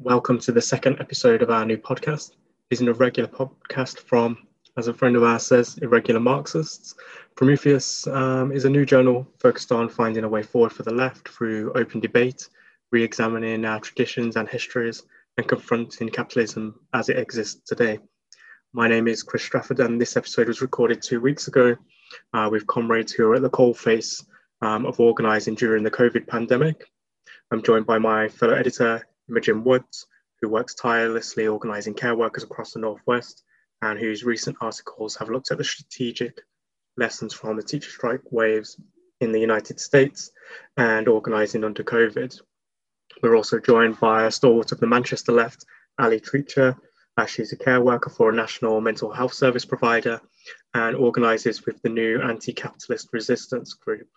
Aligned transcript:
Welcome 0.00 0.40
to 0.40 0.50
the 0.50 0.60
second 0.60 0.98
episode 0.98 1.40
of 1.40 1.50
our 1.50 1.64
new 1.64 1.78
podcast. 1.78 2.32
It's 2.68 2.80
an 2.80 2.88
irregular 2.88 3.28
podcast 3.28 4.00
from, 4.00 4.36
as 4.76 4.88
a 4.88 4.92
friend 4.92 5.14
of 5.14 5.22
ours 5.22 5.46
says, 5.46 5.78
irregular 5.82 6.18
Marxists. 6.18 6.96
Prometheus 7.36 8.04
um, 8.08 8.50
is 8.50 8.64
a 8.64 8.70
new 8.70 8.84
journal 8.84 9.24
focused 9.38 9.70
on 9.70 9.88
finding 9.88 10.24
a 10.24 10.28
way 10.28 10.42
forward 10.42 10.72
for 10.72 10.82
the 10.82 10.92
left 10.92 11.28
through 11.28 11.72
open 11.74 12.00
debate, 12.00 12.48
re 12.90 13.04
examining 13.04 13.64
our 13.64 13.78
traditions 13.78 14.34
and 14.34 14.48
histories, 14.48 15.04
and 15.38 15.46
confronting 15.46 16.08
capitalism 16.08 16.74
as 16.92 17.08
it 17.08 17.16
exists 17.16 17.62
today. 17.64 18.00
My 18.72 18.88
name 18.88 19.06
is 19.06 19.22
Chris 19.22 19.44
Strafford, 19.44 19.78
and 19.78 20.00
this 20.00 20.16
episode 20.16 20.48
was 20.48 20.60
recorded 20.60 21.02
two 21.02 21.20
weeks 21.20 21.46
ago 21.46 21.76
uh, 22.32 22.48
with 22.50 22.66
comrades 22.66 23.12
who 23.12 23.28
are 23.28 23.36
at 23.36 23.42
the 23.42 23.48
coalface 23.48 24.26
um, 24.60 24.86
of 24.86 24.98
organising 24.98 25.54
during 25.54 25.84
the 25.84 25.90
COVID 25.90 26.26
pandemic. 26.26 26.82
I'm 27.52 27.62
joined 27.62 27.86
by 27.86 27.98
my 27.98 28.28
fellow 28.28 28.54
editor, 28.54 29.06
Imogen 29.28 29.64
Woods, 29.64 30.06
who 30.40 30.48
works 30.48 30.74
tirelessly 30.74 31.46
organising 31.46 31.94
care 31.94 32.14
workers 32.14 32.44
across 32.44 32.72
the 32.72 32.80
Northwest 32.80 33.42
and 33.82 33.98
whose 33.98 34.24
recent 34.24 34.56
articles 34.60 35.16
have 35.16 35.30
looked 35.30 35.50
at 35.50 35.58
the 35.58 35.64
strategic 35.64 36.40
lessons 36.96 37.34
from 37.34 37.56
the 37.56 37.62
teacher 37.62 37.90
strike 37.90 38.30
waves 38.30 38.78
in 39.20 39.32
the 39.32 39.40
United 39.40 39.80
States 39.80 40.30
and 40.76 41.08
organising 41.08 41.64
under 41.64 41.82
COVID. 41.82 42.40
We're 43.22 43.36
also 43.36 43.58
joined 43.58 43.98
by 44.00 44.24
a 44.24 44.30
stalwart 44.30 44.72
of 44.72 44.80
the 44.80 44.86
Manchester 44.86 45.32
left, 45.32 45.64
Ali 45.98 46.20
Treacher. 46.20 46.76
Uh, 47.16 47.26
she's 47.26 47.52
a 47.52 47.56
care 47.56 47.80
worker 47.80 48.10
for 48.10 48.30
a 48.30 48.34
national 48.34 48.80
mental 48.80 49.12
health 49.12 49.32
service 49.32 49.64
provider 49.64 50.20
and 50.74 50.96
organises 50.96 51.64
with 51.64 51.80
the 51.82 51.88
new 51.88 52.20
anti 52.20 52.52
capitalist 52.52 53.08
resistance 53.12 53.74
group. 53.74 54.08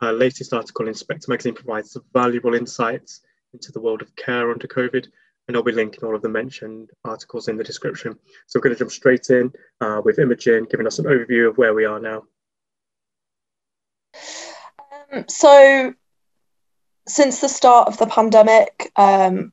Her 0.00 0.12
latest 0.12 0.52
article 0.52 0.88
in 0.88 0.94
Spectre 0.94 1.30
magazine 1.30 1.54
provides 1.54 1.96
valuable 2.12 2.54
insights 2.54 3.20
into 3.52 3.72
the 3.72 3.80
world 3.80 4.02
of 4.02 4.14
care 4.16 4.50
under 4.50 4.66
COVID. 4.66 5.06
And 5.48 5.56
I'll 5.56 5.62
be 5.62 5.72
linking 5.72 6.04
all 6.04 6.14
of 6.14 6.22
the 6.22 6.28
mentioned 6.28 6.90
articles 7.04 7.48
in 7.48 7.56
the 7.56 7.64
description. 7.64 8.16
So 8.46 8.58
we're 8.58 8.62
going 8.62 8.74
to 8.74 8.78
jump 8.78 8.92
straight 8.92 9.28
in 9.30 9.52
uh, 9.80 10.00
with 10.04 10.18
Imogen 10.18 10.66
giving 10.70 10.86
us 10.86 10.98
an 10.98 11.06
overview 11.06 11.48
of 11.48 11.58
where 11.58 11.74
we 11.74 11.84
are 11.84 11.98
now. 11.98 12.24
Um, 15.12 15.24
so, 15.28 15.94
since 17.08 17.40
the 17.40 17.48
start 17.48 17.88
of 17.88 17.98
the 17.98 18.06
pandemic, 18.06 18.92
um, 18.94 19.52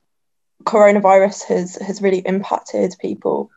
coronavirus 0.64 1.44
has, 1.46 1.74
has 1.76 2.00
really 2.00 2.20
impacted 2.20 2.94
people 3.00 3.50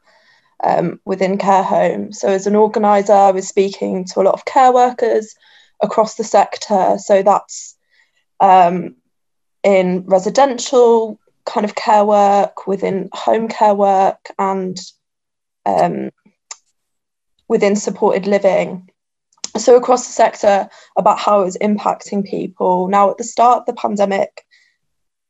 um, 0.63 0.99
within 1.05 1.37
care 1.37 1.63
homes. 1.63 2.19
So, 2.19 2.29
as 2.29 2.47
an 2.47 2.55
organiser, 2.55 3.13
I 3.13 3.31
was 3.31 3.47
speaking 3.47 4.05
to 4.05 4.21
a 4.21 4.23
lot 4.23 4.33
of 4.33 4.45
care 4.45 4.73
workers 4.73 5.35
across 5.83 6.15
the 6.15 6.23
sector. 6.23 6.97
So, 6.97 7.21
that's 7.21 7.77
um, 8.39 8.95
in 9.63 10.03
residential 10.05 11.19
kind 11.45 11.65
of 11.65 11.75
care 11.75 12.05
work, 12.05 12.67
within 12.67 13.09
home 13.13 13.47
care 13.47 13.75
work, 13.75 14.29
and 14.39 14.79
um, 15.65 16.09
within 17.47 17.75
supported 17.75 18.27
living. 18.27 18.89
So, 19.57 19.75
across 19.75 20.07
the 20.07 20.13
sector, 20.13 20.69
about 20.97 21.19
how 21.19 21.41
it 21.41 21.45
was 21.45 21.57
impacting 21.57 22.25
people. 22.25 22.87
Now, 22.87 23.11
at 23.11 23.17
the 23.17 23.23
start 23.23 23.59
of 23.59 23.65
the 23.65 23.73
pandemic, 23.73 24.45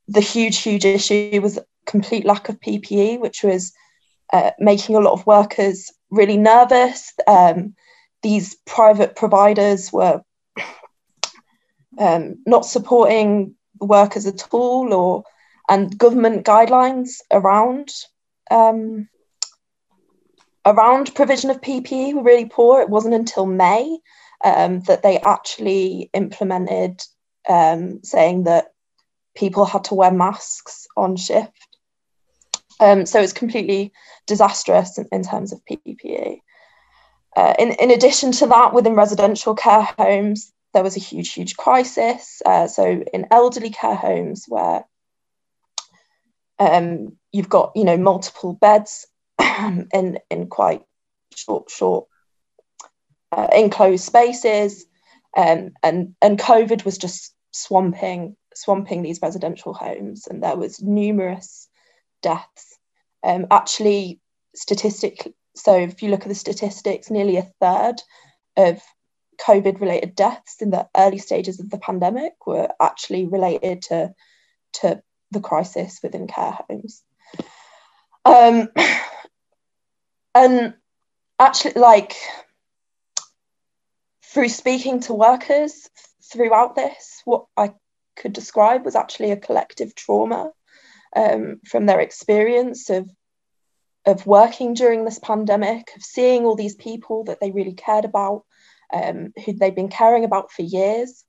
the 0.08 0.20
huge, 0.20 0.58
huge 0.58 0.84
issue 0.84 1.40
was 1.42 1.58
complete 1.86 2.24
lack 2.24 2.48
of 2.48 2.60
PPE, 2.60 3.20
which 3.20 3.42
was 3.42 3.72
uh, 4.32 4.50
making 4.58 4.96
a 4.96 5.00
lot 5.00 5.12
of 5.12 5.26
workers 5.26 5.92
really 6.10 6.36
nervous. 6.36 7.12
Um, 7.26 7.74
these 8.22 8.56
private 8.66 9.16
providers 9.16 9.92
were 9.92 10.22
um, 11.98 12.42
not 12.46 12.64
supporting 12.64 13.54
workers 13.80 14.26
at 14.26 14.46
all 14.52 14.92
or 14.92 15.24
and 15.68 15.96
government 15.96 16.44
guidelines 16.44 17.20
around 17.30 17.88
um, 18.50 19.08
around 20.66 21.14
provision 21.14 21.50
of 21.50 21.60
PPE 21.60 22.14
were 22.14 22.22
really 22.22 22.46
poor. 22.46 22.80
It 22.80 22.88
wasn't 22.88 23.14
until 23.14 23.46
May 23.46 23.98
um, 24.44 24.80
that 24.82 25.02
they 25.02 25.18
actually 25.18 26.10
implemented 26.12 27.02
um, 27.48 28.00
saying 28.02 28.44
that 28.44 28.72
people 29.34 29.64
had 29.64 29.84
to 29.84 29.94
wear 29.94 30.10
masks 30.10 30.86
on 30.96 31.16
shift. 31.16 31.50
Um, 32.80 33.06
so 33.06 33.20
it's 33.20 33.32
completely 33.32 33.92
disastrous 34.26 34.98
in, 34.98 35.08
in 35.12 35.22
terms 35.22 35.52
of 35.52 35.60
PPE. 35.64 36.40
Uh, 37.36 37.54
in, 37.58 37.72
in 37.72 37.90
addition 37.90 38.32
to 38.32 38.46
that, 38.46 38.72
within 38.72 38.94
residential 38.94 39.54
care 39.54 39.82
homes, 39.98 40.52
there 40.74 40.82
was 40.82 40.96
a 40.96 41.00
huge, 41.00 41.32
huge 41.32 41.56
crisis. 41.56 42.42
Uh, 42.44 42.66
so 42.66 42.84
in 42.84 43.26
elderly 43.30 43.70
care 43.70 43.94
homes 43.94 44.44
where 44.48 44.84
um, 46.58 47.16
you've 47.32 47.48
got, 47.48 47.72
you 47.74 47.84
know, 47.84 47.96
multiple 47.96 48.52
beds 48.52 49.06
in 49.40 50.18
in 50.30 50.48
quite 50.48 50.82
short, 51.34 51.70
short 51.70 52.06
uh, 53.32 53.48
enclosed 53.54 54.04
spaces, 54.04 54.84
um, 55.36 55.70
and 55.82 56.14
and 56.20 56.38
COVID 56.38 56.84
was 56.84 56.98
just 56.98 57.34
swamping 57.52 58.36
swamping 58.54 59.02
these 59.02 59.22
residential 59.22 59.74
homes, 59.74 60.26
and 60.26 60.42
there 60.42 60.56
was 60.56 60.82
numerous 60.82 61.68
deaths. 62.22 62.78
Um, 63.22 63.46
actually, 63.50 64.20
statistically, 64.54 65.34
so 65.56 65.76
if 65.76 66.02
you 66.02 66.10
look 66.10 66.22
at 66.22 66.28
the 66.28 66.34
statistics, 66.34 67.10
nearly 67.10 67.36
a 67.36 67.50
third 67.60 68.02
of 68.56 68.82
COVID 69.38 69.80
related 69.80 70.14
deaths 70.14 70.60
in 70.60 70.70
the 70.70 70.88
early 70.96 71.18
stages 71.18 71.60
of 71.60 71.70
the 71.70 71.78
pandemic 71.78 72.46
were 72.46 72.68
actually 72.80 73.26
related 73.26 73.82
to, 73.82 74.14
to 74.74 75.02
the 75.30 75.40
crisis 75.40 76.00
within 76.02 76.26
care 76.26 76.58
homes. 76.68 77.02
Um, 78.24 78.68
and 80.34 80.74
actually, 81.38 81.80
like, 81.80 82.16
through 84.22 84.48
speaking 84.48 85.00
to 85.00 85.14
workers 85.14 85.88
throughout 86.32 86.74
this, 86.74 87.22
what 87.24 87.46
I 87.56 87.72
could 88.16 88.32
describe 88.32 88.84
was 88.84 88.96
actually 88.96 89.30
a 89.30 89.36
collective 89.36 89.94
trauma 89.94 90.52
um, 91.14 91.60
from 91.66 91.86
their 91.86 92.00
experience 92.00 92.90
of 92.90 93.08
of 94.06 94.26
working 94.26 94.74
during 94.74 95.04
this 95.04 95.18
pandemic, 95.18 95.90
of 95.96 96.02
seeing 96.02 96.44
all 96.44 96.56
these 96.56 96.74
people 96.74 97.24
that 97.24 97.40
they 97.40 97.50
really 97.50 97.72
cared 97.72 98.04
about 98.04 98.44
um, 98.92 99.32
who 99.44 99.52
they've 99.52 99.74
been 99.74 99.88
caring 99.88 100.24
about 100.24 100.52
for 100.52 100.62
years 100.62 101.24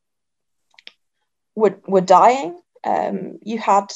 were, 1.55 1.79
were 1.87 2.01
dying. 2.01 2.59
Um, 2.83 3.39
you 3.41 3.57
had 3.57 3.91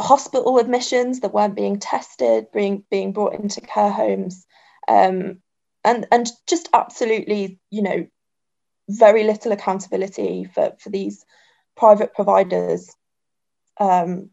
hospital 0.00 0.58
admissions 0.58 1.20
that 1.20 1.34
weren't 1.34 1.54
being 1.54 1.78
tested, 1.78 2.46
being 2.52 2.84
being 2.90 3.12
brought 3.12 3.34
into 3.34 3.60
care 3.60 3.90
homes, 3.90 4.46
um, 4.88 5.38
and 5.84 6.06
and 6.10 6.30
just 6.46 6.68
absolutely, 6.72 7.58
you 7.70 7.82
know, 7.82 8.06
very 8.88 9.24
little 9.24 9.52
accountability 9.52 10.44
for 10.44 10.72
for 10.78 10.90
these 10.90 11.24
private 11.76 12.14
providers, 12.14 12.94
um, 13.78 14.30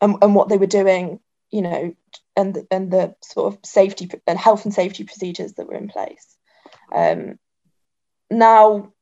and, 0.00 0.16
and 0.22 0.34
what 0.34 0.48
they 0.48 0.58
were 0.58 0.66
doing, 0.66 1.20
you 1.50 1.62
know, 1.62 1.94
and 2.38 2.54
the, 2.54 2.66
and 2.70 2.90
the 2.92 3.14
sort 3.20 3.52
of 3.52 3.58
safety 3.64 4.08
and 4.26 4.38
health 4.38 4.64
and 4.64 4.72
safety 4.72 5.02
procedures 5.02 5.54
that 5.54 5.66
were 5.66 5.74
in 5.74 5.88
place. 5.88 6.36
Um, 6.94 7.38
now, 8.30 8.92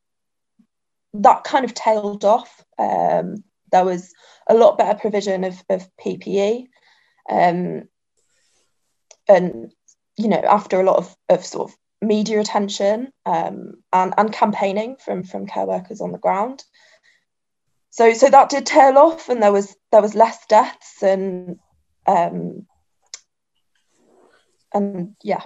that 1.13 1.43
kind 1.43 1.63
of 1.63 1.75
tailed 1.75 2.25
off. 2.25 2.63
Um, 2.79 3.43
there 3.71 3.85
was 3.85 4.11
a 4.47 4.55
lot 4.55 4.79
better 4.79 4.97
provision 4.97 5.43
of, 5.43 5.63
of 5.69 5.87
PPE. 6.03 6.65
Um, 7.29 7.83
and, 9.29 9.71
you 10.17 10.29
know, 10.29 10.41
after 10.43 10.79
a 10.79 10.85
lot 10.85 10.97
of, 10.97 11.15
of 11.29 11.45
sort 11.45 11.69
of 11.69 11.77
media 12.01 12.39
attention 12.39 13.11
um, 13.25 13.73
and, 13.93 14.15
and 14.17 14.33
campaigning 14.33 14.95
from, 14.95 15.23
from 15.23 15.45
care 15.45 15.67
workers 15.67 16.01
on 16.01 16.11
the 16.11 16.17
ground. 16.17 16.63
So, 17.91 18.13
so 18.13 18.29
that 18.29 18.49
did 18.49 18.65
tail 18.65 18.97
off 18.97 19.29
and 19.29 19.41
there 19.41 19.51
was 19.51 19.75
there 19.91 20.01
was 20.01 20.13
less 20.13 20.45
deaths 20.47 21.01
and 21.01 21.57
um, 22.05 22.67
and 24.77 25.15
yeah, 25.23 25.43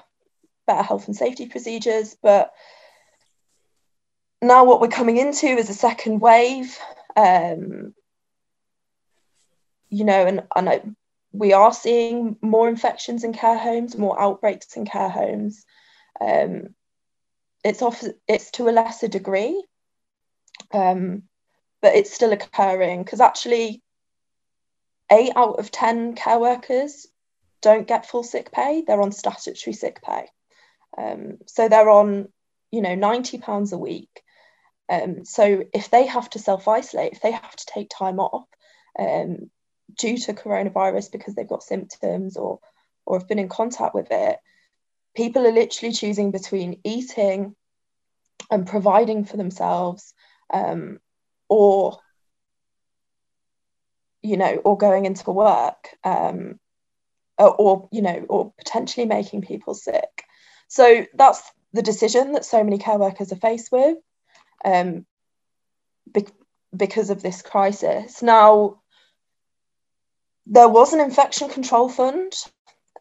better 0.68 0.84
health 0.84 1.08
and 1.08 1.16
safety 1.16 1.48
procedures. 1.48 2.16
But 2.22 2.52
now 4.42 4.66
what 4.66 4.82
we're 4.82 4.88
coming 4.88 5.18
into 5.18 5.48
is 5.48 5.70
a 5.70 5.74
second 5.74 6.20
wave. 6.20 6.78
Um, 7.16 7.94
you 9.90 10.06
know, 10.06 10.26
and, 10.26 10.44
and 10.56 10.96
we 11.34 11.54
are 11.54 11.74
seeing 11.74 12.38
more 12.42 12.70
infections 12.70 13.24
in 13.24 13.34
care 13.34 13.58
homes, 13.58 13.98
more 13.98 14.20
outbreaks 14.20 14.76
in 14.76 14.86
care 14.86 15.10
homes. 15.10 15.66
Um, 16.20 16.76
it's 17.64 17.82
off, 17.82 18.04
it's 18.28 18.52
to 18.52 18.70
a 18.70 18.72
lesser 18.72 19.08
degree, 19.08 19.64
um, 20.74 21.24
but 21.82 21.96
it's 21.96 22.14
still 22.14 22.32
occurring 22.32 23.04
because 23.04 23.20
actually, 23.20 23.82
eight 25.12 25.34
out 25.36 25.60
of 25.60 25.72
ten 25.72 26.16
care 26.16 26.40
workers 26.40 27.06
don't 27.62 27.88
get 27.88 28.06
full 28.08 28.24
sick 28.24 28.52
pay, 28.52 28.84
they're 28.86 29.02
on 29.02 29.12
statutory 29.12 29.74
sick 29.74 30.02
pay. 30.04 30.28
Um, 30.98 31.38
so 31.48 31.70
they're 31.70 31.90
on, 31.90 32.28
you 32.72 32.82
know, 32.82 32.96
ninety 32.96 33.38
pounds 33.38 33.74
a 33.74 33.78
week, 33.78 34.22
Um, 34.90 35.24
so 35.24 35.64
if 35.74 35.90
they 35.90 36.06
have 36.06 36.30
to 36.32 36.40
self 36.40 36.68
isolate, 36.68 37.14
if 37.14 37.22
they 37.22 37.32
have 37.32 37.56
to 37.56 37.66
take 37.66 37.90
time 37.90 38.20
off 38.20 38.46
um, 39.00 39.50
due 39.98 40.18
to 40.18 40.34
coronavirus 40.34 41.12
because 41.12 41.34
they've 41.34 41.48
got 41.48 41.64
symptoms 41.64 42.36
or 42.36 42.60
or 43.06 43.18
have 43.20 43.28
been 43.28 43.40
in 43.40 43.50
contact 43.50 43.96
with 43.96 44.08
it, 44.12 44.38
people 45.16 45.48
are 45.48 45.52
literally 45.54 45.94
choosing 45.94 46.32
between 46.32 46.82
eating 46.84 47.56
and 48.52 48.68
providing 48.68 49.24
for 49.24 49.38
themselves 49.38 50.14
um, 50.54 51.00
or 51.48 52.00
you 54.22 54.36
know 54.38 54.56
or 54.66 54.78
going 54.78 55.06
into 55.06 55.32
work 55.32 55.88
um, 56.04 56.60
or, 57.42 57.56
or 57.56 57.90
you 57.92 58.02
know 58.02 58.26
or 58.30 58.54
potentially 58.58 59.06
making 59.06 59.42
people 59.42 59.74
sick 59.74 60.24
so 60.68 61.06
that's 61.14 61.42
the 61.74 61.82
decision 61.82 62.34
that 62.34 62.46
so 62.46 62.64
many 62.64 62.78
care 62.78 62.98
workers 62.98 63.32
are 63.32 63.38
faced 63.38 63.72
with 63.72 63.98
um, 64.64 65.06
be- 66.14 66.28
because 66.76 67.10
of 67.10 67.22
this 67.22 67.42
crisis 67.42 68.22
now 68.22 68.82
there 70.46 70.70
was 70.70 70.94
an 70.94 71.00
infection 71.00 71.50
control 71.50 71.90
fund 71.90 72.34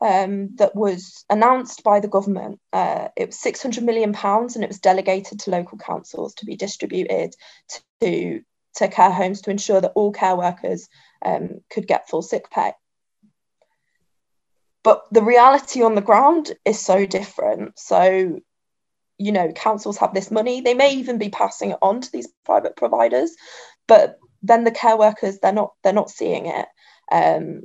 um, 0.01 0.51
that 0.57 0.75
was 0.75 1.25
announced 1.29 1.83
by 1.83 2.01
the 2.01 2.09
government. 2.09 2.59
Uh, 2.73 3.09
it 3.17 3.27
was 3.27 3.41
600 3.41 3.85
million 3.85 4.13
pounds, 4.13 4.55
and 4.55 4.65
it 4.65 4.69
was 4.69 4.81
delegated 4.81 5.41
to 5.41 5.51
local 5.51 5.79
councils 5.79 6.35
to 6.35 6.47
be 6.47 6.57
distributed 6.57 7.35
to 8.01 8.41
to 8.77 8.89
care 8.89 9.11
homes 9.11 9.43
to 9.43 9.51
ensure 9.51 9.81
that 9.81 9.93
all 9.97 10.13
care 10.13 10.37
workers 10.37 10.89
um, 11.25 11.61
could 11.71 11.87
get 11.87 12.09
full 12.09 12.23
sick 12.23 12.49
pay. 12.51 12.73
But 14.83 15.05
the 15.11 15.23
reality 15.23 15.83
on 15.83 15.95
the 15.95 16.01
ground 16.01 16.53
is 16.65 16.81
so 16.81 17.05
different. 17.05 17.79
So, 17.79 18.41
you 19.19 19.33
know, 19.33 19.53
councils 19.53 19.99
have 19.99 20.15
this 20.15 20.31
money; 20.31 20.61
they 20.61 20.75
may 20.75 20.95
even 20.95 21.19
be 21.19 21.29
passing 21.29 21.73
it 21.73 21.79
on 21.83 22.01
to 22.01 22.13
these 22.13 22.29
private 22.45 22.77
providers, 22.77 23.35
but 23.87 24.19
then 24.43 24.65
the 24.65 24.71
care 24.71 24.97
workers 24.97 25.39
they're 25.39 25.53
not 25.53 25.75
they're 25.83 25.93
not 25.93 26.11
seeing 26.11 26.47
it. 26.47 26.67
Um, 27.13 27.63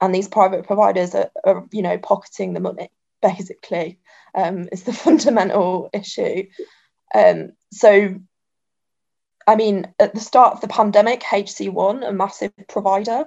and 0.00 0.14
these 0.14 0.28
private 0.28 0.66
providers 0.66 1.14
are, 1.14 1.30
are 1.44 1.66
you 1.72 1.82
know 1.82 1.98
pocketing 1.98 2.52
the 2.52 2.60
money 2.60 2.90
basically 3.22 3.98
um, 4.34 4.68
is 4.70 4.82
the 4.82 4.92
fundamental 5.06 5.88
issue 5.92 6.44
um, 7.14 7.52
so 7.72 8.14
i 9.46 9.56
mean 9.56 9.92
at 9.98 10.14
the 10.14 10.20
start 10.20 10.54
of 10.54 10.60
the 10.60 10.68
pandemic 10.68 11.22
HC-One 11.22 12.02
a 12.02 12.12
massive 12.12 12.52
provider 12.68 13.26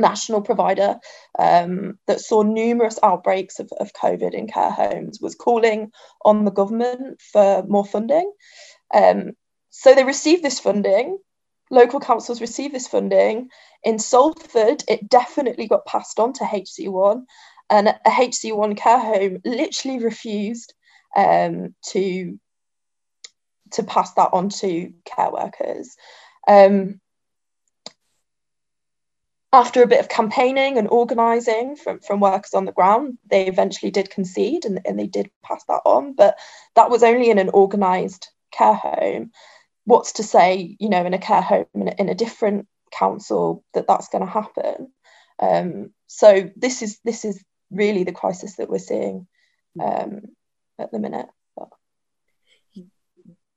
national 0.00 0.42
provider 0.42 0.96
um, 1.38 1.98
that 2.06 2.20
saw 2.20 2.42
numerous 2.42 2.98
outbreaks 3.02 3.58
of, 3.58 3.70
of 3.78 3.92
covid 3.92 4.34
in 4.34 4.46
care 4.48 4.70
homes 4.70 5.20
was 5.20 5.34
calling 5.34 5.90
on 6.24 6.44
the 6.44 6.50
government 6.50 7.20
for 7.32 7.62
more 7.68 7.84
funding 7.84 8.32
um, 8.94 9.32
so 9.70 9.94
they 9.94 10.04
received 10.04 10.42
this 10.42 10.58
funding 10.58 11.18
local 11.70 12.00
councils 12.00 12.40
received 12.40 12.74
this 12.74 12.88
funding. 12.88 13.48
In 13.84 13.98
Salford, 13.98 14.84
it 14.88 15.08
definitely 15.08 15.68
got 15.68 15.86
passed 15.86 16.18
on 16.18 16.32
to 16.34 16.44
HC-One, 16.44 17.26
and 17.70 17.88
a 17.88 18.10
HC-One 18.10 18.74
care 18.74 18.98
home 18.98 19.38
literally 19.44 20.02
refused 20.02 20.74
um, 21.16 21.74
to 21.88 22.38
to 23.72 23.84
pass 23.84 24.12
that 24.14 24.30
on 24.32 24.48
to 24.48 24.92
care 25.04 25.30
workers. 25.30 25.94
Um, 26.48 26.99
after 29.52 29.82
a 29.82 29.86
bit 29.86 30.00
of 30.00 30.08
campaigning 30.08 30.78
and 30.78 30.88
organising 30.88 31.76
from, 31.76 32.00
from 32.00 32.20
workers 32.20 32.54
on 32.54 32.64
the 32.64 32.72
ground, 32.72 33.18
they 33.28 33.46
eventually 33.46 33.90
did 33.90 34.10
concede 34.10 34.64
and, 34.64 34.80
and 34.84 34.98
they 34.98 35.08
did 35.08 35.30
pass 35.42 35.64
that 35.64 35.82
on, 35.84 36.14
but 36.14 36.38
that 36.76 36.90
was 36.90 37.02
only 37.02 37.30
in 37.30 37.38
an 37.38 37.50
organised 37.50 38.30
care 38.52 38.74
home 38.74 39.32
what's 39.84 40.12
to 40.12 40.22
say, 40.22 40.76
you 40.78 40.88
know, 40.88 41.04
in 41.04 41.14
a 41.14 41.18
care 41.18 41.42
home 41.42 41.66
in 41.74 41.88
a, 41.88 41.94
in 41.98 42.08
a 42.08 42.14
different 42.14 42.66
council 42.92 43.64
that 43.74 43.86
that's 43.86 44.08
going 44.08 44.24
to 44.24 44.30
happen. 44.30 44.92
Um, 45.40 45.90
so 46.06 46.50
this 46.56 46.82
is 46.82 47.00
this 47.04 47.24
is 47.24 47.42
really 47.70 48.04
the 48.04 48.12
crisis 48.12 48.56
that 48.56 48.68
we're 48.68 48.78
seeing 48.78 49.26
um, 49.82 50.22
at 50.78 50.92
the 50.92 50.98
minute. 50.98 51.26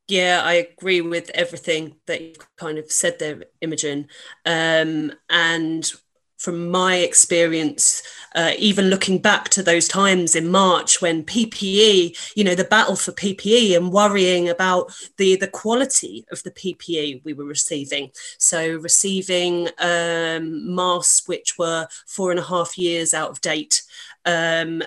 Yeah, 0.07 0.41
I 0.43 0.53
agree 0.53 1.01
with 1.01 1.29
everything 1.33 1.95
that 2.07 2.21
you've 2.21 2.55
kind 2.57 2.77
of 2.77 2.91
said 2.91 3.19
there, 3.19 3.43
Imogen. 3.61 4.07
Um, 4.45 5.13
and 5.29 5.89
from 6.37 6.69
my 6.69 6.97
experience, 6.97 8.03
uh, 8.35 8.51
even 8.57 8.89
looking 8.89 9.19
back 9.19 9.47
to 9.47 9.63
those 9.63 9.87
times 9.87 10.35
in 10.35 10.51
March 10.51 11.01
when 11.01 11.23
PPE, 11.23 12.17
you 12.35 12.43
know, 12.43 12.53
the 12.53 12.65
battle 12.65 12.97
for 12.97 13.13
PPE 13.13 13.77
and 13.77 13.93
worrying 13.93 14.49
about 14.49 14.91
the 15.17 15.37
the 15.37 15.47
quality 15.47 16.25
of 16.33 16.43
the 16.43 16.51
PPE 16.51 17.21
we 17.23 17.31
were 17.33 17.45
receiving. 17.45 18.11
So 18.37 18.75
receiving 18.75 19.69
um, 19.79 20.75
masks 20.75 21.29
which 21.29 21.57
were 21.57 21.87
four 22.07 22.31
and 22.31 22.39
a 22.41 22.43
half 22.43 22.77
years 22.77 23.13
out 23.13 23.29
of 23.29 23.39
date. 23.39 23.83
Um, 24.25 24.83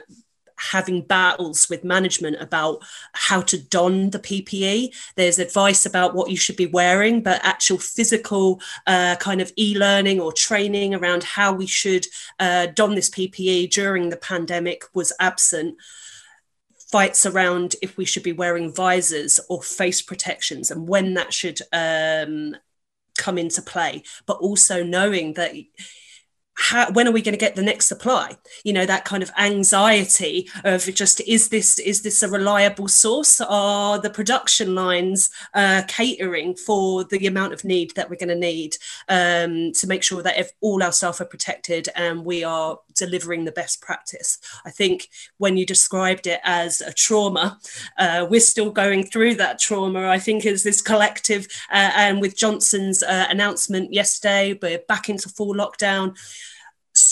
having 0.59 1.03
battles 1.03 1.69
with 1.69 1.85
management 1.85 2.37
about 2.41 2.83
how 3.13 3.41
to 3.43 3.59
don 3.59 4.11
the 4.11 4.19
PPE. 4.19 4.95
There's 5.15 5.39
advice 5.39 5.87
about 5.87 6.15
what 6.15 6.31
you 6.31 6.37
should 6.37 6.57
be 6.57 6.67
wearing, 6.67 7.23
but 7.23 7.45
actual 7.45 7.79
physical 7.79 8.61
uh, 8.87 9.17
kind 9.17 9.41
of 9.41 9.53
e 9.59 9.77
learning 9.77 10.21
or 10.21 10.33
training 10.33 10.95
around 10.95 11.23
how 11.23 11.53
we 11.53 11.67
should 11.67 12.07
uh, 12.39 12.67
don 12.75 12.95
this 12.95 13.11
PPE 13.11 13.71
during 13.71 14.09
the 14.09 14.17
pandemic 14.17 14.85
was 14.95 15.13
absent 15.21 15.77
fights 16.91 17.27
around 17.27 17.75
if 17.83 17.97
we 17.97 18.05
should 18.05 18.23
be 18.23 18.33
wearing 18.33 18.73
visors 18.73 19.41
or 19.49 19.63
face 19.63 20.01
protections 20.01 20.71
and 20.71 20.89
when 20.89 21.15
that 21.15 21.35
should 21.35 21.61
um, 21.73 22.57
come 23.17 23.39
into 23.39 23.61
play, 23.63 24.03
but 24.27 24.39
also 24.39 24.83
knowing 24.85 25.35
that 25.35 25.53
how, 26.57 26.91
when 26.93 27.07
are 27.07 27.13
we 27.13 27.23
going 27.23 27.35
to 27.35 27.39
get 27.39 27.55
the 27.55 27.63
next 27.63 27.87
supply? 27.87 28.37
You 28.65 28.73
know 28.73 28.87
that 28.87 29.05
kind 29.05 29.23
of 29.23 29.31
anxiety 29.39 30.49
of 30.65 30.85
just 30.95 31.21
is 31.27 31.49
this 31.49 31.79
is 31.79 32.03
this 32.03 32.23
a 32.23 32.29
reliable 32.29 32.89
source? 32.89 33.41
Are 33.41 33.99
the 33.99 34.11
production 34.11 34.75
lines 34.75 35.31
uh, 35.55 35.83
catering 35.87 36.55
for 36.55 37.05
the 37.05 37.27
amount 37.27 37.53
of 37.53 37.65
need 37.65 37.93
that 37.95 38.09
we're 38.09 38.17
going 38.17 38.29
to 38.29 38.35
need 38.35 38.77
um, 39.09 39.73
to 39.73 39.87
make 39.87 40.03
sure 40.03 40.23
that 40.23 40.39
if 40.39 40.53
all 40.61 40.83
our 40.83 40.93
staff 40.93 41.21
are 41.21 41.27
protected 41.27 41.89
and 41.95 42.25
we 42.25 42.43
are 42.43 42.79
delivering 42.95 43.45
the 43.45 43.53
best 43.53 43.81
practice? 43.81 44.39
I 44.65 44.71
think 44.71 45.09
when 45.39 45.57
you 45.57 45.67
described 45.67 46.27
it 46.27 46.41
as 46.45 46.81
a 46.81 46.93
trauma 46.93 47.59
uh, 47.99 48.27
we're 48.29 48.41
still 48.41 48.71
going 48.71 49.05
through 49.05 49.35
that 49.35 49.59
trauma 49.59 50.09
i 50.09 50.19
think 50.19 50.47
as 50.47 50.63
this 50.63 50.81
collective 50.81 51.47
uh, 51.71 51.91
and 51.95 52.21
with 52.21 52.37
johnson's 52.37 53.03
uh, 53.03 53.27
announcement 53.29 53.93
yesterday 53.93 54.59
we're 54.63 54.81
back 54.89 55.09
into 55.09 55.29
full 55.29 55.55
lockdown 55.55 56.17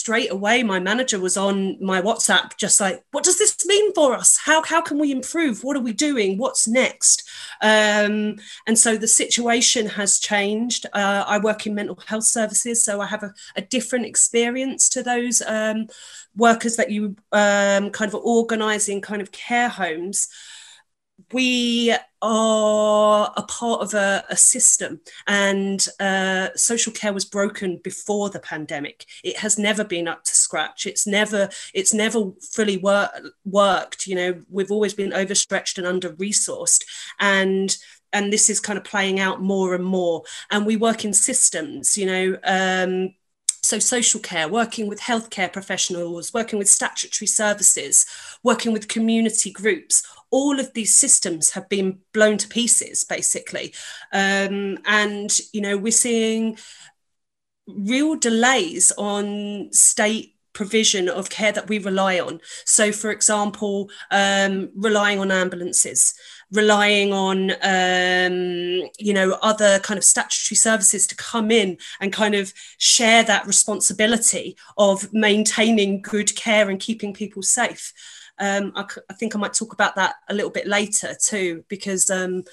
straight 0.05 0.31
away 0.31 0.63
my 0.63 0.79
manager 0.79 1.19
was 1.19 1.35
on 1.35 1.83
my 1.83 1.99
whatsapp 1.99 2.55
just 2.59 2.79
like 2.79 3.03
what 3.13 3.25
does 3.25 3.39
this 3.39 3.57
mean 3.65 3.95
for 3.95 4.13
us? 4.13 4.39
How, 4.45 4.63
how 4.63 4.83
can 4.83 4.99
we 4.99 5.11
improve? 5.11 5.65
What 5.65 5.79
are 5.79 5.87
we 5.89 5.95
doing? 5.95 6.37
What's 6.37 6.69
next? 6.69 7.27
Um, 7.63 8.37
and 8.67 8.79
so 8.79 8.99
the 8.99 9.09
situation 9.09 9.87
has 9.87 10.19
changed. 10.19 10.85
Uh, 10.93 11.25
i 11.27 11.39
work 11.39 11.67
in 11.67 11.75
mental 11.75 11.99
health 12.07 12.25
services 12.25 12.85
so 12.85 13.01
i 13.01 13.07
have 13.07 13.23
a, 13.23 13.33
a 13.57 13.63
different 13.63 14.05
experience 14.05 14.91
to 14.91 15.03
those 15.03 15.41
um, 15.47 15.87
workers 16.37 16.77
that 16.77 16.91
you 16.91 17.17
um, 17.33 17.89
kind 17.91 18.13
of 18.13 18.15
organizing 18.15 19.01
kind 19.01 19.23
of 19.23 19.33
care 19.33 19.71
homes. 19.71 20.29
We 21.33 21.97
are 22.25 23.33
a 23.37 23.43
part 23.43 23.83
of 23.83 23.93
a, 23.93 24.25
a 24.31 24.37
system. 24.37 25.01
And 25.27 25.87
uh, 26.01 26.49
social 26.57 26.93
care 26.93 27.13
was 27.13 27.27
broken 27.27 27.81
before 27.85 28.31
the 28.31 28.41
pandemic. 28.41 29.05
It 29.23 29.37
has 29.37 29.59
never 29.59 29.85
been 29.85 30.09
up 30.09 30.25
to 30.25 30.35
scratch. 30.35 30.87
It's 30.87 31.07
never 31.07 31.51
it's 31.75 31.93
never 31.93 32.33
fully 32.41 32.79
wor- 32.79 33.11
worked 33.45 34.07
you 34.07 34.15
know. 34.15 34.43
We've 34.51 34.73
always 34.73 34.95
been 34.95 35.13
overstretched 35.13 35.77
and 35.79 35.87
under 35.87 36.11
resourced 36.15 36.85
and 37.21 37.77
and 38.13 38.33
this 38.33 38.49
is 38.49 38.61
kind 38.61 38.79
of 38.79 38.85
playing 38.85 39.21
out 39.21 39.43
more 39.43 39.75
and 39.75 39.85
more. 39.85 40.23
And 40.51 40.65
we 40.65 40.77
work 40.77 41.05
in 41.05 41.13
systems 41.13 41.99
you 41.99 42.07
know 42.07 42.39
um, 42.45 43.15
so 43.65 43.79
social 43.79 44.21
care, 44.21 44.47
working 44.47 44.89
with 44.89 45.01
healthcare 45.01 45.51
professionals, 45.53 46.35
working 46.35 46.59
with 46.59 46.69
statutory 46.69 47.27
services, 47.27 48.05
working 48.43 48.73
with 48.73 48.89
community 48.89 49.51
groups, 49.51 50.07
all 50.35 50.59
of 50.59 50.73
these 50.75 50.93
systems 50.93 51.53
have 51.53 51.69
been 51.69 52.01
blown 52.13 52.37
to 52.37 52.49
pieces, 52.49 53.05
basically. 53.05 53.73
Um, 54.13 54.79
and, 54.85 55.31
you 55.53 55.61
know, 55.61 55.79
we're 55.79 55.93
seeing 55.93 56.59
real 57.69 58.17
delays 58.17 58.91
on 58.99 59.73
state 59.73 60.35
provision 60.53 61.09
of 61.09 61.31
care 61.31 61.53
that 61.53 61.69
we 61.69 61.79
rely 61.79 62.19
on. 62.19 62.41
So, 62.65 62.91
for 62.91 63.13
example, 63.13 63.91
um, 64.11 64.71
relying 64.75 65.21
on 65.21 65.31
ambulances, 65.31 66.15
relying 66.51 67.13
on 67.13 67.53
um, 67.63 68.89
you 68.99 69.13
know 69.13 69.39
other 69.41 69.79
kind 69.81 69.99
of 69.99 70.05
statutory 70.05 70.57
services 70.57 71.07
to 71.07 71.17
come 71.17 71.53
in 71.53 71.79
and 72.01 72.13
kind 72.13 72.35
of 72.35 72.53
share 72.79 73.23
that 73.23 73.47
responsibility 73.47 74.57
of 74.77 75.13
maintaining 75.13 76.03
good 76.03 76.35
care 76.35 76.69
and 76.71 76.81
keeping 76.81 77.15
people 77.15 77.43
safe. 77.43 77.93
Um, 78.39 78.73
I, 78.75 78.85
I, 79.09 79.15
think 79.15 79.35
I 79.35 79.39
might 79.39 79.55
talk 79.55 79.73
about 79.73 79.95
that 79.97 80.17
a 80.29 80.35
little 80.35 80.51
bit 80.51 80.67
later 80.67 81.15
too, 81.21 81.65
because 81.69 82.11
um, 82.11 82.45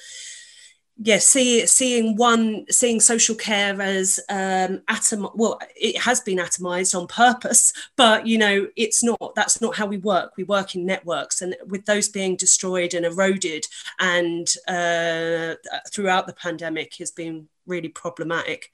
yeah, 1.04 1.18
see, 1.18 1.66
seeing 1.66 2.16
one, 2.16 2.66
seeing 2.70 3.00
social 3.00 3.34
care 3.34 3.82
as 3.82 4.20
um, 4.30 4.84
atom. 4.88 5.28
Well, 5.34 5.60
it 5.76 5.98
has 5.98 6.20
been 6.20 6.38
atomized 6.38 6.98
on 6.98 7.08
purpose, 7.08 7.74
but 7.98 8.28
you 8.28 8.38
know, 8.38 8.68
it's 8.76 9.04
not. 9.04 9.34
That's 9.36 9.62
not 9.62 9.76
how 9.76 9.88
we 9.88 9.98
work. 9.98 10.34
We 10.38 10.44
work 10.44 10.76
in 10.76 10.86
networks, 10.86 11.42
and 11.42 11.56
with 11.68 11.86
those 11.86 12.10
being 12.10 12.36
destroyed 12.36 12.94
and 12.94 13.06
eroded, 13.06 13.66
and 14.00 14.48
uh, 14.68 15.56
throughout 15.92 16.28
the 16.28 16.36
pandemic, 16.40 16.96
has 16.98 17.10
been 17.10 17.48
really 17.66 17.90
problematic. 17.90 18.70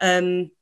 Um, 0.00 0.52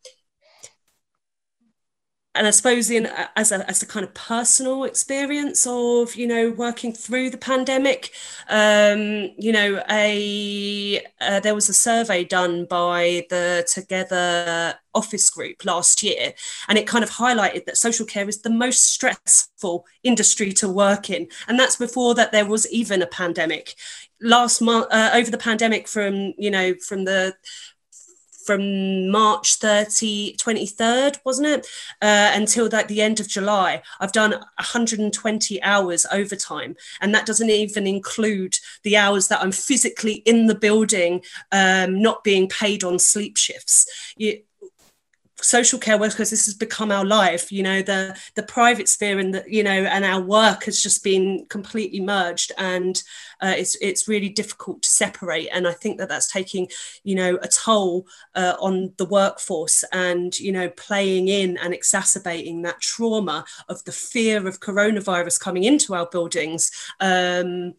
and 2.39 2.47
I 2.47 2.51
suppose 2.51 2.89
in 2.89 3.07
as 3.35 3.51
a 3.51 3.69
as 3.69 3.83
a 3.83 3.87
kind 3.87 4.05
of 4.05 4.15
personal 4.15 4.85
experience 4.85 5.67
of 5.67 6.15
you 6.15 6.27
know 6.27 6.51
working 6.53 6.93
through 6.93 7.31
the 7.31 7.37
pandemic, 7.37 8.13
um, 8.49 9.31
you 9.37 9.51
know 9.51 9.83
a 9.91 11.05
uh, 11.21 11.41
there 11.41 11.57
was 11.57 11.69
a 11.69 11.75
survey 11.75 12.23
done 12.23 12.65
by 12.65 13.27
the 13.29 13.69
Together 13.71 14.79
office 14.95 15.29
group 15.31 15.65
last 15.65 16.03
year, 16.05 16.33
and 16.69 16.79
it 16.79 16.87
kind 16.87 17.03
of 17.03 17.11
highlighted 17.11 17.65
that 17.67 17.77
social 17.77 18.07
care 18.07 18.29
is 18.29 18.43
the 18.43 18.51
most 18.51 18.93
stressful 18.93 19.85
industry 20.05 20.53
to 20.53 20.69
work 20.69 21.11
in, 21.11 21.27
and 21.49 21.59
that's 21.59 21.77
before 21.77 22.15
that 22.15 22.31
there 22.31 22.47
was 22.47 22.71
even 22.71 23.03
a 23.03 23.07
pandemic. 23.07 23.75
Last 24.21 24.61
month, 24.61 24.87
uh, 24.93 25.11
over 25.13 25.31
the 25.31 25.39
pandemic, 25.39 25.89
from 25.89 26.35
you 26.39 26.53
know 26.53 26.75
from 26.75 27.05
the 27.05 27.35
from 28.49 29.11
March 29.11 29.57
30, 29.57 30.35
23rd, 30.39 31.19
wasn't 31.23 31.47
it? 31.47 31.67
Uh, 32.01 32.33
until 32.33 32.67
like 32.73 32.89
the 32.89 33.03
end 33.03 33.21
of 33.21 33.29
July. 33.29 33.83
I've 34.01 34.13
done 34.13 34.31
120 34.31 35.63
hours 35.63 36.07
overtime. 36.11 36.75
And 37.03 37.15
that 37.15 37.27
doesn't 37.27 37.51
even 37.51 37.87
include 37.87 38.57
the 38.85 38.97
hours 38.97 39.29
that 39.29 39.43
I'm 39.43 39.53
physically 39.53 40.23
in 40.25 40.47
the 40.47 40.55
building, 40.55 41.21
um, 41.53 42.01
not 42.01 42.25
being 42.25 42.49
paid 42.49 42.85
on 42.85 42.99
sleep 42.99 43.37
shifts. 43.37 44.15
You, 44.17 44.41
social 45.41 45.79
care 45.79 45.99
workers 45.99 46.31
this 46.31 46.47
has 46.47 46.55
become 46.55 46.91
our 46.91 47.05
life 47.05 47.53
you 47.53 47.63
know 47.63 47.81
the 47.81 48.17
the 48.35 48.43
private 48.43 48.89
sphere 48.89 49.19
and 49.19 49.35
the 49.35 49.45
you 49.47 49.63
know 49.63 49.71
and 49.85 50.05
our 50.05 50.21
work 50.21 50.65
has 50.65 50.83
just 50.83 51.05
been 51.05 51.47
completely 51.49 52.01
merged 52.01 52.53
and 52.59 53.03
uh, 53.41 53.55
it's 53.57 53.77
it's 53.77 54.09
really 54.09 54.29
difficult 54.29 54.83
to 54.83 54.89
separate. 54.89 55.49
And 55.53 55.69
i 55.69 55.73
think 55.73 55.99
that 55.99 56.09
that's 56.09 56.31
taking 56.31 56.69
you 57.05 57.15
know 57.15 57.39
a 57.43 57.49
toll 57.49 58.07
uh, 58.35 58.55
on 58.61 58.93
the 58.97 59.05
workforce 59.05 59.85
and 59.93 60.39
you 60.39 60.53
know 60.53 60.69
playing 60.71 61.29
in 61.29 61.57
and 61.59 61.73
exacerbating 61.73 62.63
that 62.63 62.81
trauma 62.81 63.45
of 63.69 63.85
the 63.85 63.93
fear 63.93 64.47
of 64.47 64.61
coronavirus 64.61 65.41
coming 65.41 65.65
into 65.65 65.95
our 65.95 66.07
buildings 66.07 66.71
um, 67.01 67.75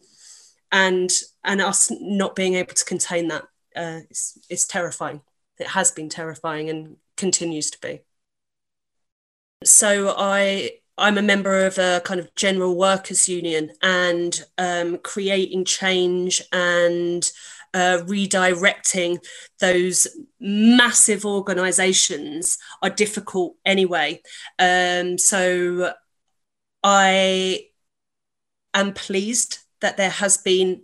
and 0.72 1.10
and 1.44 1.60
us 1.60 1.90
not 2.00 2.34
being 2.34 2.54
able 2.54 2.74
to 2.74 2.84
contain 2.84 3.28
that. 3.28 3.44
Uh, 3.74 4.00
it's, 4.10 4.38
it's 4.48 4.66
terrifying. 4.66 5.20
It 5.58 5.68
has 5.68 5.92
been 5.92 6.08
terrifying 6.08 6.70
and 6.70 6.96
continues 7.20 7.70
to 7.70 7.78
be. 7.80 8.00
So 9.62 10.14
I 10.16 10.72
I'm 10.98 11.18
a 11.18 11.22
member 11.22 11.66
of 11.66 11.78
a 11.78 12.02
kind 12.04 12.20
of 12.20 12.34
general 12.34 12.76
workers 12.76 13.28
union 13.28 13.70
and 13.82 14.44
um, 14.58 14.98
creating 14.98 15.64
change 15.64 16.42
and 16.52 17.30
uh, 17.72 17.98
redirecting 18.04 19.18
those 19.60 20.06
massive 20.40 21.24
organizations 21.24 22.58
are 22.82 22.90
difficult 22.90 23.54
anyway. 23.64 24.20
Um, 24.58 25.16
so 25.16 25.94
I 26.82 27.66
am 28.74 28.92
pleased 28.92 29.58
that 29.80 29.96
there 29.96 30.10
has 30.10 30.36
been 30.36 30.82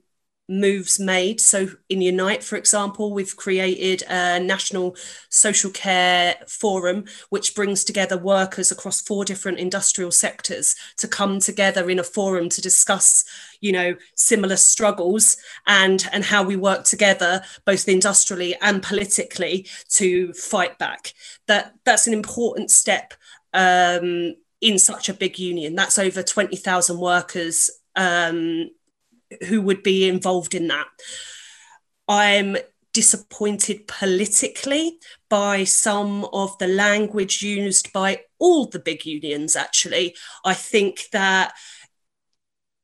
moves 0.49 0.99
made. 1.01 1.41
So, 1.41 1.69
in 1.89 2.01
Unite, 2.01 2.43
for 2.43 2.57
example, 2.57 3.13
we've 3.13 3.37
created 3.37 4.03
a 4.09 4.39
national 4.39 4.97
social 5.29 5.71
care 5.71 6.37
forum, 6.47 7.05
which 7.31 7.55
brings 7.55 7.85
together 7.85 8.17
workers 8.17 8.71
across 8.71 9.01
four 9.01 9.25
different 9.25 9.59
industrial 9.59 10.11
sectors 10.11 10.77
to 10.99 11.09
come 11.09 11.41
together 11.41 11.89
in 11.91 11.99
a 11.99 12.05
forum 12.05 12.49
to 12.51 12.61
discuss, 12.61 13.25
you 13.61 13.73
know, 13.73 13.97
similar 14.15 14.57
struggles 14.57 15.37
and 15.67 16.09
and 16.13 16.25
how 16.25 16.43
we 16.43 16.57
work 16.57 16.85
together, 16.85 17.43
both 17.65 17.89
industrially 17.89 18.55
and 18.61 18.83
politically, 18.83 19.67
to 19.89 20.33
fight 20.35 20.79
back. 20.79 21.13
That 21.47 21.75
that's 21.85 22.07
an 22.07 22.13
important 22.13 22.71
step. 22.71 23.15
Um, 23.53 24.37
in 24.63 24.79
such 24.79 25.09
a 25.09 25.15
big 25.15 25.39
union, 25.39 25.75
that's 25.75 25.99
over 25.99 26.23
20,000 26.23 26.99
workers 26.99 27.71
um, 27.95 28.71
who 29.49 29.61
would 29.63 29.83
be 29.83 30.09
involved 30.09 30.55
in 30.55 30.69
that. 30.69 30.87
I'm 32.09 32.57
disappointed 32.93 33.87
politically 33.87 34.99
by 35.29 35.65
some 35.65 36.25
of 36.33 36.57
the 36.59 36.67
language 36.67 37.43
used 37.43 37.93
by 37.93 38.21
all 38.39 38.67
the 38.67 38.79
big 38.79 39.05
unions, 39.05 39.55
actually. 39.55 40.17
I 40.45 40.55
think 40.55 41.09
that 41.13 41.53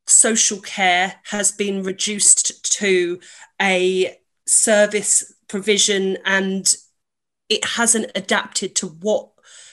social 0.06 0.60
care 0.60 1.14
has 1.24 1.52
been 1.52 1.82
reduced 1.82 2.70
to 2.78 3.20
a 3.60 4.16
service 4.46 5.32
provision 5.48 6.18
and 6.24 6.74
it 7.48 7.64
hasn't 7.64 8.10
adapted 8.14 8.74
to 8.76 8.88
what 8.88 9.30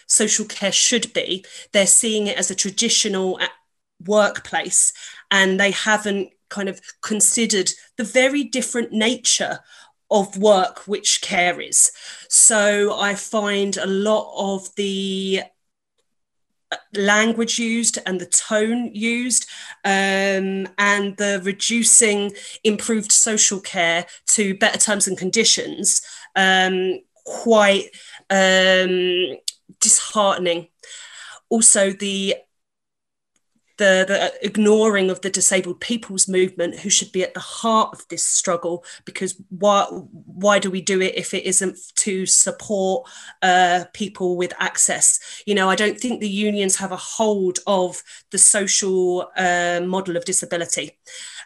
social 0.07 0.45
care 0.45 0.71
should 0.71 1.13
be. 1.13 1.45
They're 1.73 1.87
seeing 1.87 2.27
it 2.27 2.37
as 2.37 2.49
a 2.49 2.55
traditional 2.55 3.37
uh, 3.41 3.47
workplace 4.05 4.93
and 5.29 5.59
they 5.59 5.71
haven't 5.71 6.29
kind 6.49 6.69
of 6.69 6.81
considered 7.01 7.71
the 7.97 8.03
very 8.03 8.43
different 8.43 8.91
nature 8.91 9.59
of 10.11 10.37
work 10.37 10.87
which 10.87 11.21
care 11.21 11.61
is. 11.61 11.91
So 12.27 12.99
I 12.99 13.15
find 13.15 13.77
a 13.77 13.85
lot 13.85 14.33
of 14.37 14.73
the 14.75 15.43
uh, 16.71 16.77
language 16.95 17.59
used 17.59 17.99
and 18.05 18.19
the 18.19 18.25
tone 18.25 18.93
used 18.93 19.47
um, 19.85 20.67
and 20.77 21.15
the 21.17 21.41
reducing 21.43 22.33
improved 22.63 23.11
social 23.11 23.59
care 23.59 24.05
to 24.27 24.57
better 24.57 24.79
terms 24.79 25.07
and 25.07 25.17
conditions 25.17 26.01
um, 26.35 26.99
quite 27.25 27.89
um, 28.29 29.37
disheartening 29.79 30.67
also 31.49 31.91
the 31.91 32.35
the, 33.79 34.05
the 34.07 34.45
ignoring 34.45 35.09
of 35.09 35.21
the 35.21 35.29
disabled 35.29 35.79
people's 35.79 36.27
movement 36.27 36.79
who 36.79 36.89
should 36.89 37.11
be 37.11 37.23
at 37.23 37.33
the 37.33 37.39
heart 37.39 37.89
of 37.93 38.07
this 38.09 38.25
struggle 38.25 38.83
because 39.05 39.41
why 39.49 39.85
why 39.85 40.59
do 40.59 40.69
we 40.69 40.81
do 40.81 41.01
it 41.01 41.15
if 41.15 41.33
it 41.33 41.45
isn't 41.45 41.77
to 41.95 42.25
support 42.25 43.09
uh, 43.41 43.85
people 43.93 44.37
with 44.37 44.53
access? 44.59 45.19
You 45.47 45.55
know 45.55 45.69
i 45.69 45.75
don't 45.75 45.99
think 45.99 46.19
the 46.19 46.29
unions 46.29 46.75
have 46.75 46.91
a 46.91 46.97
hold 46.97 47.59
of 47.65 48.03
the 48.31 48.37
social 48.37 49.31
uh, 49.37 49.81
model 49.83 50.17
of 50.17 50.25
disability 50.25 50.97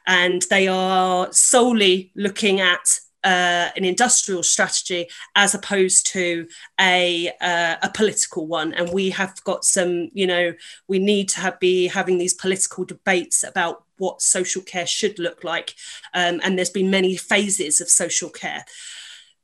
and 0.07 0.43
they 0.49 0.67
are 0.67 1.31
solely 1.31 2.11
looking 2.15 2.59
at 2.59 2.99
uh, 3.23 3.69
an 3.75 3.85
industrial 3.85 4.43
strategy 4.43 5.07
as 5.35 5.53
opposed 5.53 6.07
to 6.07 6.47
a 6.79 7.29
uh, 7.41 7.75
a 7.81 7.89
political 7.93 8.47
one. 8.47 8.73
And 8.73 8.89
we 8.89 9.09
have 9.11 9.43
got 9.43 9.65
some, 9.65 10.09
you 10.13 10.27
know, 10.27 10.53
we 10.87 10.99
need 10.99 11.29
to 11.29 11.39
have, 11.39 11.59
be 11.59 11.87
having 11.87 12.17
these 12.17 12.33
political 12.33 12.85
debates 12.85 13.43
about 13.43 13.83
what 13.97 14.21
social 14.21 14.61
care 14.61 14.87
should 14.87 15.19
look 15.19 15.43
like. 15.43 15.75
Um, 16.13 16.41
and 16.43 16.57
there's 16.57 16.69
been 16.69 16.89
many 16.89 17.15
phases 17.15 17.81
of 17.81 17.89
social 17.89 18.29
care. 18.29 18.65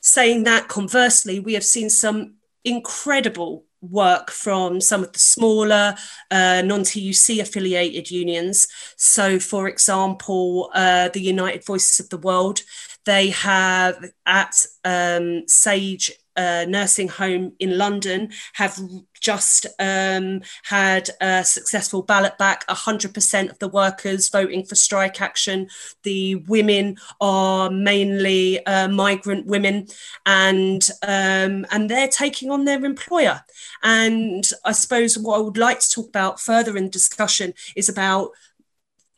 Saying 0.01 0.43
that, 0.43 0.67
conversely, 0.67 1.39
we 1.39 1.53
have 1.53 1.63
seen 1.63 1.89
some 1.89 2.35
incredible 2.65 3.65
work 3.81 4.29
from 4.29 4.81
some 4.81 5.03
of 5.03 5.13
the 5.13 5.19
smaller 5.19 5.95
uh, 6.31 6.61
non 6.65 6.83
TUC 6.83 7.39
affiliated 7.39 8.11
unions. 8.11 8.67
So, 8.97 9.39
for 9.39 9.67
example, 9.67 10.69
uh, 10.73 11.09
the 11.09 11.21
United 11.21 11.65
Voices 11.65 11.99
of 11.99 12.09
the 12.09 12.17
World, 12.17 12.61
they 13.09 13.31
have 13.31 14.05
at 14.27 14.67
um, 14.85 15.47
Sage 15.47 16.11
uh, 16.37 16.63
nursing 16.69 17.07
home 17.07 17.53
in 17.59 17.75
London 17.75 18.31
have 18.53 18.79
just 19.19 19.65
um, 19.79 20.41
had 20.63 21.09
a 21.19 21.43
successful 21.43 22.03
ballot 22.03 22.37
back. 22.37 22.65
100% 22.67 23.49
of 23.49 23.57
the 23.57 23.67
workers 23.67 24.29
voting 24.29 24.63
for 24.63 24.75
strike 24.75 25.21
action. 25.21 25.67
The 26.03 26.35
women 26.35 26.97
are 27.19 27.71
mainly 27.71 28.63
uh, 28.65 28.87
migrant 28.87 29.47
women, 29.47 29.87
and 30.27 30.87
um, 31.01 31.65
and 31.71 31.89
they're 31.89 32.07
taking 32.07 32.51
on 32.51 32.65
their 32.65 32.85
employer. 32.85 33.41
And 33.81 34.47
I 34.63 34.71
suppose 34.73 35.17
what 35.17 35.37
I 35.37 35.41
would 35.41 35.57
like 35.57 35.79
to 35.79 35.89
talk 35.89 36.07
about 36.07 36.39
further 36.39 36.77
in 36.77 36.91
discussion 36.91 37.55
is 37.75 37.89
about 37.89 38.29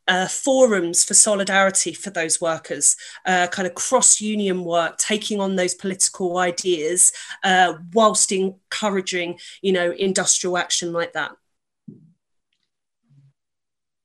uh, 0.07 0.27
forums 0.27 1.03
for 1.03 1.13
solidarity 1.13 1.93
for 1.93 2.09
those 2.09 2.41
workers, 2.41 2.95
uh, 3.25 3.47
kind 3.47 3.67
of 3.67 3.75
cross 3.75 4.19
union 4.19 4.63
work, 4.63 4.97
taking 4.97 5.39
on 5.39 5.55
those 5.55 5.73
political 5.73 6.37
ideas, 6.37 7.11
uh, 7.43 7.73
whilst 7.93 8.31
encouraging, 8.31 9.39
you 9.61 9.71
know, 9.71 9.91
industrial 9.91 10.57
action 10.57 10.91
like 10.91 11.13
that. 11.13 11.31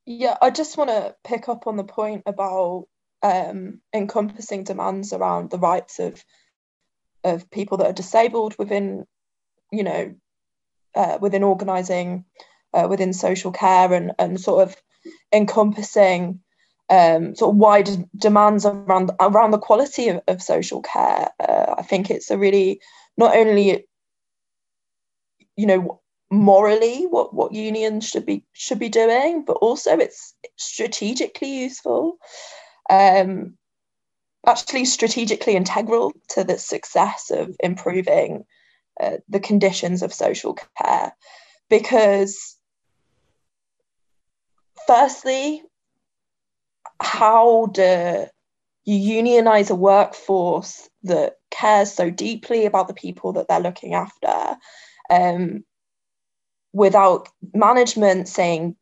Yeah, 0.04 0.36
I 0.40 0.50
just 0.50 0.76
want 0.76 0.90
to 0.90 1.16
pick 1.24 1.48
up 1.48 1.66
on 1.66 1.76
the 1.76 1.84
point 1.84 2.22
about 2.26 2.86
um, 3.22 3.80
encompassing 3.92 4.62
demands 4.62 5.12
around 5.12 5.50
the 5.50 5.58
rights 5.58 5.98
of 5.98 6.24
of 7.24 7.50
people 7.50 7.78
that 7.78 7.88
are 7.88 7.92
disabled 7.92 8.54
within, 8.56 9.04
you 9.72 9.82
know, 9.82 10.14
uh, 10.94 11.18
within 11.20 11.42
organising, 11.42 12.24
uh, 12.72 12.86
within 12.88 13.12
social 13.12 13.50
care, 13.50 13.92
and 13.92 14.12
and 14.18 14.40
sort 14.40 14.62
of 14.62 14.76
encompassing 15.32 16.40
um, 16.88 17.34
sort 17.34 17.54
of 17.54 17.56
wide 17.56 17.88
demands 18.16 18.64
around 18.64 19.10
around 19.20 19.50
the 19.50 19.58
quality 19.58 20.08
of, 20.08 20.20
of 20.28 20.42
social 20.42 20.82
care. 20.82 21.30
Uh, 21.40 21.75
I 21.78 21.82
think 21.82 22.10
it's 22.10 22.30
a 22.30 22.38
really 22.38 22.80
not 23.16 23.36
only 23.36 23.86
you 25.56 25.66
know 25.66 26.00
morally 26.30 27.04
what 27.04 27.34
what 27.34 27.52
unions 27.52 28.08
should 28.08 28.26
be 28.26 28.44
should 28.52 28.78
be 28.78 28.88
doing, 28.88 29.44
but 29.44 29.54
also 29.54 29.98
it's 29.98 30.34
strategically 30.56 31.62
useful. 31.62 32.18
Um, 32.88 33.56
actually, 34.46 34.84
strategically 34.84 35.56
integral 35.56 36.12
to 36.30 36.44
the 36.44 36.58
success 36.58 37.30
of 37.30 37.56
improving 37.60 38.44
uh, 39.00 39.18
the 39.28 39.40
conditions 39.40 40.02
of 40.02 40.14
social 40.14 40.56
care, 40.78 41.12
because 41.68 42.55
firstly, 44.86 45.62
how 47.00 47.66
do 47.66 48.26
you 48.84 48.96
unionize 48.96 49.70
a 49.70 49.74
workforce 49.74 50.88
that 51.02 51.34
cares 51.50 51.92
so 51.92 52.10
deeply 52.10 52.66
about 52.66 52.88
the 52.88 52.94
people 52.94 53.32
that 53.34 53.48
they're 53.48 53.60
looking 53.60 53.94
after 53.94 54.56
um, 55.10 55.64
without 56.72 57.28
management 57.54 58.28
saying 58.28 58.76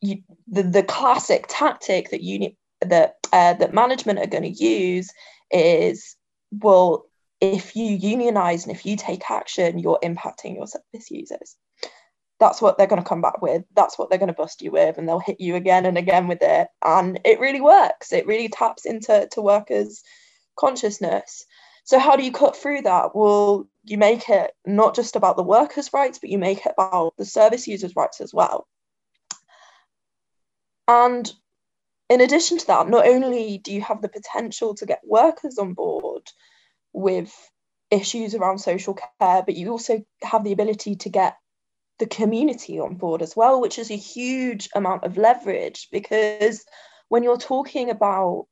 you, 0.00 0.22
the, 0.48 0.62
the 0.62 0.82
classic 0.82 1.46
tactic 1.48 2.10
that 2.10 2.22
uni- 2.22 2.56
that 2.80 3.16
uh, 3.32 3.54
that 3.54 3.74
management 3.74 4.18
are 4.18 4.26
going 4.26 4.44
to 4.44 4.64
use 4.64 5.10
is 5.50 6.16
well 6.50 7.04
if 7.40 7.76
you 7.76 7.84
unionize 7.84 8.66
and 8.66 8.74
if 8.74 8.86
you 8.86 8.96
take 8.96 9.30
action 9.30 9.78
you're 9.78 9.98
impacting 10.02 10.54
your 10.56 10.66
service 10.66 11.10
users 11.10 11.56
that's 12.40 12.62
what 12.62 12.78
they're 12.78 12.86
going 12.86 13.02
to 13.02 13.08
come 13.08 13.20
back 13.20 13.42
with 13.42 13.64
that's 13.74 13.98
what 13.98 14.08
they're 14.08 14.18
going 14.18 14.28
to 14.28 14.32
bust 14.32 14.62
you 14.62 14.70
with 14.70 14.98
and 14.98 15.08
they'll 15.08 15.18
hit 15.18 15.40
you 15.40 15.56
again 15.56 15.86
and 15.86 15.98
again 15.98 16.28
with 16.28 16.38
it. 16.42 16.68
And 16.84 17.20
it 17.24 17.40
really 17.40 17.60
works. 17.60 18.12
It 18.12 18.26
really 18.26 18.48
taps 18.48 18.86
into 18.86 19.28
to 19.32 19.40
workers 19.42 20.02
consciousness. 20.58 21.44
So 21.84 21.98
how 21.98 22.16
do 22.16 22.24
you 22.24 22.32
cut 22.32 22.56
through 22.56 22.82
that? 22.82 23.14
Well 23.14 23.68
you 23.84 23.98
make 23.98 24.28
it 24.28 24.52
not 24.66 24.94
just 24.94 25.16
about 25.16 25.36
the 25.36 25.42
workers 25.42 25.90
rights 25.92 26.18
but 26.18 26.30
you 26.30 26.38
make 26.38 26.64
it 26.64 26.72
about 26.76 27.14
the 27.16 27.24
service 27.24 27.66
users 27.66 27.96
rights 27.96 28.20
as 28.20 28.32
well. 28.32 28.66
And 30.86 31.30
in 32.08 32.20
addition 32.20 32.58
to 32.58 32.66
that 32.68 32.88
not 32.88 33.06
only 33.06 33.58
do 33.58 33.72
you 33.72 33.82
have 33.82 34.00
the 34.00 34.08
potential 34.08 34.74
to 34.76 34.86
get 34.86 35.00
workers 35.04 35.58
on 35.58 35.74
board 35.74 36.22
with 36.92 37.34
issues 37.90 38.34
around 38.34 38.58
social 38.58 38.94
care 38.94 39.42
but 39.42 39.56
you 39.56 39.70
also 39.70 40.04
have 40.22 40.44
the 40.44 40.52
ability 40.52 40.94
to 40.94 41.08
get 41.08 41.36
the 41.98 42.06
community 42.06 42.78
on 42.78 42.94
board 42.94 43.22
as 43.22 43.34
well, 43.36 43.60
which 43.60 43.78
is 43.78 43.90
a 43.90 43.96
huge 43.96 44.68
amount 44.74 45.04
of 45.04 45.16
leverage 45.16 45.88
because 45.90 46.64
when 47.08 47.22
you're 47.22 47.38
talking 47.38 47.90
about 47.90 48.46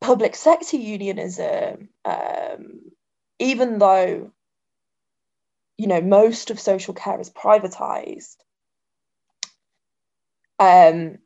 public 0.00 0.34
sector 0.34 0.76
unionism, 0.76 1.88
um, 2.04 2.80
even 3.38 3.78
though 3.78 4.30
you 5.76 5.86
know 5.86 6.00
most 6.00 6.50
of 6.50 6.58
social 6.58 6.94
care 6.94 7.20
is 7.20 7.30
privatized, 7.30 8.36
um, 10.58 11.18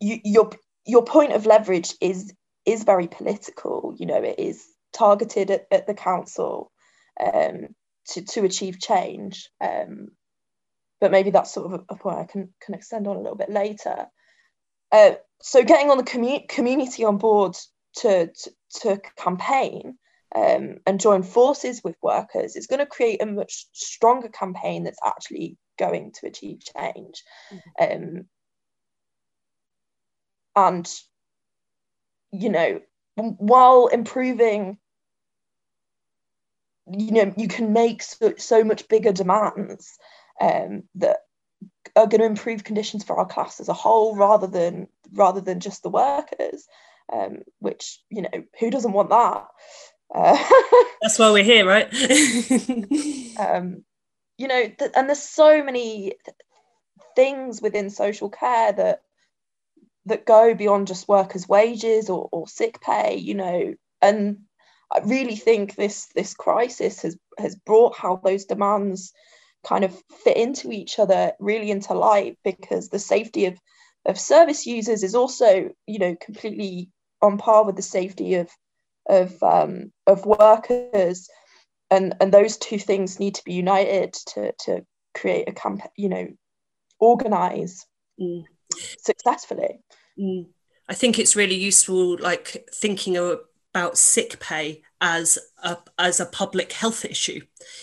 you, 0.00 0.18
your 0.24 0.50
your 0.86 1.04
point 1.04 1.32
of 1.32 1.46
leverage 1.46 1.94
is 2.00 2.32
is 2.66 2.84
very 2.84 3.08
political. 3.08 3.94
You 3.96 4.06
know, 4.06 4.22
it 4.22 4.38
is 4.38 4.66
targeted 4.92 5.50
at, 5.50 5.66
at 5.70 5.86
the 5.86 5.94
council. 5.94 6.70
Um, 7.20 7.74
to, 8.08 8.22
to 8.22 8.44
achieve 8.44 8.80
change. 8.80 9.50
Um, 9.60 10.08
but 11.00 11.10
maybe 11.10 11.30
that's 11.30 11.52
sort 11.52 11.72
of 11.72 11.80
a, 11.80 11.94
a, 11.94 11.96
point 11.96 12.18
I 12.18 12.24
can, 12.24 12.52
can 12.60 12.74
extend 12.74 13.06
on 13.06 13.16
a 13.16 13.20
little 13.20 13.36
bit 13.36 13.50
later. 13.50 14.06
Uh, 14.92 15.12
so 15.40 15.64
getting 15.64 15.90
on 15.90 15.96
the 15.96 16.04
commu- 16.04 16.48
community 16.48 17.04
on 17.04 17.16
board 17.16 17.56
to, 17.96 18.26
to, 18.26 18.50
to 18.80 19.00
campaign 19.16 19.96
um, 20.34 20.76
and 20.86 21.00
join 21.00 21.22
forces 21.22 21.82
with 21.82 21.96
workers 22.02 22.54
is 22.56 22.66
going 22.66 22.78
to 22.78 22.86
create 22.86 23.22
a 23.22 23.26
much 23.26 23.66
stronger 23.72 24.28
campaign 24.28 24.84
that's 24.84 25.00
actually 25.04 25.56
going 25.78 26.12
to 26.20 26.26
achieve 26.26 26.60
change. 26.76 27.24
Mm-hmm. 27.52 28.18
Um, 28.18 28.24
and, 30.56 30.94
you 32.32 32.50
know, 32.50 32.80
while 33.16 33.86
improving 33.86 34.78
you 36.86 37.12
know 37.12 37.34
you 37.36 37.48
can 37.48 37.72
make 37.72 38.02
so, 38.02 38.34
so 38.36 38.64
much 38.64 38.88
bigger 38.88 39.12
demands 39.12 39.98
um, 40.40 40.84
that 40.96 41.18
are 41.96 42.06
going 42.06 42.20
to 42.20 42.26
improve 42.26 42.64
conditions 42.64 43.04
for 43.04 43.18
our 43.18 43.26
class 43.26 43.60
as 43.60 43.68
a 43.68 43.74
whole 43.74 44.16
rather 44.16 44.46
than 44.46 44.88
rather 45.12 45.40
than 45.40 45.60
just 45.60 45.82
the 45.82 45.90
workers 45.90 46.66
um, 47.12 47.38
which 47.58 48.00
you 48.08 48.22
know 48.22 48.44
who 48.58 48.70
doesn't 48.70 48.92
want 48.92 49.10
that? 49.10 49.46
Uh, 50.14 50.44
that's 51.02 51.18
why 51.18 51.30
we're 51.30 51.44
here 51.44 51.66
right? 51.66 51.88
Um, 53.38 53.84
you 54.36 54.48
know 54.48 54.62
th- 54.68 54.90
and 54.94 55.08
there's 55.08 55.22
so 55.22 55.62
many 55.62 56.14
th- 56.24 56.36
things 57.16 57.62
within 57.62 57.88
social 57.88 58.28
care 58.28 58.72
that 58.72 59.02
that 60.06 60.26
go 60.26 60.54
beyond 60.54 60.88
just 60.88 61.08
workers 61.08 61.48
wages 61.48 62.10
or, 62.10 62.28
or 62.32 62.46
sick 62.48 62.80
pay 62.82 63.16
you 63.16 63.34
know 63.34 63.74
and 64.02 64.38
I 64.92 65.00
really 65.00 65.36
think 65.36 65.76
this 65.76 66.06
this 66.14 66.34
crisis 66.34 67.02
has 67.02 67.16
has 67.38 67.54
brought 67.54 67.96
how 67.96 68.16
those 68.16 68.44
demands 68.44 69.12
kind 69.64 69.84
of 69.84 69.94
fit 70.24 70.36
into 70.36 70.72
each 70.72 70.98
other 70.98 71.32
really 71.38 71.70
into 71.70 71.94
light 71.94 72.38
because 72.44 72.88
the 72.88 72.98
safety 72.98 73.46
of 73.46 73.58
of 74.06 74.18
service 74.18 74.66
users 74.66 75.02
is 75.02 75.14
also 75.14 75.70
you 75.86 75.98
know 75.98 76.16
completely 76.20 76.90
on 77.22 77.38
par 77.38 77.64
with 77.64 77.76
the 77.76 77.82
safety 77.82 78.34
of 78.34 78.50
of 79.08 79.42
um, 79.42 79.92
of 80.06 80.26
workers 80.26 81.28
and 81.90 82.14
and 82.20 82.32
those 82.32 82.56
two 82.56 82.78
things 82.78 83.20
need 83.20 83.34
to 83.34 83.44
be 83.44 83.54
united 83.54 84.12
to 84.12 84.52
to 84.58 84.84
create 85.14 85.48
a 85.48 85.52
camp 85.52 85.82
you 85.96 86.08
know 86.08 86.28
organize 86.98 87.86
mm. 88.20 88.44
successfully 88.98 89.80
mm. 90.18 90.46
i 90.88 90.94
think 90.94 91.18
it's 91.18 91.36
really 91.36 91.56
useful 91.56 92.16
like 92.18 92.64
thinking 92.72 93.16
of 93.16 93.40
about 93.74 93.98
sick 93.98 94.38
pay 94.40 94.82
as 95.00 95.38
a 95.62 95.78
as 95.98 96.20
a 96.20 96.26
public 96.26 96.72
health 96.72 97.04
issue, 97.04 97.40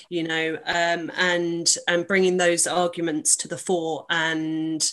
you 0.09 0.23
know, 0.23 0.57
um, 0.65 1.11
and 1.17 1.75
and 1.87 2.07
bringing 2.07 2.37
those 2.37 2.67
arguments 2.67 3.35
to 3.37 3.47
the 3.47 3.57
fore 3.57 4.05
and 4.09 4.91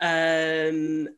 um, 0.00 1.08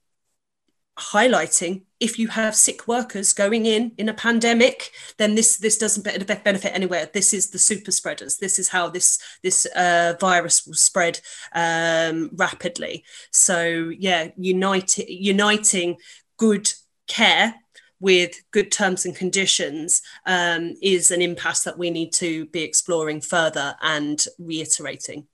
highlighting 0.98 1.82
if 2.00 2.18
you 2.18 2.26
have 2.28 2.54
sick 2.56 2.88
workers 2.88 3.32
going 3.32 3.66
in 3.66 3.92
in 3.98 4.08
a 4.08 4.14
pandemic 4.14 4.90
then 5.16 5.36
this 5.36 5.56
this 5.58 5.78
doesn't 5.78 6.02
benefit 6.02 6.74
anywhere. 6.74 7.08
This 7.12 7.32
is 7.32 7.50
the 7.50 7.58
super 7.58 7.92
spreaders. 7.92 8.38
This 8.38 8.58
is 8.58 8.68
how 8.68 8.88
this 8.88 9.18
this 9.42 9.66
uh, 9.76 10.14
virus 10.20 10.66
will 10.66 10.74
spread 10.74 11.20
um, 11.54 12.30
rapidly. 12.34 13.04
So 13.30 13.92
yeah 13.96 14.28
unite, 14.36 14.98
uniting 14.98 15.96
good 16.36 16.68
care 17.06 17.54
with 18.00 18.40
good 18.50 18.70
terms 18.70 19.04
and 19.04 19.14
conditions 19.14 20.02
um, 20.26 20.74
is 20.82 21.10
an 21.10 21.20
impasse 21.22 21.64
that 21.64 21.78
we 21.78 21.90
need 21.90 22.12
to 22.14 22.46
be 22.46 22.62
exploring 22.62 23.20
further 23.20 23.76
and 23.82 24.24
reiterating. 24.38 25.26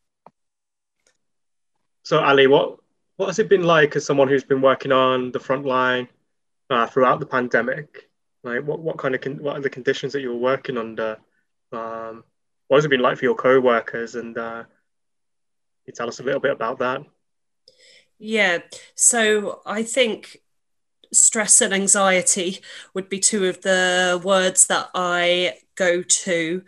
So, 2.04 2.20
Ali, 2.20 2.46
what 2.46 2.78
what 3.16 3.26
has 3.26 3.38
it 3.38 3.48
been 3.48 3.62
like 3.62 3.96
as 3.96 4.04
someone 4.04 4.28
who's 4.28 4.44
been 4.44 4.60
working 4.60 4.92
on 4.92 5.30
the 5.32 5.40
front 5.40 5.64
line 5.64 6.08
uh, 6.70 6.86
throughout 6.86 7.20
the 7.20 7.26
pandemic? 7.26 8.10
Like, 8.42 8.64
what, 8.64 8.80
what 8.80 8.98
kind 8.98 9.14
of 9.14 9.20
con- 9.20 9.42
what 9.42 9.56
are 9.56 9.62
the 9.62 9.70
conditions 9.70 10.12
that 10.12 10.20
you 10.20 10.30
were 10.30 10.36
working 10.36 10.76
under? 10.76 11.18
Um, 11.72 12.24
what 12.68 12.78
has 12.78 12.84
it 12.84 12.90
been 12.90 13.00
like 13.00 13.18
for 13.18 13.24
your 13.24 13.34
co-workers? 13.34 14.16
And 14.16 14.36
uh, 14.36 14.64
you 15.86 15.92
tell 15.92 16.08
us 16.08 16.20
a 16.20 16.22
little 16.22 16.40
bit 16.40 16.52
about 16.52 16.78
that. 16.80 17.02
Yeah, 18.18 18.58
so 18.94 19.60
I 19.66 19.82
think 19.82 20.38
stress 21.14 21.60
and 21.60 21.72
anxiety 21.72 22.60
would 22.92 23.08
be 23.08 23.18
two 23.18 23.46
of 23.46 23.60
the 23.62 24.20
words 24.24 24.66
that 24.66 24.90
I 24.94 25.58
go 25.76 26.02
to. 26.02 26.62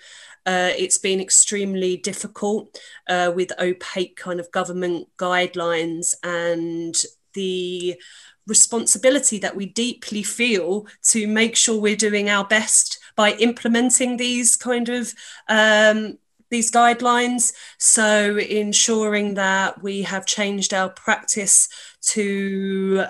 Uh, 0.45 0.71
it's 0.79 0.99
been 0.99 1.21
extremely 1.21 1.97
difficult 1.97 2.79
uh, 3.09 3.33
with 3.35 3.53
opaque 3.61 4.17
kind 4.17 4.39
of 4.39 4.51
government 4.53 5.09
guidelines 5.19 6.15
and 6.23 6.95
the 7.35 8.01
responsibility 8.47 9.39
that 9.41 9.57
we 9.57 9.67
deeply 9.67 10.23
feel 10.23 10.87
to 11.03 11.27
make 11.27 11.57
sure 11.57 11.81
we're 11.81 11.97
doing 11.97 12.31
our 12.31 12.45
best 12.45 12.99
by 13.17 13.33
implementing 13.33 14.17
these 14.17 14.57
kind 14.57 14.89
of 14.89 15.13
um, 15.49 16.17
these 16.51 16.71
guidelines. 16.71 17.53
So 17.79 18.37
ensuring 18.37 19.35
that 19.35 19.83
we 19.83 20.03
have 20.03 20.27
changed 20.27 20.73
our 20.73 20.89
practice 20.89 21.69
to 22.03 23.07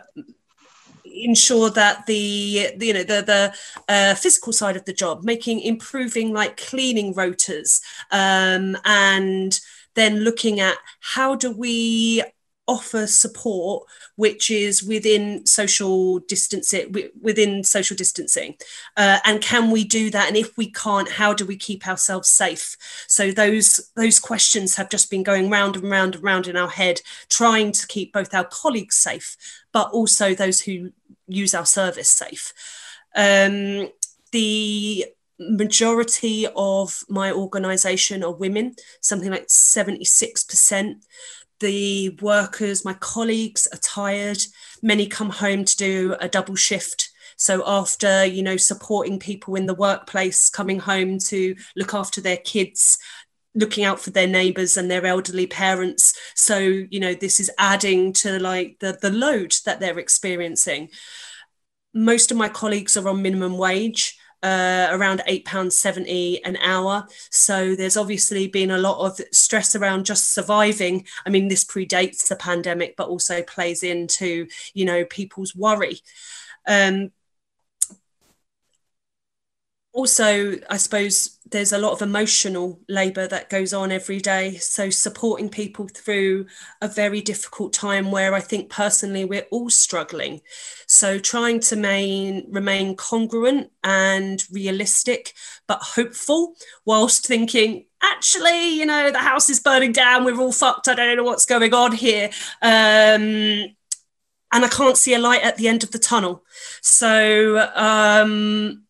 ensure 1.24 1.70
that 1.70 2.06
the, 2.06 2.70
the 2.76 2.86
you 2.86 2.94
know 2.94 3.02
the 3.02 3.22
the 3.22 3.54
uh, 3.88 4.14
physical 4.14 4.52
side 4.52 4.76
of 4.76 4.84
the 4.84 4.92
job 4.92 5.24
making 5.24 5.60
improving 5.60 6.32
like 6.32 6.56
cleaning 6.56 7.14
rotas 7.14 7.80
um, 8.10 8.76
and 8.84 9.60
then 9.94 10.20
looking 10.20 10.60
at 10.60 10.76
how 11.00 11.34
do 11.34 11.50
we 11.50 12.22
offer 12.68 13.06
support 13.06 13.86
which 14.16 14.50
is 14.50 14.82
within 14.82 15.44
social 15.46 16.18
distancing 16.20 16.94
within 17.20 17.62
social 17.62 17.96
distancing. 17.96 18.56
Uh, 18.96 19.18
and 19.24 19.40
can 19.40 19.70
we 19.70 19.84
do 19.84 20.10
that? 20.10 20.28
And 20.28 20.36
if 20.36 20.56
we 20.56 20.70
can't 20.70 21.08
how 21.08 21.32
do 21.32 21.46
we 21.46 21.56
keep 21.56 21.86
ourselves 21.86 22.28
safe? 22.28 22.76
So 23.06 23.30
those 23.30 23.90
those 23.94 24.18
questions 24.18 24.74
have 24.76 24.90
just 24.90 25.10
been 25.10 25.22
going 25.22 25.48
round 25.48 25.76
and 25.76 25.90
round 25.90 26.14
and 26.16 26.24
round 26.24 26.48
in 26.48 26.56
our 26.56 26.68
head 26.68 27.00
trying 27.28 27.72
to 27.72 27.86
keep 27.86 28.12
both 28.12 28.34
our 28.34 28.44
colleagues 28.44 28.96
safe 28.96 29.36
but 29.72 29.90
also 29.90 30.34
those 30.34 30.60
who 30.60 30.90
use 31.26 31.54
our 31.54 31.66
service 31.66 32.10
safe 32.10 32.52
um, 33.16 33.88
the 34.32 35.06
majority 35.38 36.46
of 36.56 37.04
my 37.08 37.30
organization 37.32 38.22
are 38.22 38.32
women 38.32 38.74
something 39.00 39.30
like 39.30 39.46
76% 39.48 40.96
the 41.60 42.10
workers, 42.20 42.84
my 42.84 42.94
colleagues 42.94 43.66
are 43.72 43.78
tired. 43.78 44.38
Many 44.82 45.06
come 45.06 45.30
home 45.30 45.64
to 45.64 45.76
do 45.76 46.16
a 46.20 46.28
double 46.28 46.54
shift. 46.54 47.10
So 47.36 47.62
after, 47.66 48.24
you 48.24 48.42
know, 48.42 48.56
supporting 48.56 49.18
people 49.18 49.56
in 49.56 49.66
the 49.66 49.74
workplace, 49.74 50.48
coming 50.48 50.78
home 50.78 51.18
to 51.18 51.54
look 51.76 51.94
after 51.94 52.20
their 52.20 52.38
kids, 52.38 52.98
looking 53.56 53.84
out 53.84 53.98
for 53.98 54.10
their 54.10 54.28
neighbors 54.28 54.76
and 54.76 54.90
their 54.90 55.04
elderly 55.04 55.46
parents. 55.46 56.16
So, 56.34 56.58
you 56.58 57.00
know, 57.00 57.14
this 57.14 57.40
is 57.40 57.50
adding 57.58 58.12
to 58.14 58.38
like 58.38 58.76
the, 58.80 58.98
the 59.00 59.10
load 59.10 59.54
that 59.64 59.80
they're 59.80 59.98
experiencing. 59.98 60.90
Most 61.92 62.30
of 62.30 62.36
my 62.36 62.48
colleagues 62.48 62.96
are 62.96 63.08
on 63.08 63.22
minimum 63.22 63.56
wage 63.56 64.18
uh, 64.42 64.88
around 64.90 65.22
£8.70 65.26 66.40
an 66.44 66.56
hour. 66.58 67.06
So 67.30 67.74
there's 67.74 67.96
obviously 67.96 68.48
been 68.48 68.70
a 68.70 68.78
lot 68.78 69.04
of 69.04 69.20
stress 69.32 69.74
around 69.74 70.06
just 70.06 70.34
surviving. 70.34 71.06
I 71.24 71.30
mean, 71.30 71.48
this 71.48 71.64
predates 71.64 72.28
the 72.28 72.36
pandemic, 72.36 72.96
but 72.96 73.08
also 73.08 73.42
plays 73.42 73.82
into, 73.82 74.46
you 74.74 74.84
know, 74.84 75.04
people's 75.04 75.56
worry. 75.56 76.00
Um, 76.68 77.10
also, 79.96 80.58
I 80.68 80.76
suppose 80.76 81.38
there's 81.50 81.72
a 81.72 81.78
lot 81.78 81.92
of 81.92 82.02
emotional 82.02 82.78
labour 82.86 83.26
that 83.28 83.48
goes 83.48 83.72
on 83.72 83.90
every 83.90 84.18
day. 84.18 84.56
So, 84.58 84.90
supporting 84.90 85.48
people 85.48 85.88
through 85.88 86.46
a 86.82 86.88
very 86.88 87.22
difficult 87.22 87.72
time 87.72 88.10
where 88.10 88.34
I 88.34 88.40
think 88.40 88.68
personally 88.68 89.24
we're 89.24 89.46
all 89.50 89.70
struggling. 89.70 90.42
So, 90.86 91.18
trying 91.18 91.60
to 91.60 91.76
main, 91.76 92.46
remain 92.50 92.94
congruent 92.94 93.70
and 93.82 94.44
realistic, 94.52 95.32
but 95.66 95.78
hopeful, 95.80 96.56
whilst 96.84 97.26
thinking, 97.26 97.86
actually, 98.02 98.74
you 98.74 98.84
know, 98.84 99.10
the 99.10 99.18
house 99.18 99.48
is 99.48 99.60
burning 99.60 99.92
down, 99.92 100.26
we're 100.26 100.38
all 100.38 100.52
fucked, 100.52 100.88
I 100.88 100.94
don't 100.94 101.16
know 101.16 101.24
what's 101.24 101.46
going 101.46 101.72
on 101.72 101.92
here. 101.92 102.28
Um, 102.60 103.74
and 104.52 104.64
I 104.64 104.68
can't 104.68 104.98
see 104.98 105.14
a 105.14 105.18
light 105.18 105.42
at 105.42 105.56
the 105.56 105.68
end 105.68 105.84
of 105.84 105.90
the 105.90 105.98
tunnel. 105.98 106.44
So, 106.82 107.66
um, 107.74 108.85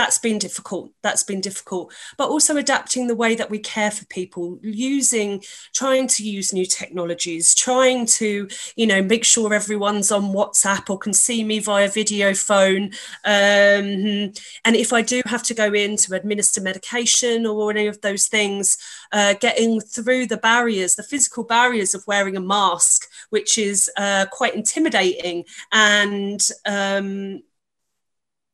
that's 0.00 0.18
been 0.18 0.38
difficult 0.38 0.90
that's 1.02 1.22
been 1.22 1.42
difficult. 1.42 1.92
But 2.16 2.30
also 2.30 2.56
adapting 2.56 3.06
the 3.06 3.20
way 3.22 3.34
that 3.34 3.50
we 3.50 3.58
care 3.58 3.90
for 3.90 4.06
people 4.06 4.58
using 4.62 5.42
trying 5.74 6.06
to 6.08 6.22
use 6.22 6.54
new 6.54 6.64
technologies 6.64 7.54
trying 7.54 8.06
to 8.20 8.48
you 8.76 8.86
know 8.86 9.02
make 9.02 9.24
sure 9.24 9.52
everyone's 9.52 10.10
on 10.10 10.32
whatsapp 10.32 10.88
or 10.88 10.98
can 10.98 11.12
see 11.12 11.44
me 11.44 11.58
via 11.58 11.88
video 11.88 12.32
phone. 12.32 12.84
Um, 13.24 14.32
and 14.64 14.74
if 14.84 14.92
i 14.92 15.02
do 15.02 15.20
have 15.26 15.42
to 15.42 15.54
go 15.54 15.68
in 15.84 15.96
to 15.96 16.14
administer 16.14 16.60
medication 16.60 17.44
or 17.44 17.70
any 17.70 17.86
of 17.86 18.00
those 18.00 18.26
things 18.26 18.78
uh, 19.12 19.34
getting 19.34 19.80
through 19.80 20.26
the 20.26 20.36
barriers 20.36 20.94
the 20.94 21.02
physical 21.02 21.44
barriers 21.44 21.94
of 21.94 22.06
wearing 22.06 22.36
a 22.36 22.40
mask 22.40 23.06
which 23.30 23.58
is 23.58 23.90
uh, 23.96 24.26
quite 24.30 24.54
intimidating. 24.54 25.44
And 25.72 26.40
um, 26.66 27.42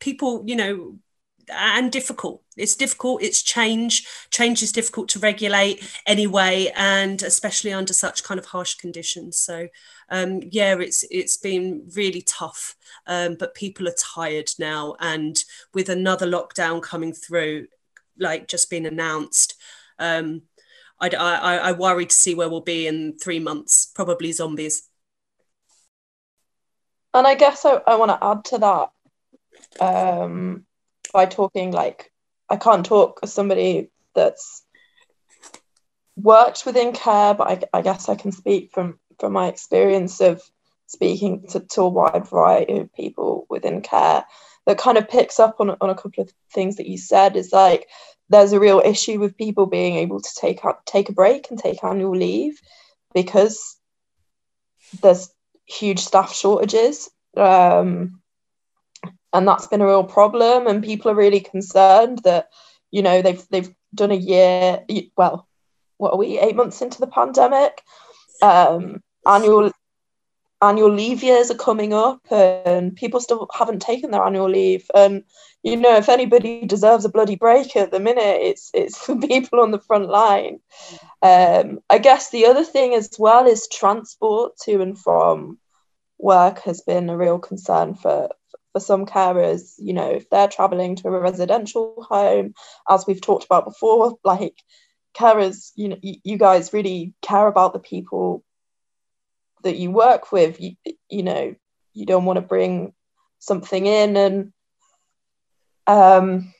people 0.00 0.42
you 0.46 0.56
know 0.56 0.98
and 1.48 1.92
difficult. 1.92 2.42
It's 2.56 2.76
difficult. 2.76 3.22
It's 3.22 3.42
change. 3.42 4.06
Change 4.30 4.62
is 4.62 4.72
difficult 4.72 5.08
to 5.10 5.18
regulate 5.18 5.82
anyway, 6.06 6.72
and 6.74 7.22
especially 7.22 7.72
under 7.72 7.92
such 7.92 8.24
kind 8.24 8.38
of 8.38 8.46
harsh 8.46 8.74
conditions. 8.74 9.38
So, 9.38 9.68
um, 10.10 10.40
yeah, 10.50 10.76
it's 10.78 11.04
it's 11.10 11.36
been 11.36 11.88
really 11.94 12.22
tough. 12.22 12.74
Um, 13.06 13.36
but 13.38 13.54
people 13.54 13.88
are 13.88 13.94
tired 13.98 14.50
now, 14.58 14.96
and 15.00 15.36
with 15.74 15.88
another 15.88 16.26
lockdown 16.26 16.82
coming 16.82 17.12
through, 17.12 17.68
like 18.18 18.48
just 18.48 18.70
been 18.70 18.86
announced, 18.86 19.54
um, 19.98 20.42
I, 21.00 21.08
I 21.08 21.56
I 21.56 21.72
worry 21.72 22.06
to 22.06 22.14
see 22.14 22.34
where 22.34 22.48
we'll 22.48 22.60
be 22.60 22.86
in 22.86 23.18
three 23.18 23.38
months. 23.38 23.86
Probably 23.86 24.32
zombies. 24.32 24.88
And 27.14 27.26
I 27.26 27.34
guess 27.34 27.64
I, 27.64 27.80
I 27.86 27.94
want 27.96 28.10
to 28.10 28.22
add 28.22 28.44
to 28.46 28.58
that. 28.58 28.90
Um, 29.80 30.65
by 31.16 31.24
talking 31.24 31.72
like 31.72 32.12
I 32.50 32.56
can't 32.56 32.84
talk 32.84 33.20
as 33.22 33.32
somebody 33.32 33.88
that's 34.14 34.62
worked 36.14 36.66
within 36.66 36.92
care, 36.92 37.32
but 37.32 37.48
I, 37.48 37.78
I, 37.78 37.80
guess 37.80 38.10
I 38.10 38.16
can 38.16 38.32
speak 38.32 38.70
from 38.70 38.98
from 39.18 39.32
my 39.32 39.48
experience 39.48 40.20
of 40.20 40.42
speaking 40.86 41.46
to, 41.48 41.60
to 41.60 41.82
a 41.82 41.88
wide 41.88 42.28
variety 42.28 42.76
of 42.80 42.92
people 42.92 43.46
within 43.48 43.80
care. 43.80 44.26
That 44.66 44.76
kind 44.76 44.98
of 44.98 45.08
picks 45.08 45.40
up 45.40 45.56
on, 45.58 45.70
on 45.80 45.88
a 45.88 45.94
couple 45.94 46.22
of 46.22 46.30
things 46.52 46.76
that 46.76 46.86
you 46.86 46.98
said 46.98 47.34
is 47.34 47.50
like 47.50 47.88
there's 48.28 48.52
a 48.52 48.60
real 48.60 48.82
issue 48.84 49.18
with 49.18 49.38
people 49.38 49.64
being 49.64 49.96
able 49.96 50.20
to 50.20 50.30
take 50.38 50.66
up 50.66 50.84
take 50.84 51.08
a 51.08 51.14
break 51.14 51.46
and 51.48 51.58
take 51.58 51.82
annual 51.82 52.14
leave 52.14 52.60
because 53.14 53.78
there's 55.00 55.30
huge 55.64 56.00
staff 56.00 56.34
shortages. 56.34 57.08
Um, 57.38 58.20
and 59.36 59.46
that's 59.46 59.66
been 59.66 59.80
a 59.80 59.86
real 59.86 60.04
problem 60.04 60.66
and 60.66 60.82
people 60.82 61.10
are 61.10 61.14
really 61.14 61.40
concerned 61.40 62.20
that 62.24 62.48
you 62.90 63.02
know 63.02 63.22
they've 63.22 63.46
they've 63.50 63.74
done 63.94 64.10
a 64.10 64.14
year 64.14 64.84
well 65.16 65.46
what 65.98 66.12
are 66.12 66.18
we 66.18 66.38
eight 66.38 66.56
months 66.56 66.82
into 66.82 67.00
the 67.00 67.06
pandemic? 67.06 67.82
Um, 68.42 69.02
annual 69.26 69.70
annual 70.62 70.92
leave 70.92 71.22
years 71.22 71.50
are 71.50 71.56
coming 71.56 71.92
up 71.92 72.20
and 72.30 72.96
people 72.96 73.20
still 73.20 73.46
haven't 73.52 73.82
taken 73.82 74.10
their 74.10 74.22
annual 74.22 74.48
leave. 74.48 74.90
And 74.94 75.24
you 75.62 75.76
know 75.76 75.96
if 75.96 76.08
anybody 76.08 76.66
deserves 76.66 77.04
a 77.04 77.08
bloody 77.08 77.36
break 77.36 77.76
at 77.76 77.90
the 77.90 78.00
minute 78.00 78.38
it's 78.40 78.70
it's 78.74 79.06
the 79.06 79.16
people 79.16 79.60
on 79.60 79.70
the 79.70 79.80
front 79.80 80.08
line. 80.08 80.60
Um, 81.22 81.80
i 81.90 81.98
guess 81.98 82.30
the 82.30 82.46
other 82.46 82.64
thing 82.64 82.94
as 82.94 83.10
well 83.18 83.46
is 83.46 83.68
transport 83.68 84.56
to 84.64 84.80
and 84.82 84.98
from 84.98 85.58
work 86.18 86.60
has 86.60 86.82
been 86.82 87.10
a 87.10 87.16
real 87.16 87.38
concern 87.38 87.94
for 87.94 88.30
for 88.76 88.80
some 88.80 89.06
carers, 89.06 89.72
you 89.78 89.94
know, 89.94 90.10
if 90.10 90.28
they're 90.28 90.48
traveling 90.48 90.96
to 90.96 91.08
a 91.08 91.18
residential 91.18 91.94
home, 92.10 92.52
as 92.86 93.06
we've 93.06 93.22
talked 93.22 93.46
about 93.46 93.64
before, 93.64 94.18
like 94.24 94.62
carers, 95.16 95.72
you 95.76 95.88
know, 95.88 95.96
you, 96.02 96.36
guys 96.36 96.74
really 96.74 97.14
care 97.22 97.46
about 97.46 97.72
the 97.72 97.78
people 97.78 98.44
that 99.62 99.78
you 99.78 99.90
work 99.90 100.30
with. 100.30 100.60
You, 100.60 100.72
you 101.08 101.22
know, 101.22 101.54
you 101.94 102.04
don't 102.04 102.26
want 102.26 102.36
to 102.36 102.42
bring 102.42 102.92
something 103.38 103.86
in 103.86 104.16
and 104.16 104.52
um 105.86 106.52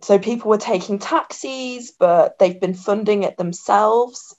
so 0.00 0.18
people 0.18 0.50
were 0.50 0.58
taking 0.58 0.98
taxis 0.98 1.90
but 1.98 2.38
they've 2.38 2.60
been 2.60 2.74
funding 2.74 3.24
it 3.24 3.36
themselves 3.36 4.36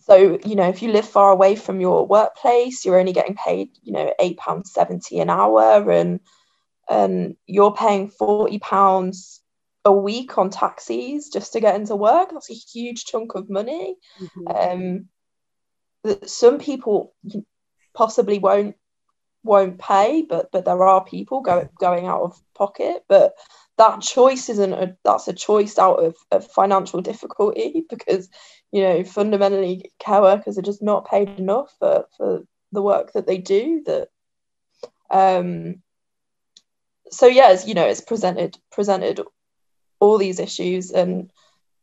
so, 0.00 0.38
you 0.44 0.56
know, 0.56 0.68
if 0.68 0.82
you 0.82 0.90
live 0.90 1.08
far 1.08 1.30
away 1.30 1.54
from 1.56 1.80
your 1.80 2.06
workplace, 2.06 2.84
you're 2.84 2.98
only 2.98 3.12
getting 3.12 3.36
paid, 3.36 3.70
you 3.82 3.92
know, 3.92 4.12
£8.70 4.20 5.20
an 5.22 5.30
hour 5.30 5.90
and 5.90 6.20
and 6.88 7.36
you're 7.46 7.72
paying 7.72 8.10
£40 8.10 9.38
a 9.84 9.92
week 9.92 10.36
on 10.38 10.50
taxis 10.50 11.28
just 11.28 11.52
to 11.52 11.60
get 11.60 11.76
into 11.76 11.94
work. 11.94 12.30
That's 12.32 12.50
a 12.50 12.54
huge 12.54 13.04
chunk 13.04 13.36
of 13.36 13.48
money. 13.48 13.94
Mm-hmm. 14.20 15.06
Um, 16.04 16.18
some 16.26 16.58
people 16.58 17.14
possibly 17.94 18.38
won't 18.38 18.76
won't 19.42 19.78
pay, 19.78 20.26
but 20.28 20.50
but 20.50 20.64
there 20.64 20.82
are 20.82 21.04
people 21.04 21.40
go, 21.40 21.68
going 21.78 22.06
out 22.06 22.22
of 22.22 22.40
pocket. 22.54 23.04
But 23.08 23.34
that 23.80 24.02
choice 24.02 24.50
isn't 24.50 24.74
a 24.74 24.94
that's 25.04 25.26
a 25.26 25.32
choice 25.32 25.78
out 25.78 26.04
of, 26.04 26.14
of 26.30 26.46
financial 26.46 27.00
difficulty 27.00 27.86
because 27.90 28.28
you 28.70 28.82
know 28.82 29.02
fundamentally 29.02 29.90
care 29.98 30.20
workers 30.20 30.58
are 30.58 30.62
just 30.62 30.82
not 30.82 31.08
paid 31.08 31.28
enough 31.38 31.74
for, 31.78 32.04
for 32.16 32.42
the 32.72 32.82
work 32.82 33.12
that 33.14 33.26
they 33.26 33.38
do 33.38 33.82
that 33.86 34.08
um 35.10 35.76
so 37.10 37.26
yes 37.26 37.66
you 37.66 37.74
know 37.74 37.86
it's 37.86 38.02
presented 38.02 38.58
presented 38.70 39.20
all 39.98 40.18
these 40.18 40.38
issues 40.38 40.90
and 40.90 41.30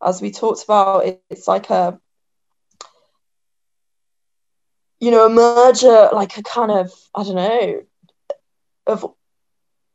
as 0.02 0.22
we 0.22 0.30
talked 0.30 0.64
about 0.64 1.06
it, 1.06 1.24
it's 1.32 1.48
like 1.48 1.72
a 1.72 2.00
you 5.00 5.12
know, 5.12 5.26
a 5.26 5.30
merger, 5.30 6.10
like 6.12 6.38
a 6.38 6.44
kind 6.44 6.72
of, 6.72 6.92
I 7.14 7.24
don't 7.24 7.36
know, 7.36 7.84
of 8.88 9.14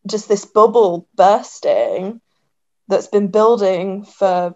just 0.06 0.28
this 0.28 0.44
bubble 0.44 1.08
bursting 1.14 1.81
that's 2.88 3.06
been 3.06 3.28
building 3.28 4.04
for 4.04 4.54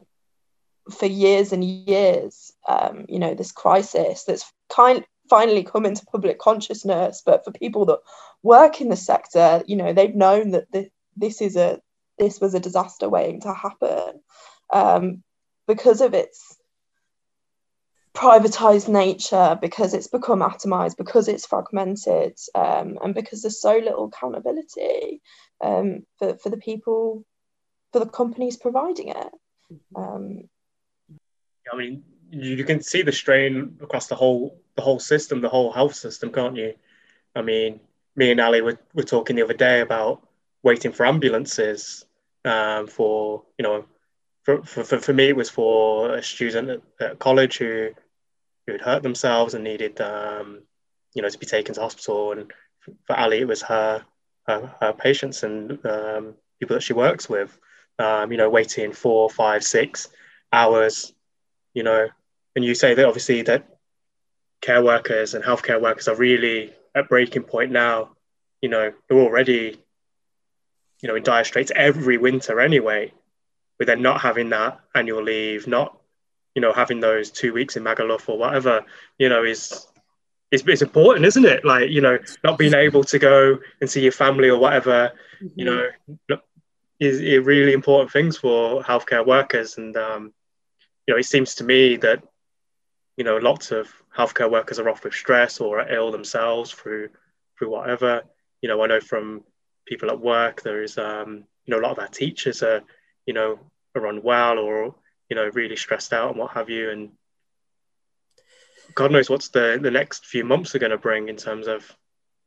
for 0.91 1.07
years 1.07 1.53
and 1.53 1.65
years. 1.65 2.53
Um, 2.69 3.07
you 3.09 3.19
know, 3.19 3.35
this 3.35 3.53
crisis 3.53 4.25
that's 4.25 4.51
kind 4.69 5.05
finally 5.29 5.65
come 5.65 5.87
into 5.87 6.07
public 6.07 6.39
consciousness, 6.39 7.23
but 7.25 7.45
for 7.45 7.51
people 7.51 7.85
that 7.87 7.99
work 8.43 8.81
in 8.81 8.89
the 8.89 8.97
sector, 8.97 9.63
you 9.67 9.77
know, 9.77 9.93
they've 9.93 10.15
known 10.15 10.53
that 10.53 10.71
this, 10.73 10.89
this 11.17 11.41
is 11.41 11.57
a 11.57 11.81
this 12.19 12.41
was 12.41 12.55
a 12.55 12.61
disaster 12.61 13.09
waiting 13.09 13.41
to 13.41 13.53
happen 13.53 14.21
um, 14.73 15.23
because 15.67 16.01
of 16.01 16.15
its 16.15 16.56
privatized 18.17 18.89
nature 18.89 19.59
because 19.61 19.93
it's 19.93 20.07
become 20.07 20.41
atomized 20.41 20.97
because 20.97 21.29
it's 21.29 21.47
fragmented 21.47 22.35
um, 22.55 22.99
and 23.03 23.15
because 23.15 23.43
there's 23.43 23.61
so 23.61 23.77
little 23.77 24.07
accountability 24.07 25.21
um, 25.63 26.05
for, 26.19 26.37
for 26.39 26.49
the 26.49 26.57
people 26.57 27.25
for 27.93 28.01
the 28.01 28.07
companies 28.07 28.57
providing 28.57 29.09
it 29.09 29.33
mm-hmm. 29.71 30.03
um, 30.03 30.49
i 31.73 31.77
mean 31.77 32.03
you 32.31 32.65
can 32.65 32.81
see 32.81 33.03
the 33.03 33.13
strain 33.13 33.77
across 33.83 34.07
the 34.07 34.15
whole 34.15 34.59
the 34.77 34.83
whole 34.83 34.99
system 34.99 35.43
the 35.43 35.49
whole 35.49 35.71
health 35.71 35.95
system 35.95 36.33
can't 36.33 36.57
you 36.57 36.73
i 37.35 37.43
mean 37.43 37.79
me 38.17 38.31
and 38.31 38.41
ali 38.41 38.63
were, 38.63 38.79
were 38.95 39.03
talking 39.03 39.37
the 39.37 39.45
other 39.45 39.55
day 39.55 39.81
about 39.81 40.27
waiting 40.63 40.91
for 40.91 41.05
ambulances 41.05 42.07
um, 42.47 42.87
for 42.87 43.43
you 43.59 43.63
know 43.63 43.85
for, 44.43 44.63
for, 44.63 44.85
for 44.85 45.13
me 45.13 45.29
it 45.29 45.37
was 45.37 45.51
for 45.51 46.15
a 46.15 46.23
student 46.23 46.71
at, 46.71 46.81
at 47.01 47.19
college 47.19 47.59
who 47.59 47.91
who 48.67 48.73
had 48.73 48.81
hurt 48.81 49.03
themselves 49.03 49.55
and 49.55 49.65
needed, 49.65 50.01
um, 50.01 50.63
you 51.15 51.23
know, 51.23 51.29
to 51.29 51.39
be 51.39 51.47
taken 51.47 51.75
to 51.75 51.81
hospital. 51.81 52.33
And 52.33 52.53
for 53.07 53.17
Ali, 53.17 53.41
it 53.41 53.49
was 53.49 53.63
her 53.63 54.05
her, 54.47 54.75
her 54.81 54.93
patients 54.93 55.43
and 55.43 55.85
um, 55.85 56.35
people 56.61 56.75
that 56.75 56.83
she 56.83 56.93
works 56.93 57.29
with, 57.29 57.59
um, 57.99 58.31
you 58.31 58.39
know, 58.39 58.49
waiting 58.49 58.93
four, 58.93 59.29
five, 59.29 59.65
six 59.65 60.09
hours, 60.53 61.13
you 61.75 61.83
know. 61.83 62.09
And 62.55 62.65
you 62.65 62.75
say 62.75 62.95
that 62.95 63.05
obviously 63.05 63.43
that 63.43 63.67
care 64.61 64.83
workers 64.83 65.35
and 65.35 65.45
healthcare 65.45 65.81
workers 65.81 66.09
are 66.09 66.17
really 66.17 66.73
at 66.95 67.09
breaking 67.09 67.43
point 67.43 67.71
now. 67.71 68.11
You 68.63 68.69
know, 68.71 68.93
they're 69.09 69.19
already, 69.19 69.79
you 71.03 71.09
know, 71.09 71.15
in 71.15 71.23
dire 71.23 71.45
straits 71.45 71.73
every 71.75 72.19
winter 72.19 72.61
anyway, 72.61 73.13
with 73.79 73.89
them 73.89 74.03
not 74.03 74.21
having 74.21 74.49
that 74.51 74.81
annual 74.95 75.23
leave, 75.23 75.67
not 75.67 75.99
you 76.57 76.63
know, 76.63 76.73
having 76.73 77.01
those 77.01 77.31
two 77.31 77.53
weeks 77.53 77.77
in 77.77 77.85
Magaluf 77.85 78.31
or 78.31 78.39
whatever, 78.39 78.83
you 79.19 79.29
know, 79.29 79.45
is 79.45 79.87
is 80.51 80.65
it's 80.67 80.81
important, 80.81 81.27
isn't 81.27 81.45
it? 81.45 81.67
Like, 81.67 81.91
you 81.91 82.01
know, 82.01 82.19
not 82.43 82.57
being 82.57 82.73
able 82.73 83.05
to 83.05 83.19
go 83.19 83.59
and 83.83 83.91
see 83.91 84.01
your 84.01 84.13
family 84.13 84.49
or 84.49 84.59
whatever, 84.59 85.13
mm-hmm. 85.43 85.49
you 85.55 85.65
know, 85.67 86.39
is, 86.99 87.21
is 87.21 87.45
really 87.45 87.75
important 87.75 88.11
things 88.11 88.39
for 88.39 88.83
healthcare 88.83 89.25
workers. 89.25 89.77
And 89.77 89.95
um, 89.99 90.33
you 91.07 91.13
know, 91.13 91.19
it 91.19 91.27
seems 91.27 91.57
to 91.57 91.65
me 91.65 91.97
that 91.99 92.23
you 93.19 93.25
know 93.25 93.37
lots 93.37 93.71
of 93.71 93.89
healthcare 94.17 94.51
workers 94.51 94.79
are 94.79 94.89
off 94.89 95.05
with 95.05 95.13
stress 95.13 95.61
or 95.61 95.81
are 95.81 95.93
ill 95.93 96.11
themselves 96.11 96.71
through 96.71 97.11
through 97.59 97.71
whatever. 97.71 98.23
You 98.63 98.71
know, 98.71 98.83
I 98.83 98.87
know 98.87 99.01
from 99.01 99.45
people 99.87 100.11
at 100.11 100.19
work 100.19 100.63
there 100.63 100.83
is 100.83 100.97
um, 100.97 101.45
you 101.67 101.75
know 101.75 101.81
a 101.81 101.85
lot 101.85 101.93
of 101.93 101.99
our 101.99 102.09
teachers 102.09 102.63
are 102.63 102.81
you 103.27 103.35
know 103.35 103.59
are 103.95 104.07
unwell 104.07 104.59
or 104.59 104.95
you 105.29 105.37
know 105.37 105.51
really 105.55 105.77
stressed 105.77 106.13
out 106.13 106.31
and 106.31 106.39
what 106.39 106.53
have 106.53 106.71
you. 106.71 106.91
And 106.91 107.11
god 108.95 109.13
knows 109.13 109.29
what's 109.29 109.49
the 109.49 109.79
the 109.81 109.91
next 109.91 110.27
few 110.27 110.45
months 110.45 110.75
are 110.75 110.79
going 110.79 110.91
to 110.91 110.99
bring 110.99 111.29
in 111.29 111.37
terms 111.37 111.67
of 111.67 111.97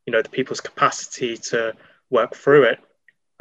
you 0.06 0.14
know 0.14 0.22
the 0.22 0.30
people's 0.30 0.62
capacity 0.62 1.38
to 1.38 1.74
work 2.10 2.36
through 2.36 2.64
it. 2.64 2.80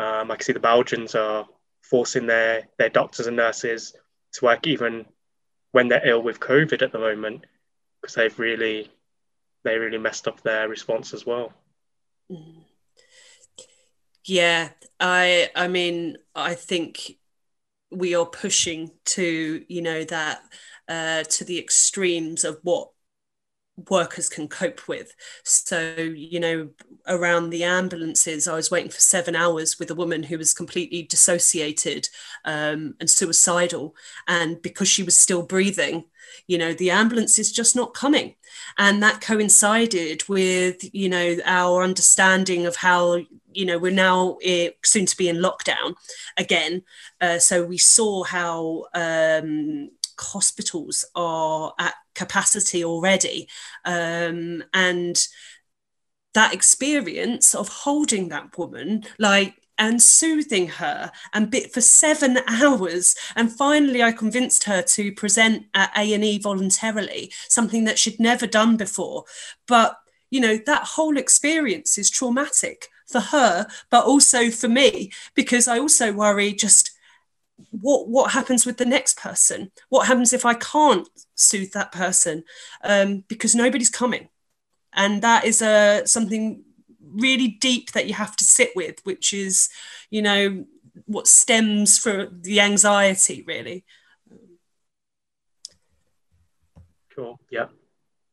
Um, 0.00 0.30
i 0.30 0.36
can 0.36 0.44
see 0.44 0.52
the 0.52 0.60
belgians 0.60 1.16
are 1.16 1.46
forcing 1.82 2.26
their 2.26 2.68
their 2.78 2.88
doctors 2.88 3.26
and 3.26 3.36
nurses 3.36 3.94
to 4.34 4.44
work 4.44 4.66
even 4.66 5.06
when 5.72 5.88
they're 5.88 6.06
ill 6.06 6.22
with 6.22 6.38
covid 6.38 6.82
at 6.82 6.92
the 6.92 6.98
moment 6.98 7.44
because 8.00 8.14
they've 8.14 8.38
really 8.38 8.90
they 9.64 9.76
really 9.76 9.98
messed 9.98 10.28
up 10.28 10.40
their 10.42 10.68
response 10.68 11.12
as 11.12 11.26
well. 11.26 11.52
Yeah 14.24 14.70
i 15.00 15.50
i 15.54 15.68
mean 15.68 16.18
i 16.34 16.54
think 16.54 17.16
we 17.90 18.14
are 18.14 18.26
pushing 18.26 18.90
to 19.04 19.64
you 19.68 19.82
know 19.82 20.04
that 20.04 20.42
uh, 20.88 21.22
to 21.24 21.44
the 21.44 21.58
extremes 21.58 22.44
of 22.44 22.58
what 22.62 22.90
workers 23.90 24.28
can 24.28 24.48
cope 24.48 24.88
with. 24.88 25.14
So, 25.44 25.94
you 25.94 26.40
know, 26.40 26.70
around 27.06 27.50
the 27.50 27.64
ambulances, 27.64 28.48
I 28.48 28.54
was 28.54 28.70
waiting 28.70 28.90
for 28.90 29.00
seven 29.00 29.36
hours 29.36 29.78
with 29.78 29.90
a 29.90 29.94
woman 29.94 30.22
who 30.22 30.38
was 30.38 30.54
completely 30.54 31.02
dissociated 31.02 32.08
um, 32.44 32.94
and 33.00 33.08
suicidal. 33.08 33.94
And 34.26 34.60
because 34.62 34.88
she 34.88 35.02
was 35.02 35.18
still 35.18 35.42
breathing, 35.42 36.04
you 36.46 36.58
know, 36.58 36.72
the 36.72 36.90
ambulance 36.90 37.38
is 37.38 37.52
just 37.52 37.76
not 37.76 37.94
coming. 37.94 38.34
And 38.76 39.02
that 39.02 39.20
coincided 39.20 40.28
with, 40.28 40.94
you 40.94 41.08
know, 41.08 41.36
our 41.44 41.82
understanding 41.82 42.66
of 42.66 42.76
how, 42.76 43.24
you 43.52 43.66
know, 43.66 43.78
we're 43.78 43.92
now 43.92 44.38
uh, 44.46 44.68
soon 44.84 45.06
to 45.06 45.16
be 45.16 45.28
in 45.28 45.36
lockdown 45.36 45.94
again. 46.36 46.82
Uh, 47.20 47.38
so 47.38 47.64
we 47.64 47.78
saw 47.78 48.24
how 48.24 48.84
um, 48.94 49.90
hospitals 50.18 51.04
are 51.14 51.74
at 51.78 51.94
capacity 52.14 52.84
already. 52.84 53.48
Um, 53.84 54.64
and 54.74 55.16
that 56.34 56.52
experience 56.54 57.54
of 57.54 57.68
holding 57.68 58.28
that 58.28 58.56
woman, 58.58 59.04
like, 59.18 59.54
and 59.78 60.02
soothing 60.02 60.68
her 60.68 61.10
and 61.32 61.50
bit 61.50 61.72
for 61.72 61.80
seven 61.80 62.38
hours. 62.46 63.14
And 63.36 63.50
finally 63.50 64.02
i 64.02 64.12
convinced 64.12 64.64
her 64.64 64.82
to 64.82 65.12
present 65.12 65.66
at 65.74 65.96
a&e 65.96 66.38
voluntarily 66.38 67.32
something 67.48 67.84
that 67.84 67.98
she'd 67.98 68.20
never 68.20 68.46
done 68.46 68.76
before. 68.76 69.24
But 69.66 69.96
you 70.30 70.40
know 70.40 70.58
that 70.66 70.84
whole 70.84 71.16
experience 71.16 71.96
is 71.96 72.10
traumatic 72.10 72.88
for 73.06 73.20
her 73.20 73.66
but 73.90 74.04
also 74.04 74.50
for 74.50 74.68
me 74.68 75.10
because 75.34 75.66
i 75.66 75.78
also 75.78 76.12
worry 76.12 76.52
just 76.52 76.90
what 77.70 78.08
what 78.08 78.32
happens 78.32 78.64
with 78.64 78.76
the 78.76 78.84
next 78.84 79.18
person? 79.18 79.70
What 79.88 80.06
happens 80.06 80.32
if 80.32 80.44
i 80.44 80.54
can't 80.54 81.08
soothe 81.34 81.72
that 81.72 81.92
person? 81.92 82.44
Um, 82.82 83.24
because 83.28 83.54
nobody's 83.54 83.90
coming. 83.90 84.28
And 84.92 85.22
that 85.22 85.44
is 85.44 85.60
a 85.62 86.02
uh, 86.02 86.06
something 86.06 86.64
really 87.12 87.48
deep 87.48 87.92
that 87.92 88.06
you 88.06 88.14
have 88.14 88.36
to 88.36 88.44
sit 88.44 88.70
with 88.74 89.00
which 89.04 89.32
is 89.32 89.68
you 90.10 90.22
know 90.22 90.64
what 91.06 91.26
stems 91.26 91.98
for 91.98 92.26
the 92.30 92.60
anxiety 92.60 93.42
really 93.46 93.84
cool 97.14 97.38
yeah 97.50 97.66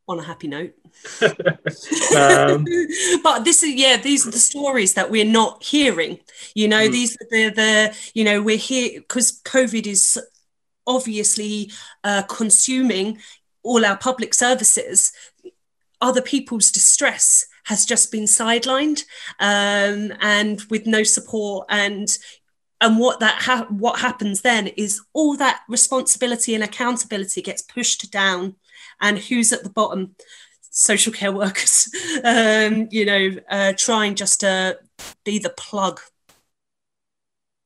on 0.08 0.18
a 0.18 0.22
happy 0.22 0.48
note. 0.48 0.72
um, 1.22 2.64
but 3.22 3.44
this 3.44 3.62
is 3.62 3.74
yeah, 3.74 3.96
these 3.96 4.26
are 4.26 4.30
the 4.30 4.38
stories 4.38 4.94
that 4.94 5.10
we're 5.10 5.24
not 5.24 5.62
hearing. 5.62 6.18
You 6.54 6.68
know, 6.68 6.88
mm. 6.88 6.92
these 6.92 7.16
are 7.16 7.26
the 7.30 7.50
the 7.50 7.96
you 8.14 8.24
know 8.24 8.42
we're 8.42 8.56
here 8.56 9.00
because 9.00 9.40
COVID 9.42 9.86
is 9.86 10.20
obviously 10.86 11.72
uh, 12.04 12.22
consuming 12.22 13.18
all 13.62 13.84
our 13.84 13.96
public 13.96 14.34
services. 14.34 15.12
Other 16.00 16.22
people's 16.22 16.70
distress 16.70 17.46
has 17.66 17.84
just 17.84 18.12
been 18.12 18.24
sidelined 18.24 19.02
um, 19.40 20.12
and 20.20 20.62
with 20.70 20.86
no 20.86 21.02
support 21.02 21.66
and 21.68 22.16
and 22.80 22.98
what 22.98 23.20
that 23.20 23.42
ha- 23.42 23.66
what 23.70 24.00
happens 24.00 24.42
then 24.42 24.68
is 24.68 25.00
all 25.12 25.36
that 25.36 25.62
responsibility 25.68 26.54
and 26.54 26.62
accountability 26.62 27.42
gets 27.42 27.62
pushed 27.62 28.10
down 28.10 28.54
and 29.00 29.18
who's 29.18 29.52
at 29.52 29.62
the 29.64 29.70
bottom 29.70 30.14
social 30.70 31.12
care 31.12 31.32
workers 31.32 31.88
um, 32.24 32.88
you 32.90 33.04
know 33.04 33.30
uh, 33.50 33.72
trying 33.76 34.14
just 34.14 34.40
to 34.40 34.78
be 35.24 35.38
the 35.38 35.50
plug 35.50 36.00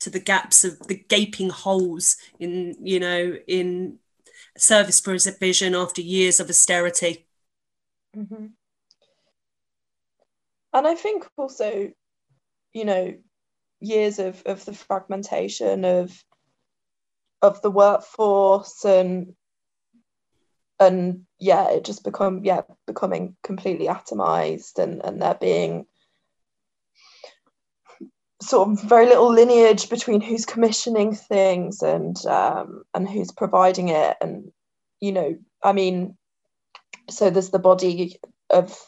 to 0.01 0.09
the 0.09 0.21
gaps 0.21 0.65
of 0.65 0.79
the 0.89 0.95
gaping 0.95 1.51
holes 1.51 2.17
in 2.39 2.75
you 2.83 2.99
know 2.99 3.37
in 3.47 3.99
service 4.57 5.01
provision 5.01 5.75
after 5.75 6.01
years 6.01 6.41
of 6.41 6.49
austerity 6.49 7.27
mm-hmm. 8.17 8.47
And 10.73 10.87
i 10.87 10.95
think 10.95 11.27
also 11.37 11.91
you 12.73 12.85
know 12.85 13.15
years 13.81 14.19
of, 14.19 14.43
of 14.47 14.65
the 14.65 14.73
fragmentation 14.73 15.85
of 15.85 16.13
of 17.43 17.61
the 17.63 17.71
workforce 17.71 18.85
and 18.85 19.35
and 20.79 21.23
yeah 21.39 21.71
it 21.71 21.85
just 21.85 22.05
become 22.05 22.45
yeah 22.45 22.61
becoming 22.87 23.37
completely 23.43 23.87
atomized 23.87 24.79
and 24.79 25.05
and 25.05 25.21
there 25.23 25.37
being 25.41 25.87
sort 28.43 28.69
of 28.69 28.83
very 28.83 29.07
little 29.07 29.31
lineage 29.33 29.91
between 29.91 30.21
who's 30.21 30.47
commissioning 30.47 31.15
things 31.15 31.83
and 31.83 32.25
um, 32.25 32.83
and 32.95 33.07
who's 33.07 33.31
providing 33.31 33.91
it. 33.91 34.17
And 34.23 34.51
you 35.01 35.13
know 35.13 35.37
i 35.63 35.73
mean 35.73 36.17
so 37.09 37.31
there's 37.31 37.51
the 37.51 37.59
body 37.59 38.21
of 38.51 38.79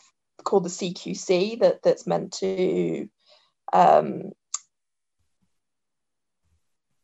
called 0.44 0.64
the 0.64 0.68
CQC 0.68 1.61
that 1.61 1.83
that's 1.83 2.07
meant 2.07 2.33
to 2.35 3.09
um, 3.72 4.33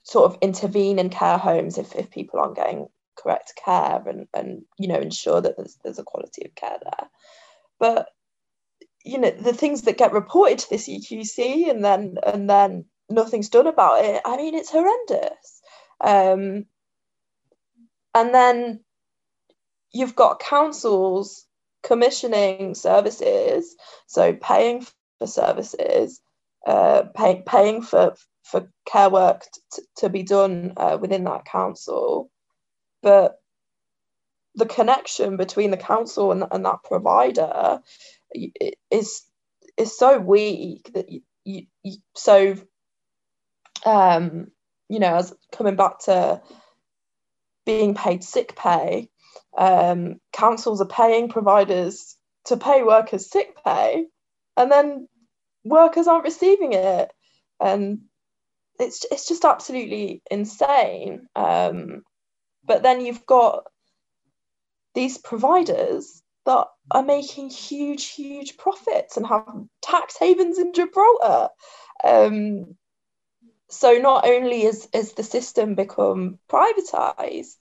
sort 0.03 0.31
of 0.31 0.39
intervene 0.41 0.99
in 0.99 1.11
care 1.11 1.39
homes 1.39 1.79
if, 1.79 1.95
if 1.95 2.11
people 2.11 2.41
aren't 2.41 2.57
getting 2.57 2.89
correct 3.17 3.53
care 3.63 4.03
and, 4.07 4.27
and 4.33 4.63
you 4.79 4.89
know 4.89 4.99
ensure 4.99 5.41
that 5.41 5.57
there's 5.57 5.77
there's 5.83 5.99
a 5.99 6.05
quality 6.05 6.45
of 6.45 6.55
care 6.55 6.79
there. 6.83 7.09
But 7.79 8.09
you 9.05 9.19
know 9.19 9.31
the 9.31 9.53
things 9.53 9.83
that 9.83 9.99
get 9.99 10.13
reported 10.13 10.59
to 10.61 10.71
the 10.71 10.77
CQC 10.77 11.71
and 11.71 11.85
then 11.85 12.17
and 12.27 12.49
then 12.49 12.85
nothing's 13.11 13.49
done 13.49 13.67
about 13.67 14.05
it. 14.05 14.23
I 14.25 14.37
mean 14.37 14.55
it's 14.55 14.71
horrendous. 14.71 15.63
Um, 16.01 16.67
and 18.15 18.35
then 18.35 18.81
you've 19.93 20.17
got 20.17 20.41
councils 20.41 21.47
commissioning 21.89 22.75
services, 22.75 23.75
so 24.07 24.35
paying 24.35 24.87
for 25.19 25.27
services, 25.27 26.21
uh, 26.67 27.05
pay, 27.17 27.43
paying 27.45 27.83
for 27.83 28.15
for 28.45 28.71
care 28.87 29.11
work 29.11 29.45
t- 29.75 29.83
to 29.97 30.09
be 30.09 30.23
done 30.23 30.75
uh, 30.77 30.99
within 31.01 31.25
that 31.25 31.47
council, 31.47 32.31
but 33.03 33.41
the 34.55 34.67
connection 34.67 35.37
between 35.37 35.71
the 35.71 35.77
council 35.77 36.31
and, 36.33 36.45
and 36.51 36.65
that 36.65 36.83
provider 36.85 37.81
is 38.91 39.23
is 39.77 39.97
so 39.97 40.19
weak 40.19 40.91
that 40.93 41.11
you, 41.11 41.23
you, 41.45 41.67
you 41.83 41.97
so 42.15 42.57
um 43.87 44.49
you 44.89 44.99
know 44.99 45.17
as 45.17 45.35
coming 45.53 45.77
back 45.77 46.01
to 46.01 46.43
being 47.65 47.95
paid 47.95 48.25
sick 48.25 48.57
pay 48.57 49.09
um, 49.59 50.21
councils 50.33 50.81
are 50.81 50.87
paying 50.87 51.29
providers 51.29 52.17
to 52.45 52.57
pay 52.57 52.83
workers 52.83 53.31
sick 53.31 53.57
pay 53.65 54.07
and 54.57 54.71
then 54.71 55.09
workers 55.65 56.07
aren't 56.07 56.25
receiving 56.25 56.73
it. 56.73 57.11
And 57.61 58.03
it's 58.79 59.05
it's 59.11 59.27
just 59.27 59.45
absolutely 59.45 60.23
insane. 60.31 61.27
Um, 61.35 62.03
but 62.65 62.83
then 62.83 63.05
you've 63.05 63.27
got 63.27 63.65
these 64.95 65.19
providers 65.19 66.23
that 66.47 66.67
are 66.91 67.03
making 67.03 67.51
huge 67.51 68.11
huge 68.11 68.57
profits 68.57 69.17
and 69.17 69.27
have 69.27 69.45
tax 69.83 70.17
havens 70.19 70.59
in 70.59 70.73
Gibraltar. 70.73 71.49
Um, 72.05 72.77
so 73.71 73.95
not 73.99 74.27
only 74.27 74.63
is, 74.63 74.89
is 74.95 75.13
the 75.13 75.23
system 75.23 75.75
become 75.75 76.39
privatized 76.49 77.57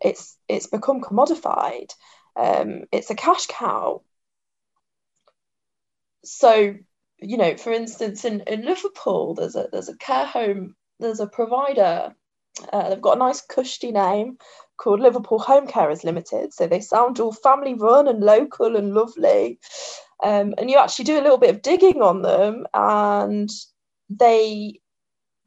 it's 0.00 0.36
it's 0.48 0.66
become 0.66 1.00
commodified. 1.00 1.92
Um, 2.36 2.84
it's 2.92 3.10
a 3.10 3.14
cash 3.14 3.46
cow. 3.46 4.02
So, 6.24 6.74
you 7.18 7.36
know, 7.36 7.56
for 7.56 7.72
instance, 7.72 8.24
in, 8.24 8.40
in 8.42 8.64
Liverpool, 8.64 9.34
there's 9.34 9.56
a 9.56 9.68
there's 9.70 9.88
a 9.88 9.96
care 9.96 10.26
home, 10.26 10.74
there's 11.00 11.20
a 11.20 11.26
provider. 11.26 12.14
Uh, 12.72 12.88
they've 12.88 13.00
got 13.00 13.16
a 13.16 13.18
nice 13.18 13.40
cushy 13.40 13.90
name 13.90 14.38
called 14.76 15.00
Liverpool 15.00 15.40
Home 15.40 15.66
Carers 15.66 16.04
Limited. 16.04 16.52
So 16.52 16.66
they 16.66 16.80
sound 16.80 17.18
all 17.18 17.32
family 17.32 17.74
run 17.74 18.06
and 18.08 18.20
local 18.20 18.76
and 18.76 18.94
lovely. 18.94 19.58
Um, 20.22 20.54
and 20.58 20.70
you 20.70 20.78
actually 20.78 21.06
do 21.06 21.18
a 21.18 21.22
little 21.22 21.38
bit 21.38 21.54
of 21.54 21.62
digging 21.62 22.00
on 22.00 22.22
them, 22.22 22.66
and 22.72 23.50
they 24.08 24.80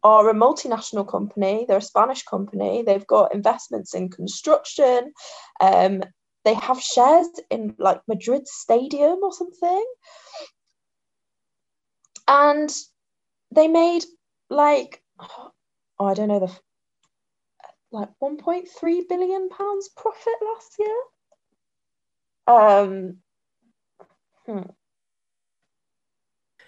are 0.04 0.30
a 0.30 0.34
multinational 0.34 1.08
company. 1.08 1.66
They're 1.68 1.78
a 1.78 1.82
Spanish 1.82 2.24
company. 2.24 2.84
They've 2.84 3.08
got 3.08 3.34
investments 3.34 3.94
in 3.94 4.10
construction. 4.10 5.14
Um, 5.60 6.04
they 6.46 6.54
have 6.54 6.82
shares 6.82 7.28
in 7.50 7.76
like 7.78 8.02
Madrid 8.08 8.48
Stadium 8.48 9.20
or 9.22 9.34
something. 9.34 9.86
And 12.28 12.74
they 13.52 13.68
made 13.68 14.06
like, 14.50 15.02
oh, 15.20 15.52
I 16.00 16.14
don't 16.14 16.28
know, 16.28 16.40
the 16.40 16.52
like 17.92 18.10
1.3 18.22 19.10
billion 19.10 19.50
pounds 19.50 19.90
profit 19.96 20.34
last 20.42 20.76
year. 20.80 20.98
Um, 22.48 23.18
hmm. 24.46 24.70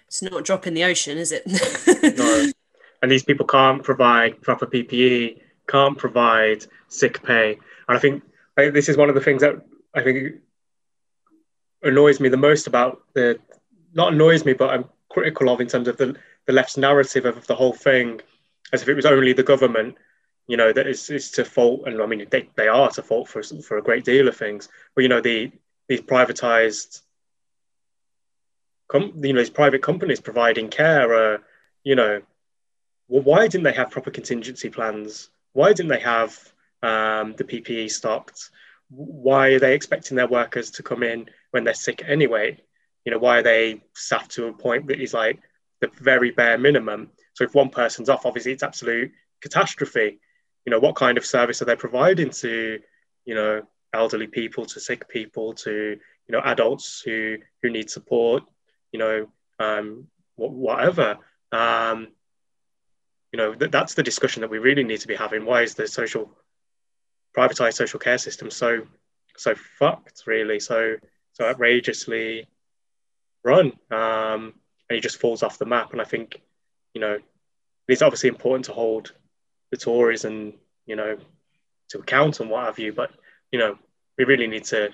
It's 0.08 0.22
not 0.22 0.40
a 0.40 0.42
drop 0.42 0.66
in 0.66 0.74
the 0.74 0.84
ocean, 0.84 1.18
is 1.18 1.32
it? 1.32 1.44
no 2.18 2.52
and 3.02 3.12
these 3.12 3.24
people 3.24 3.46
can't 3.46 3.84
provide 3.84 4.42
proper 4.42 4.66
PPE, 4.66 5.40
can't 5.68 5.98
provide 5.98 6.66
sick 6.88 7.24
pay. 7.24 7.54
And 7.88 7.98
I 7.98 8.00
think, 8.00 8.24
I 8.58 8.70
this 8.70 8.90
is 8.90 8.98
one 8.98 9.10
of 9.10 9.16
the 9.16 9.22
things 9.22 9.42
that 9.42 9.56
I 9.94 10.02
think 10.02 10.36
annoys 11.82 12.20
me 12.20 12.30
the 12.30 12.38
most 12.38 12.68
about 12.68 13.04
the, 13.14 13.40
not 13.94 14.14
annoys 14.14 14.46
me, 14.46 14.54
but 14.54 14.70
I'm 14.70 14.86
critical 15.10 15.50
of 15.50 15.62
in 15.62 15.68
terms 15.68 15.88
of 15.88 15.98
the, 15.98 16.16
the 16.46 16.54
left's 16.54 16.78
narrative 16.78 17.26
of 17.26 17.48
the 17.48 17.56
whole 17.56 17.74
thing, 17.74 18.22
as 18.74 18.82
if 18.82 18.90
it 18.90 18.96
was 18.96 19.06
only 19.06 19.34
the 19.34 19.44
government, 19.44 19.96
you 20.48 20.58
know, 20.58 20.74
that 20.74 20.88
is, 20.88 21.10
is 21.10 21.32
to 21.32 21.46
fault. 21.46 21.84
And 21.86 22.02
I 22.02 22.06
mean, 22.06 22.26
they, 22.30 22.50
they 22.56 22.68
are 22.68 22.90
to 22.92 23.04
fault 23.04 23.30
for, 23.30 23.42
for 23.44 23.78
a 23.78 23.84
great 23.84 24.04
deal 24.04 24.28
of 24.28 24.36
things. 24.36 24.68
But, 24.96 25.04
you 25.04 25.10
know, 25.10 25.22
the 25.22 25.52
these 25.88 26.02
privatized, 26.02 27.02
com- 28.88 29.14
you 29.24 29.34
know, 29.34 29.40
these 29.40 29.50
private 29.50 29.82
companies 29.82 30.20
providing 30.20 30.70
care 30.70 31.14
are, 31.14 31.42
you 31.84 31.96
know, 31.96 32.22
well, 33.10 33.24
why 33.24 33.48
didn't 33.48 33.64
they 33.64 33.74
have 33.74 33.92
proper 33.92 34.12
contingency 34.12 34.70
plans? 34.70 35.30
Why 35.54 35.74
didn't 35.74 35.90
they 35.90 36.00
have 36.00 36.32
um, 36.82 37.34
the 37.36 37.44
PPE 37.44 37.92
stocked? 37.92 38.50
Why 38.90 39.50
are 39.50 39.60
they 39.60 39.76
expecting 39.76 40.16
their 40.16 40.28
workers 40.28 40.72
to 40.72 40.84
come 40.84 41.04
in 41.04 41.30
when 41.52 41.64
they're 41.64 41.74
sick 41.74 42.04
anyway? 42.08 42.62
You 43.06 43.12
know, 43.12 43.20
why 43.20 43.40
are 43.40 43.44
they 43.44 43.82
staffed 43.94 44.32
to 44.32 44.48
a 44.48 44.54
point 44.54 44.88
that 44.88 45.02
is 45.02 45.14
like 45.14 45.40
the 45.82 45.90
very 46.00 46.32
bare 46.32 46.58
minimum? 46.58 47.10
So 47.34 47.44
if 47.44 47.54
one 47.54 47.70
person's 47.70 48.10
off, 48.10 48.26
obviously 48.26 48.54
it's 48.54 48.64
absolute 48.64 49.12
catastrophe. 49.42 50.20
You 50.66 50.72
know, 50.72 50.80
what 50.80 50.96
kind 50.96 51.18
of 51.18 51.26
service 51.26 51.62
are 51.62 51.66
they 51.66 51.76
providing 51.76 52.30
to, 52.30 52.80
you 53.26 53.36
know, 53.36 53.64
elderly 53.94 54.28
people, 54.28 54.66
to 54.66 54.80
sick 54.80 55.08
people, 55.10 55.54
to 55.56 55.98
you 56.30 56.34
know, 56.34 56.42
adults 56.46 57.02
who 57.04 57.38
who 57.62 57.72
need 57.72 57.90
support, 57.90 58.44
you 58.92 59.00
know, 59.00 59.28
um, 59.60 60.08
whatever. 60.36 61.18
Um, 61.52 62.10
you 63.32 63.38
know 63.38 63.54
that, 63.56 63.72
that's 63.72 63.94
the 63.94 64.04
discussion 64.04 64.42
that 64.42 64.50
we 64.50 64.58
really 64.58 64.84
need 64.84 65.02
to 65.02 65.08
be 65.08 65.16
having. 65.16 65.46
Why 65.46 65.62
is 65.62 65.76
the 65.76 65.88
social 65.88 66.30
privatized 67.38 67.76
social 67.76 68.00
care 68.00 68.18
system 68.18 68.50
so 68.50 68.88
so 69.38 69.56
fucked 69.56 70.24
really? 70.26 70.60
So 70.60 70.96
so 71.34 71.46
outrageously 71.46 72.48
run 73.44 73.72
um 73.92 74.54
and 74.90 74.96
he 74.96 75.00
just 75.00 75.20
falls 75.20 75.44
off 75.44 75.60
the 75.60 75.66
map. 75.66 75.92
And 75.92 76.02
i 76.02 76.06
think 76.06 76.42
you 76.94 77.02
know 77.02 77.20
it's 77.88 78.02
obviously 78.02 78.30
important 78.30 78.66
to 78.66 78.74
hold 78.74 79.14
the 79.72 79.78
tories 79.78 80.26
and 80.26 80.54
you 80.86 80.96
know 80.96 81.18
to 81.90 82.00
account 82.00 82.40
and 82.40 82.50
what 82.50 82.66
have 82.66 82.80
you 82.80 82.94
but 82.94 83.12
you 83.52 83.60
know 83.60 83.78
we 84.18 84.26
really 84.26 84.48
need 84.48 84.64
to 84.66 84.90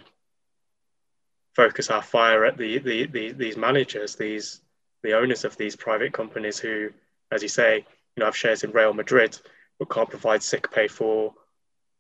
focus 1.56 1.89
our 1.89 2.02
fire 2.02 2.45
at 2.45 2.58
the, 2.58 2.80
the, 2.80 3.06
the 3.08 3.32
these 3.32 3.58
managers 3.58 4.15
these 4.15 4.62
the 5.04 5.13
owners 5.13 5.45
of 5.45 5.56
these 5.58 5.76
private 5.76 6.13
companies 6.13 6.60
who 6.60 6.89
as 7.32 7.41
you 7.41 7.50
say 7.50 7.86
you 8.15 8.21
know 8.21 8.25
have 8.25 8.36
shares 8.36 8.63
in 8.63 8.71
Real 8.71 8.93
Madrid 8.93 9.38
but 9.80 9.89
can't 9.89 10.10
provide 10.10 10.41
sick 10.41 10.71
pay 10.71 10.88
for 10.88 11.34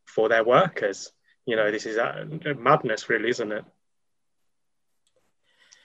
for 0.05 0.29
their 0.29 0.43
workers. 0.43 1.11
You 1.45 1.55
know, 1.55 1.71
this 1.71 1.85
is 1.85 1.97
a, 1.97 2.27
a 2.45 2.53
madness, 2.55 3.09
really, 3.09 3.29
isn't 3.29 3.51
it? 3.51 3.65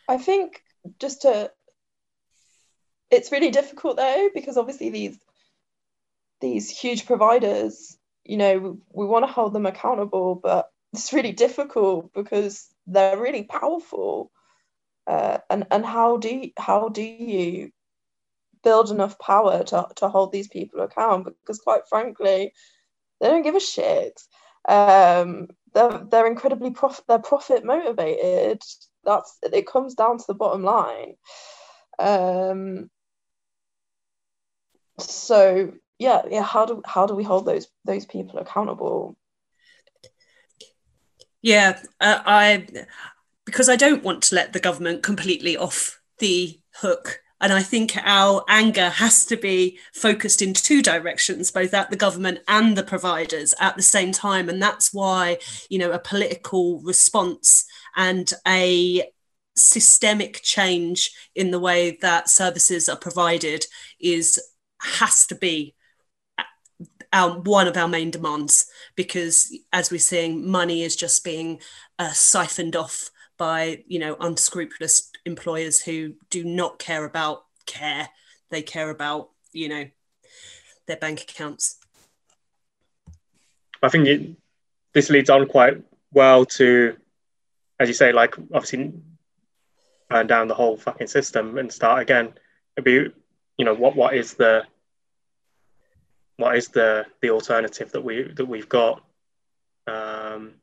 I 0.08 0.18
think 0.18 0.62
just 0.98 1.22
to 1.22 1.50
it's 3.10 3.32
really 3.32 3.50
difficult 3.50 3.96
though 3.96 4.30
because 4.34 4.56
obviously 4.56 4.90
these 4.90 5.18
these 6.40 6.70
huge 6.70 7.06
providers 7.06 7.98
you 8.24 8.36
know 8.36 8.58
we, 8.58 9.04
we 9.04 9.06
want 9.06 9.26
to 9.26 9.32
hold 9.32 9.52
them 9.52 9.66
accountable 9.66 10.34
but 10.34 10.70
it's 10.92 11.12
really 11.12 11.32
difficult 11.32 12.12
because 12.14 12.66
they're 12.86 13.20
really 13.20 13.42
powerful 13.44 14.32
uh, 15.06 15.38
and 15.50 15.66
and 15.70 15.84
how 15.84 16.16
do 16.16 16.50
how 16.56 16.88
do 16.88 17.02
you 17.02 17.70
build 18.62 18.90
enough 18.90 19.18
power 19.18 19.64
to, 19.64 19.86
to 19.96 20.08
hold 20.08 20.32
these 20.32 20.48
people 20.48 20.80
account 20.80 21.24
because 21.24 21.58
quite 21.58 21.82
frankly 21.88 22.52
they 23.20 23.28
don't 23.28 23.42
give 23.42 23.54
a 23.54 23.60
shit. 23.60 24.20
Um, 24.68 25.48
they're, 25.74 26.02
they're 26.10 26.26
incredibly 26.26 26.70
profit 26.70 27.04
they're 27.08 27.18
profit 27.18 27.64
motivated. 27.64 28.62
That's 29.04 29.38
it 29.42 29.66
comes 29.66 29.94
down 29.94 30.18
to 30.18 30.24
the 30.26 30.34
bottom 30.34 30.62
line. 30.62 31.14
Um, 31.98 32.90
so 34.98 35.72
yeah 35.98 36.22
yeah 36.30 36.42
how 36.42 36.66
do 36.66 36.82
how 36.84 37.06
do 37.06 37.14
we 37.14 37.24
hold 37.24 37.46
those 37.46 37.68
those 37.84 38.06
people 38.06 38.38
accountable? 38.38 39.16
Yeah 41.42 41.80
uh, 42.00 42.20
i 42.24 42.66
because 43.46 43.68
i 43.68 43.76
don't 43.76 44.02
want 44.02 44.22
to 44.24 44.34
let 44.34 44.52
the 44.52 44.60
government 44.60 45.02
completely 45.02 45.56
off 45.56 46.00
the 46.18 46.60
hook 46.74 47.20
and 47.40 47.52
I 47.52 47.62
think 47.62 47.96
our 47.96 48.44
anger 48.48 48.90
has 48.90 49.24
to 49.26 49.36
be 49.36 49.78
focused 49.94 50.42
in 50.42 50.52
two 50.52 50.82
directions, 50.82 51.50
both 51.50 51.72
at 51.72 51.90
the 51.90 51.96
government 51.96 52.40
and 52.46 52.76
the 52.76 52.82
providers 52.82 53.54
at 53.58 53.76
the 53.76 53.82
same 53.82 54.12
time. 54.12 54.48
And 54.48 54.60
that's 54.60 54.92
why, 54.92 55.38
you 55.70 55.78
know, 55.78 55.92
a 55.92 55.98
political 55.98 56.80
response 56.82 57.64
and 57.96 58.30
a 58.46 59.10
systemic 59.56 60.42
change 60.42 61.10
in 61.34 61.50
the 61.50 61.58
way 61.58 61.98
that 62.02 62.28
services 62.28 62.88
are 62.88 62.96
provided 62.96 63.64
is 64.00 64.40
has 64.82 65.26
to 65.26 65.34
be 65.34 65.74
our, 67.12 67.40
one 67.40 67.66
of 67.66 67.76
our 67.76 67.88
main 67.88 68.10
demands 68.10 68.66
because 68.96 69.54
as 69.72 69.90
we're 69.90 69.98
seeing 69.98 70.48
money 70.48 70.82
is 70.82 70.94
just 70.94 71.24
being 71.24 71.60
uh, 71.98 72.12
siphoned 72.12 72.76
off 72.76 73.10
by 73.40 73.82
you 73.88 73.98
know 73.98 74.14
unscrupulous 74.20 75.10
employers 75.24 75.80
who 75.80 76.12
do 76.28 76.44
not 76.44 76.78
care 76.78 77.06
about 77.06 77.46
care. 77.64 78.10
They 78.50 78.60
care 78.60 78.90
about 78.90 79.30
you 79.50 79.70
know 79.70 79.86
their 80.86 80.98
bank 80.98 81.22
accounts. 81.22 81.78
I 83.82 83.88
think 83.88 84.06
it, 84.06 84.36
this 84.92 85.08
leads 85.08 85.30
on 85.30 85.46
quite 85.46 85.82
well 86.12 86.44
to 86.44 86.96
as 87.80 87.88
you 87.88 87.94
say 87.94 88.12
like 88.12 88.36
obviously 88.52 88.92
burn 90.10 90.26
down 90.26 90.48
the 90.48 90.54
whole 90.54 90.76
fucking 90.76 91.06
system 91.06 91.56
and 91.56 91.72
start 91.72 92.02
again. 92.02 92.34
It'd 92.76 92.84
be 92.84 93.10
you 93.56 93.64
know 93.64 93.74
what 93.74 93.96
what 93.96 94.14
is 94.14 94.34
the 94.34 94.64
what 96.36 96.56
is 96.56 96.68
the 96.68 97.06
the 97.22 97.30
alternative 97.30 97.90
that 97.92 98.04
we 98.04 98.22
that 98.34 98.44
we've 98.44 98.68
got? 98.68 99.02
Um, 99.86 100.59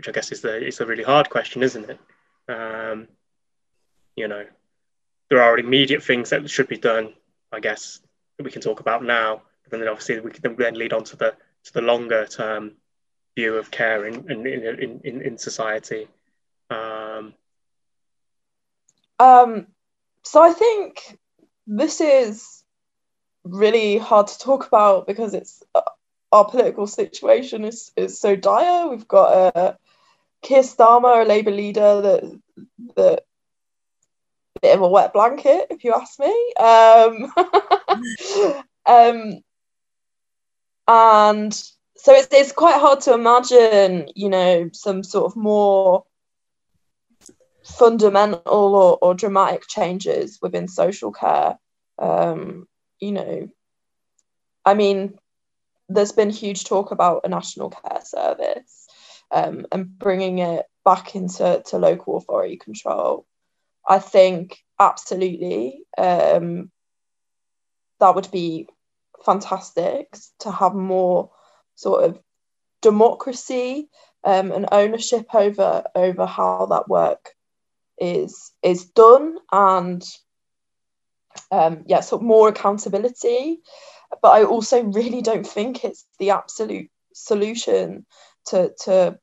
which 0.00 0.08
I 0.08 0.12
guess 0.12 0.32
is 0.32 0.40
the 0.40 0.66
is 0.66 0.80
a 0.80 0.86
really 0.86 1.02
hard 1.02 1.28
question, 1.28 1.62
isn't 1.62 1.90
it? 1.90 2.00
Um, 2.48 3.06
you 4.16 4.28
know, 4.28 4.46
there 5.28 5.42
are 5.42 5.58
immediate 5.58 6.02
things 6.02 6.30
that 6.30 6.48
should 6.48 6.68
be 6.68 6.78
done, 6.78 7.12
I 7.52 7.60
guess, 7.60 8.00
that 8.38 8.44
we 8.44 8.50
can 8.50 8.62
talk 8.62 8.80
about 8.80 9.04
now. 9.04 9.42
But 9.62 9.78
then 9.78 9.88
obviously 9.88 10.18
we 10.20 10.30
can 10.30 10.56
then 10.56 10.72
lead 10.72 10.94
on 10.94 11.04
to 11.04 11.16
the 11.16 11.34
to 11.64 11.72
the 11.74 11.82
longer 11.82 12.24
term 12.26 12.76
view 13.36 13.56
of 13.56 13.70
care 13.70 14.06
in 14.06 14.30
in 14.30 14.46
in, 14.46 15.00
in, 15.04 15.20
in 15.20 15.36
society. 15.36 16.08
Um, 16.70 17.34
um, 19.18 19.66
so 20.24 20.42
I 20.42 20.54
think 20.54 21.18
this 21.66 22.00
is 22.00 22.64
really 23.44 23.98
hard 23.98 24.28
to 24.28 24.38
talk 24.38 24.66
about 24.66 25.06
because 25.06 25.34
it's 25.34 25.62
uh, 25.74 25.82
our 26.32 26.46
political 26.46 26.86
situation 26.86 27.66
is 27.66 27.92
is 27.96 28.18
so 28.18 28.34
dire. 28.34 28.88
We've 28.88 29.06
got 29.06 29.54
a 29.54 29.78
Keir 30.42 30.62
Starmer, 30.62 31.22
a 31.22 31.24
Labour 31.24 31.50
leader, 31.50 32.00
that 32.00 32.40
that 32.96 33.24
bit 34.62 34.74
of 34.74 34.82
a 34.82 34.88
wet 34.88 35.12
blanket, 35.12 35.66
if 35.70 35.84
you 35.84 35.94
ask 35.94 36.18
me. 36.18 36.52
Um, 36.58 37.32
um, 38.86 39.42
and 40.88 41.54
so 41.96 42.14
it's 42.14 42.28
it's 42.32 42.52
quite 42.52 42.80
hard 42.80 43.00
to 43.02 43.14
imagine, 43.14 44.08
you 44.14 44.28
know, 44.28 44.70
some 44.72 45.02
sort 45.02 45.26
of 45.26 45.36
more 45.36 46.04
fundamental 47.64 48.40
or, 48.46 48.98
or 49.00 49.14
dramatic 49.14 49.66
changes 49.68 50.38
within 50.40 50.68
social 50.68 51.12
care. 51.12 51.58
Um, 51.98 52.66
you 52.98 53.12
know, 53.12 53.48
I 54.64 54.74
mean, 54.74 55.18
there's 55.88 56.12
been 56.12 56.30
huge 56.30 56.64
talk 56.64 56.90
about 56.90 57.22
a 57.24 57.28
national 57.28 57.70
care 57.70 58.00
service 58.02 58.79
um, 59.32 59.66
and 59.72 59.98
bringing 59.98 60.38
it 60.38 60.66
back 60.84 61.14
into 61.14 61.62
to 61.66 61.78
local 61.78 62.16
authority 62.16 62.56
control. 62.56 63.26
I 63.88 63.98
think 63.98 64.58
absolutely 64.78 65.82
um, 65.98 66.70
that 67.98 68.14
would 68.14 68.30
be 68.30 68.68
fantastic 69.24 70.14
to 70.40 70.50
have 70.50 70.74
more 70.74 71.30
sort 71.74 72.04
of 72.04 72.18
democracy 72.82 73.88
um, 74.24 74.52
and 74.52 74.66
ownership 74.72 75.34
over 75.34 75.84
over 75.94 76.26
how 76.26 76.66
that 76.66 76.88
work 76.88 77.30
is 77.98 78.52
is 78.62 78.86
done 78.86 79.36
and 79.52 80.02
um, 81.50 81.84
yeah, 81.86 82.00
so 82.00 82.18
more 82.18 82.48
accountability. 82.48 83.60
But 84.22 84.30
I 84.30 84.44
also 84.44 84.82
really 84.82 85.22
don't 85.22 85.46
think 85.46 85.84
it's 85.84 86.04
the 86.18 86.30
absolute 86.30 86.90
solution 87.12 88.06
to 88.46 88.72
to 88.84 89.18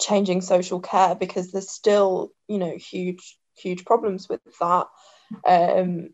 changing 0.00 0.40
social 0.40 0.80
care 0.80 1.14
because 1.14 1.52
there's 1.52 1.70
still 1.70 2.30
you 2.48 2.58
know 2.58 2.76
huge 2.76 3.38
huge 3.56 3.84
problems 3.84 4.28
with 4.28 4.40
that. 4.60 4.86
Um, 5.46 6.10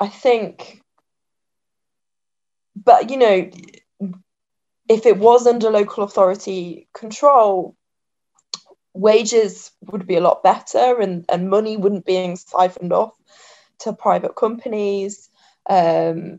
I 0.00 0.08
think, 0.08 0.80
but 2.76 3.10
you 3.10 3.16
know, 3.16 3.50
if 4.88 5.06
it 5.06 5.18
was 5.18 5.46
under 5.46 5.70
local 5.70 6.04
authority 6.04 6.88
control, 6.94 7.76
wages 8.94 9.70
would 9.82 10.06
be 10.06 10.16
a 10.16 10.20
lot 10.20 10.42
better 10.42 11.00
and, 11.00 11.24
and 11.28 11.50
money 11.50 11.76
wouldn't 11.76 12.06
be 12.06 12.34
siphoned 12.36 12.92
off 12.92 13.12
to 13.80 13.92
private 13.92 14.34
companies. 14.34 15.28
Um, 15.68 16.38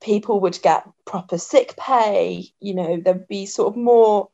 people 0.00 0.40
would 0.40 0.60
get 0.62 0.88
proper 1.06 1.38
sick 1.38 1.76
pay, 1.76 2.46
you 2.60 2.74
know, 2.74 3.00
there'd 3.00 3.28
be 3.28 3.46
sort 3.46 3.74
of 3.74 3.76
more 3.76 4.28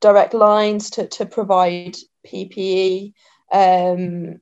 direct 0.00 0.34
lines 0.34 0.90
to, 0.90 1.06
to 1.06 1.26
provide 1.26 1.96
PPE. 2.26 3.12
Um, 3.52 4.40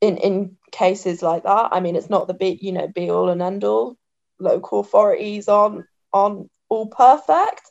in, 0.00 0.16
in 0.18 0.56
cases 0.72 1.22
like 1.22 1.44
that, 1.44 1.68
I 1.72 1.80
mean, 1.80 1.96
it's 1.96 2.10
not 2.10 2.26
the 2.26 2.34
big, 2.34 2.62
you 2.62 2.72
know, 2.72 2.88
be 2.88 3.10
all 3.10 3.28
and 3.28 3.40
end 3.40 3.64
all. 3.64 3.96
Local 4.38 4.80
authorities 4.80 5.48
aren't 5.48 5.86
aren't 6.12 6.50
all 6.68 6.86
perfect, 6.86 7.62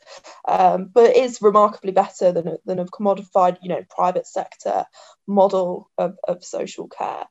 um, 0.47 0.89
but 0.93 1.11
it 1.11 1.17
is 1.17 1.41
remarkably 1.41 1.91
better 1.91 2.31
than, 2.31 2.57
than 2.65 2.79
a 2.79 2.85
commodified, 2.85 3.57
you 3.61 3.69
know, 3.69 3.83
private 3.89 4.25
sector 4.25 4.85
model 5.27 5.89
of, 5.97 6.15
of 6.27 6.43
social 6.43 6.87
care. 6.87 7.25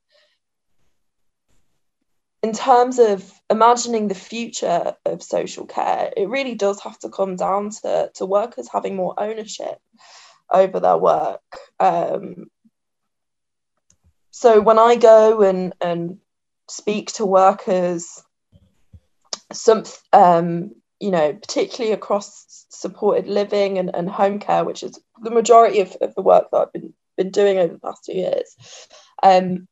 In 2.43 2.53
terms 2.53 2.99
of 2.99 3.31
imagining 3.51 4.09
the 4.09 4.15
future 4.15 4.97
of 5.05 5.23
social 5.23 5.67
care, 5.67 6.13
it 6.17 6.29
really 6.29 6.55
does 6.55 6.81
have 6.81 6.99
to 7.01 7.11
come 7.11 7.37
down 7.37 7.71
to, 7.83 8.11
to 8.15 8.27
workers 8.27 8.69
having 8.73 8.97
more 8.97 9.15
ownership 9.19 9.79
over 10.51 10.81
their 10.81 10.97
work. 10.97 11.43
Um, 11.79 12.51
so 14.31 14.61
when 14.61 14.79
I 14.79 14.97
go 14.97 15.43
and, 15.43 15.75
and 15.81 16.19
speak 16.69 17.13
to 17.15 17.27
workers, 17.27 18.23
some 19.53 19.85
um, 20.13 20.75
you 21.01 21.11
know, 21.11 21.33
particularly 21.33 21.93
across 21.93 22.67
supported 22.69 23.27
living 23.27 23.79
and, 23.79 23.95
and 23.95 24.09
home 24.09 24.39
care, 24.39 24.65
which 24.65 24.83
is 24.83 25.01
the 25.23 25.31
majority 25.31 25.81
of, 25.81 25.97
of 26.03 26.15
the 26.15 26.23
work 26.23 26.49
that 26.53 26.59
I've 26.59 26.73
been, 26.73 26.93
been 27.17 27.31
doing 27.31 27.59
over 27.59 27.73
the 27.73 27.81
past 27.81 28.05
two 28.05 28.13
years. 28.13 28.55
Um, 29.23 29.67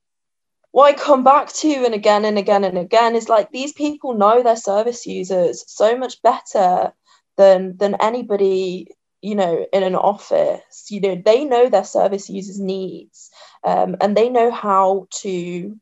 what 0.70 0.94
I 0.94 0.98
come 0.98 1.24
back 1.24 1.52
to 1.54 1.84
and 1.84 1.94
again 1.94 2.24
and 2.24 2.38
again 2.38 2.64
and 2.64 2.78
again 2.78 3.14
is 3.16 3.28
like 3.28 3.50
these 3.50 3.72
people 3.72 4.14
know 4.14 4.42
their 4.42 4.56
service 4.56 5.06
users 5.06 5.64
so 5.66 5.96
much 5.96 6.22
better 6.22 6.92
than 7.36 7.76
than 7.78 7.96
anybody 8.00 8.88
you 9.22 9.34
know 9.34 9.66
in 9.72 9.82
an 9.82 9.94
office. 9.94 10.86
You 10.90 11.00
know 11.00 11.22
they 11.24 11.44
know 11.44 11.68
their 11.68 11.84
service 11.84 12.28
users 12.28 12.60
needs 12.60 13.30
um, 13.64 13.96
and 14.00 14.16
they 14.16 14.28
know 14.28 14.50
how 14.50 15.06
to 15.22 15.76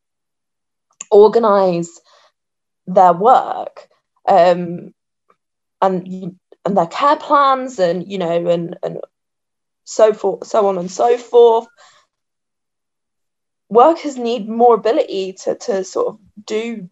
organize 1.10 1.90
their 2.86 3.12
work 3.12 3.88
um, 4.28 4.94
and 5.82 6.38
and 6.64 6.76
their 6.76 6.86
care 6.86 7.16
plans 7.16 7.78
and 7.78 8.10
you 8.10 8.18
know 8.18 8.46
and 8.48 8.76
and 8.82 8.98
so 9.84 10.12
forth 10.12 10.46
so 10.46 10.66
on 10.66 10.78
and 10.78 10.90
so 10.90 11.16
forth 11.16 11.66
workers 13.68 14.16
need 14.16 14.48
more 14.48 14.74
ability 14.74 15.32
to 15.32 15.54
to 15.54 15.84
sort 15.84 16.08
of 16.08 16.18
do 16.44 16.88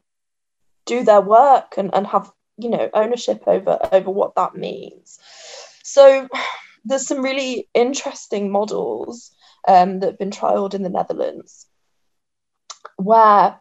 do 0.87 1.05
their 1.05 1.21
work 1.21 1.75
and, 1.77 1.95
and 1.95 2.07
have 2.07 2.31
you 2.57 2.69
know 2.69 2.91
ownership 2.93 3.43
over 3.47 3.79
over 3.93 4.11
what 4.11 4.35
that 4.35 4.55
means 4.55 5.19
so 5.83 6.29
there's 6.85 7.07
some 7.07 7.23
really 7.23 7.69
interesting 7.75 8.51
models 8.51 9.31
um, 9.67 10.01
that 10.01 10.07
have 10.11 10.19
been 10.19 10.31
trialed 10.31 10.75
in 10.75 10.83
the 10.83 10.91
netherlands 10.91 11.67
where 12.97 13.61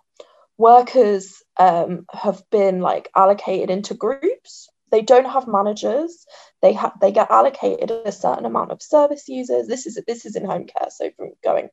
workers 0.57 1.41
um, 1.57 2.05
have 2.11 2.43
been 2.49 2.81
like 2.81 3.09
allocated 3.15 3.69
into 3.69 3.93
groups 3.93 4.69
they 4.93 5.01
don't 5.01 5.25
have 5.25 5.47
managers. 5.47 6.27
They 6.61 6.73
have 6.73 6.93
they 7.01 7.11
get 7.11 7.31
allocated 7.31 7.89
a 7.89 8.11
certain 8.11 8.45
amount 8.45 8.71
of 8.71 8.79
service 8.79 9.27
users. 9.27 9.67
This 9.67 9.87
is 9.87 9.99
this 10.05 10.23
is 10.23 10.35
in 10.35 10.45
home 10.45 10.67
care, 10.67 10.89
so 10.91 11.09
from 11.17 11.31
going 11.43 11.69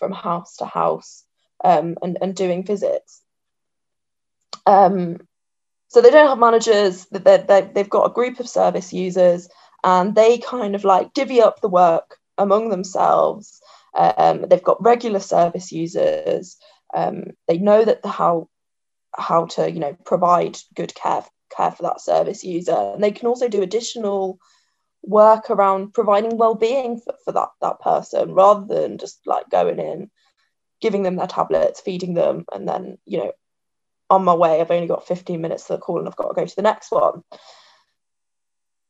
from 0.00 0.10
house 0.10 0.56
to 0.56 0.64
house 0.64 1.22
um, 1.62 1.96
and 2.02 2.18
and 2.20 2.34
doing 2.34 2.64
visits. 2.66 3.22
Um, 4.66 5.18
so 5.88 6.00
they 6.00 6.10
don't 6.10 6.28
have 6.28 6.38
managers. 6.38 7.06
They 7.06 7.18
they 7.20 7.70
they've 7.72 7.88
got 7.88 8.10
a 8.10 8.14
group 8.14 8.40
of 8.40 8.48
service 8.48 8.92
users, 8.92 9.48
and 9.84 10.14
they 10.16 10.38
kind 10.38 10.74
of 10.74 10.82
like 10.82 11.14
divvy 11.14 11.40
up 11.40 11.60
the 11.60 11.68
work 11.68 12.16
among 12.38 12.70
themselves. 12.70 13.60
Um, 13.96 14.46
they've 14.48 14.62
got 14.62 14.82
regular 14.82 15.20
service 15.20 15.70
users. 15.70 16.56
Um, 16.94 17.24
they 17.46 17.58
know 17.58 17.84
that 17.84 18.02
the, 18.02 18.08
how 18.08 18.48
how 19.16 19.46
to 19.46 19.70
you 19.70 19.80
know 19.80 19.96
provide 20.04 20.58
good 20.74 20.94
care 20.94 21.24
care 21.54 21.70
for 21.70 21.82
that 21.82 22.00
service 22.00 22.44
user. 22.44 22.92
And 22.94 23.02
they 23.02 23.10
can 23.10 23.26
also 23.26 23.48
do 23.48 23.62
additional 23.62 24.38
work 25.02 25.50
around 25.50 25.92
providing 25.94 26.36
well-being 26.36 27.00
for, 27.00 27.14
for 27.24 27.32
that 27.32 27.48
that 27.60 27.80
person 27.80 28.34
rather 28.34 28.66
than 28.66 28.98
just 28.98 29.26
like 29.26 29.48
going 29.50 29.78
in 29.78 30.10
giving 30.80 31.02
them 31.02 31.16
their 31.16 31.26
tablets 31.26 31.80
feeding 31.80 32.14
them 32.14 32.44
and 32.52 32.68
then 32.68 32.98
you 33.06 33.18
know 33.18 33.32
on 34.10 34.24
my 34.24 34.34
way 34.34 34.60
i've 34.60 34.70
only 34.70 34.86
got 34.86 35.06
15 35.06 35.40
minutes 35.40 35.66
to 35.66 35.74
the 35.74 35.78
call 35.78 35.98
and 35.98 36.08
i've 36.08 36.16
got 36.16 36.28
to 36.28 36.34
go 36.34 36.44
to 36.44 36.56
the 36.56 36.62
next 36.62 36.90
one. 36.90 37.22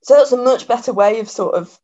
So 0.02 0.14
that's 0.14 0.32
a 0.32 0.36
much 0.36 0.66
better 0.66 0.94
way 0.94 1.20
of 1.20 1.28
sort 1.28 1.54
of 1.54 1.78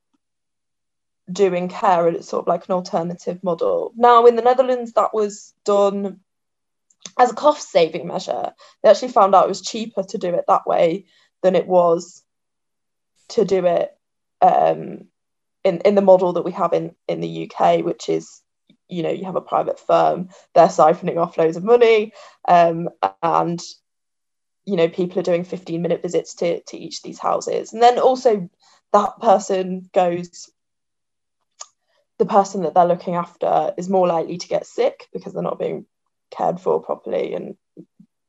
doing 1.31 1.69
care 1.69 2.07
and 2.07 2.17
it's 2.17 2.29
sort 2.29 2.45
of 2.45 2.49
like 2.49 2.67
an 2.67 2.73
alternative 2.73 3.45
model. 3.45 3.93
Now 3.95 4.25
in 4.25 4.37
the 4.37 4.43
netherlands 4.43 4.93
that 4.95 5.13
was 5.13 5.53
done 5.65 6.21
as 7.19 7.31
a 7.31 7.35
cost 7.35 7.71
saving 7.71 8.07
measure. 8.07 8.53
They 8.83 8.91
actually 8.91 9.09
found 9.09 9.35
out 9.35 9.45
it 9.45 9.49
was 9.49 9.63
cheaper 9.63 10.03
to 10.03 10.19
do 10.19 10.35
it 10.35 10.45
that 10.49 10.67
way 10.67 11.07
than 11.43 11.55
it 11.55 11.67
was 11.67 12.23
to 13.31 13.45
do 13.45 13.67
it 13.67 13.96
um, 14.47 15.09
in 15.65 15.81
in 15.81 15.95
the 15.95 16.03
model 16.03 16.33
that 16.35 16.45
we 16.45 16.53
have 16.53 16.73
in 16.73 16.95
in 17.09 17.21
the 17.21 17.51
UK, 17.51 17.85
which 17.85 18.09
is 18.09 18.43
you 18.89 19.03
know 19.03 19.11
you 19.11 19.25
have 19.25 19.37
a 19.37 19.41
private 19.41 19.81
firm, 19.81 20.29
they're 20.55 20.69
siphoning 20.69 21.19
off 21.19 21.39
loads 21.39 21.57
of 21.57 21.65
money, 21.65 22.13
um, 22.49 22.89
and 23.23 23.61
you 24.65 24.77
know 24.77 24.89
people 24.89 25.19
are 25.19 25.25
doing 25.25 25.45
15 25.45 25.83
minute 25.83 26.03
visits 26.03 26.35
to 26.37 26.63
to 26.63 26.79
each 26.79 26.99
of 26.99 27.03
these 27.05 27.19
houses, 27.19 27.73
and 27.73 27.83
then 27.83 27.99
also 27.99 28.49
that 28.93 29.19
person 29.21 29.89
goes. 29.93 30.51
The 32.19 32.25
person 32.25 32.63
that 32.63 32.73
they're 32.73 32.87
looking 32.87 33.15
after 33.15 33.75
is 33.77 33.91
more 33.91 34.07
likely 34.07 34.39
to 34.39 34.49
get 34.49 34.67
sick 34.67 35.07
because 35.13 35.35
they're 35.35 35.43
not 35.43 35.59
being 35.59 35.85
cared 36.31 36.59
for 36.59 36.81
properly, 36.81 37.35
and 37.35 37.57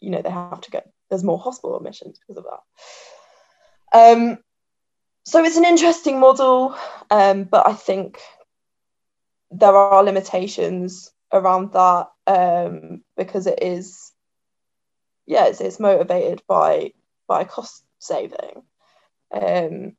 you 0.02 0.10
know 0.10 0.22
they 0.22 0.30
have 0.30 0.60
to 0.62 0.72
get. 0.72 0.92
There's 1.10 1.24
more 1.24 1.40
hospital 1.40 1.78
admissions 1.78 2.20
because 2.20 2.44
of 2.44 2.46
that. 2.52 2.60
Um, 3.98 4.40
so 5.28 5.44
it's 5.44 5.58
an 5.58 5.66
interesting 5.66 6.22
model, 6.22 6.74
um, 7.12 7.44
but 7.44 7.68
I 7.68 7.74
think 7.74 8.18
there 9.52 9.76
are 9.76 10.02
limitations 10.02 11.12
around 11.34 11.74
that 11.74 12.08
um, 12.26 13.04
because 13.18 13.46
it 13.46 13.62
is, 13.62 14.14
yeah, 15.26 15.48
it's, 15.48 15.60
it's 15.60 15.82
motivated 15.82 16.42
by 16.48 16.94
by 17.28 17.44
cost 17.44 17.84
saving. 18.00 18.64
Um, 19.34 19.98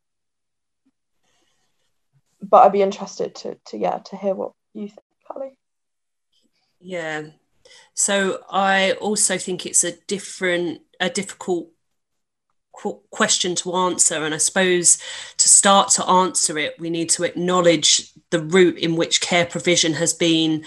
but 2.41 2.65
I'd 2.65 2.73
be 2.73 2.81
interested 2.81 3.35
to 3.35 3.59
to 3.67 3.77
yeah 3.77 3.99
to 3.99 4.17
hear 4.17 4.35
what 4.35 4.53
you 4.73 4.89
think, 4.89 5.07
Callie. 5.31 5.59
Yeah. 6.81 7.25
So 7.93 8.41
I 8.49 8.93
also 8.93 9.37
think 9.37 9.67
it's 9.67 9.85
a 9.85 9.93
different, 10.07 10.81
a 10.99 11.11
difficult 11.11 11.69
question 13.11 13.55
to 13.57 13.75
answer. 13.75 14.25
And 14.25 14.35
I 14.35 14.39
suppose 14.39 14.99
to 15.37 15.49
start 15.49 15.91
to 15.91 16.07
answer 16.07 16.59
it, 16.59 16.79
we 16.79 16.91
need 16.91 17.11
to 17.11 17.25
acknowledge 17.25 18.13
the 18.31 18.43
route 18.43 18.79
in 18.79 18.97
which 18.97 19.21
care 19.21 19.47
provision 19.47 19.95
has 19.95 20.13
been 20.13 20.65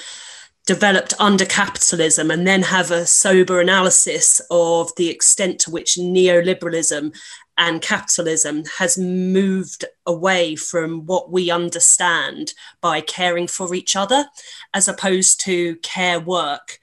developed 0.68 1.14
under 1.20 1.46
capitalism 1.46 2.30
and 2.30 2.46
then 2.46 2.62
have 2.62 2.92
a 2.92 3.06
sober 3.06 3.60
analysis 3.60 4.42
of 4.52 4.92
the 4.96 5.10
extent 5.10 5.60
to 5.60 5.72
which 5.72 5.96
neoliberalism 5.96 7.16
and 7.58 7.82
capitalism 7.82 8.64
has 8.78 8.98
moved 8.98 9.86
away 10.06 10.56
from 10.56 11.06
what 11.06 11.32
we 11.32 11.52
understand 11.52 12.54
by 12.80 13.02
caring 13.02 13.48
for 13.48 13.74
each 13.74 13.96
other 13.96 14.26
as 14.74 14.88
opposed 14.88 15.42
to 15.42 15.76
care 15.78 16.20
work 16.20 16.80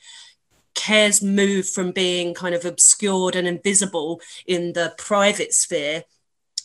cares 0.89 1.23
moved 1.23 1.69
from 1.69 1.93
being 1.93 2.33
kind 2.33 2.55
of 2.55 2.65
obscured 2.65 3.37
and 3.37 3.47
invisible 3.47 4.23
in 4.47 4.73
the 4.73 4.95
private 4.97 5.53
sphere 5.53 6.03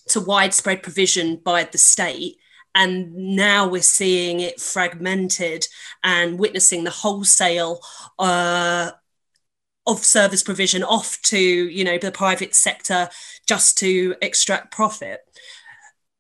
to 0.08 0.22
widespread 0.22 0.82
provision 0.82 1.36
by 1.36 1.66
the 1.66 1.78
state. 1.78 2.38
And 2.74 3.14
now 3.14 3.68
we're 3.68 3.82
seeing 3.82 4.40
it 4.40 4.62
fragmented 4.62 5.68
and 6.06 6.40
witnessing 6.40 6.86
the 6.86 6.90
wholesale 6.90 7.82
uh, 8.18 8.92
of 9.86 10.00
service 10.00 10.42
provision 10.42 10.84
off 10.84 11.22
to 11.24 11.38
you 11.38 11.84
know 11.84 11.98
the 11.98 12.10
private 12.10 12.56
sector 12.56 13.10
just 13.46 13.78
to 13.80 14.16
extract 14.22 14.72
profit. 14.72 15.20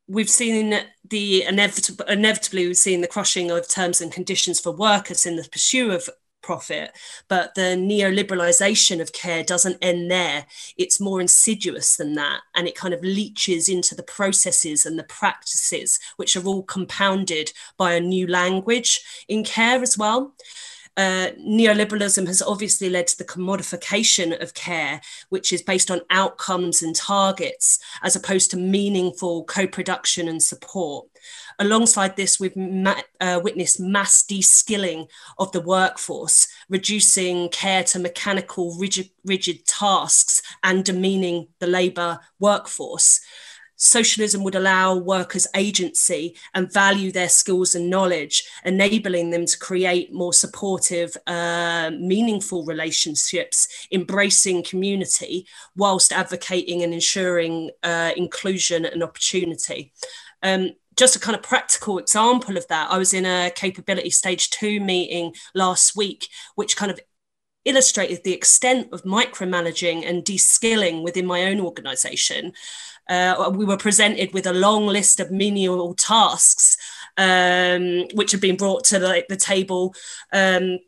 We've 0.09 0.29
seen 0.29 0.77
the 1.09 1.43
inevitable 1.43 2.05
inevitably 2.05 2.67
we've 2.67 2.75
seen 2.75 2.99
the 2.99 3.07
crushing 3.07 3.49
of 3.49 3.69
terms 3.69 4.01
and 4.01 4.11
conditions 4.11 4.59
for 4.59 4.73
workers 4.73 5.25
in 5.25 5.37
the 5.37 5.47
pursuit 5.49 5.91
of 5.91 6.09
profit. 6.43 6.91
But 7.27 7.55
the 7.55 7.75
neoliberalization 7.77 9.01
of 9.01 9.13
care 9.13 9.43
doesn't 9.43 9.77
end 9.81 10.11
there. 10.11 10.45
It's 10.77 10.99
more 10.99 11.19
insidious 11.19 11.97
than 11.97 12.13
that. 12.15 12.41
And 12.55 12.67
it 12.67 12.75
kind 12.75 12.93
of 12.93 13.01
leaches 13.01 13.67
into 13.67 13.95
the 13.95 14.03
processes 14.03 14.85
and 14.85 14.99
the 14.99 15.03
practices, 15.03 15.99
which 16.17 16.35
are 16.35 16.45
all 16.45 16.63
compounded 16.63 17.51
by 17.77 17.93
a 17.93 17.99
new 17.99 18.27
language 18.27 19.01
in 19.27 19.43
care 19.43 19.81
as 19.81 19.97
well. 19.97 20.35
Uh, 20.95 21.29
neoliberalism 21.39 22.27
has 22.27 22.41
obviously 22.41 22.89
led 22.89 23.07
to 23.07 23.17
the 23.17 23.25
commodification 23.25 24.39
of 24.41 24.53
care, 24.53 25.01
which 25.29 25.51
is 25.51 25.63
based 25.63 25.89
on 25.89 26.01
outcomes 26.11 26.83
and 26.83 26.95
targets, 26.95 27.79
as 28.03 28.15
opposed 28.15 28.51
to 28.51 28.57
meaningful 28.57 29.43
co 29.45 29.65
production 29.65 30.27
and 30.27 30.43
support. 30.43 31.07
Alongside 31.59 32.15
this, 32.15 32.39
we've 32.39 32.55
ma- 32.55 33.01
uh, 33.19 33.39
witnessed 33.43 33.79
mass 33.79 34.23
de-skilling 34.23 35.07
of 35.37 35.51
the 35.51 35.61
workforce, 35.61 36.47
reducing 36.69 37.49
care 37.49 37.83
to 37.83 37.99
mechanical, 37.99 38.77
rigid, 38.77 39.09
rigid 39.25 39.65
tasks 39.65 40.41
and 40.63 40.83
demeaning 40.83 41.47
the 41.59 41.67
labour 41.67 42.19
workforce 42.39 43.21
socialism 43.83 44.43
would 44.43 44.55
allow 44.55 44.95
workers 44.95 45.45
agency 45.55 46.35
and 46.53 46.71
value 46.71 47.11
their 47.11 47.27
skills 47.27 47.75
and 47.75 47.89
knowledge, 47.89 48.43
enabling 48.63 49.29
them 49.29 49.45
to 49.45 49.59
create 49.59 50.13
more 50.13 50.31
supportive, 50.31 51.15
uh, 51.27 51.91
meaningful 51.99 52.63
relationships, 52.65 53.87
embracing 53.91 54.63
community, 54.63 55.45
whilst 55.75 56.13
advocating 56.13 56.81
and 56.81 56.93
ensuring 56.93 57.71
uh, 57.83 58.11
inclusion 58.15 58.85
and 58.85 59.03
opportunity. 59.03 59.91
Um, 60.41 60.71
just 60.97 61.15
a 61.15 61.19
kind 61.19 61.35
of 61.35 61.43
practical 61.43 61.97
example 61.97 62.57
of 62.57 62.67
that, 62.67 62.91
I 62.91 62.97
was 62.97 63.13
in 63.13 63.25
a 63.25 63.51
capability 63.53 64.09
stage 64.09 64.49
two 64.49 64.79
meeting 64.79 65.33
last 65.53 65.95
week, 65.95 66.27
which 66.55 66.77
kind 66.77 66.91
of 66.91 66.99
illustrated 67.65 68.23
the 68.23 68.33
extent 68.33 68.89
of 68.91 69.03
micromanaging 69.03 70.07
and 70.07 70.23
de-skilling 70.23 71.01
within 71.01 71.25
my 71.25 71.43
own 71.43 71.59
organization. 71.61 72.53
Uh, 73.09 73.51
we 73.55 73.65
were 73.65 73.77
presented 73.77 74.33
with 74.33 74.45
a 74.45 74.53
long 74.53 74.85
list 74.85 75.19
of 75.19 75.31
menial 75.31 75.93
tasks 75.93 76.77
um, 77.17 78.05
which 78.13 78.31
had 78.31 78.41
been 78.41 78.57
brought 78.57 78.83
to 78.85 78.99
the, 78.99 79.23
the 79.29 79.35
table 79.35 79.93
um, 80.31 80.79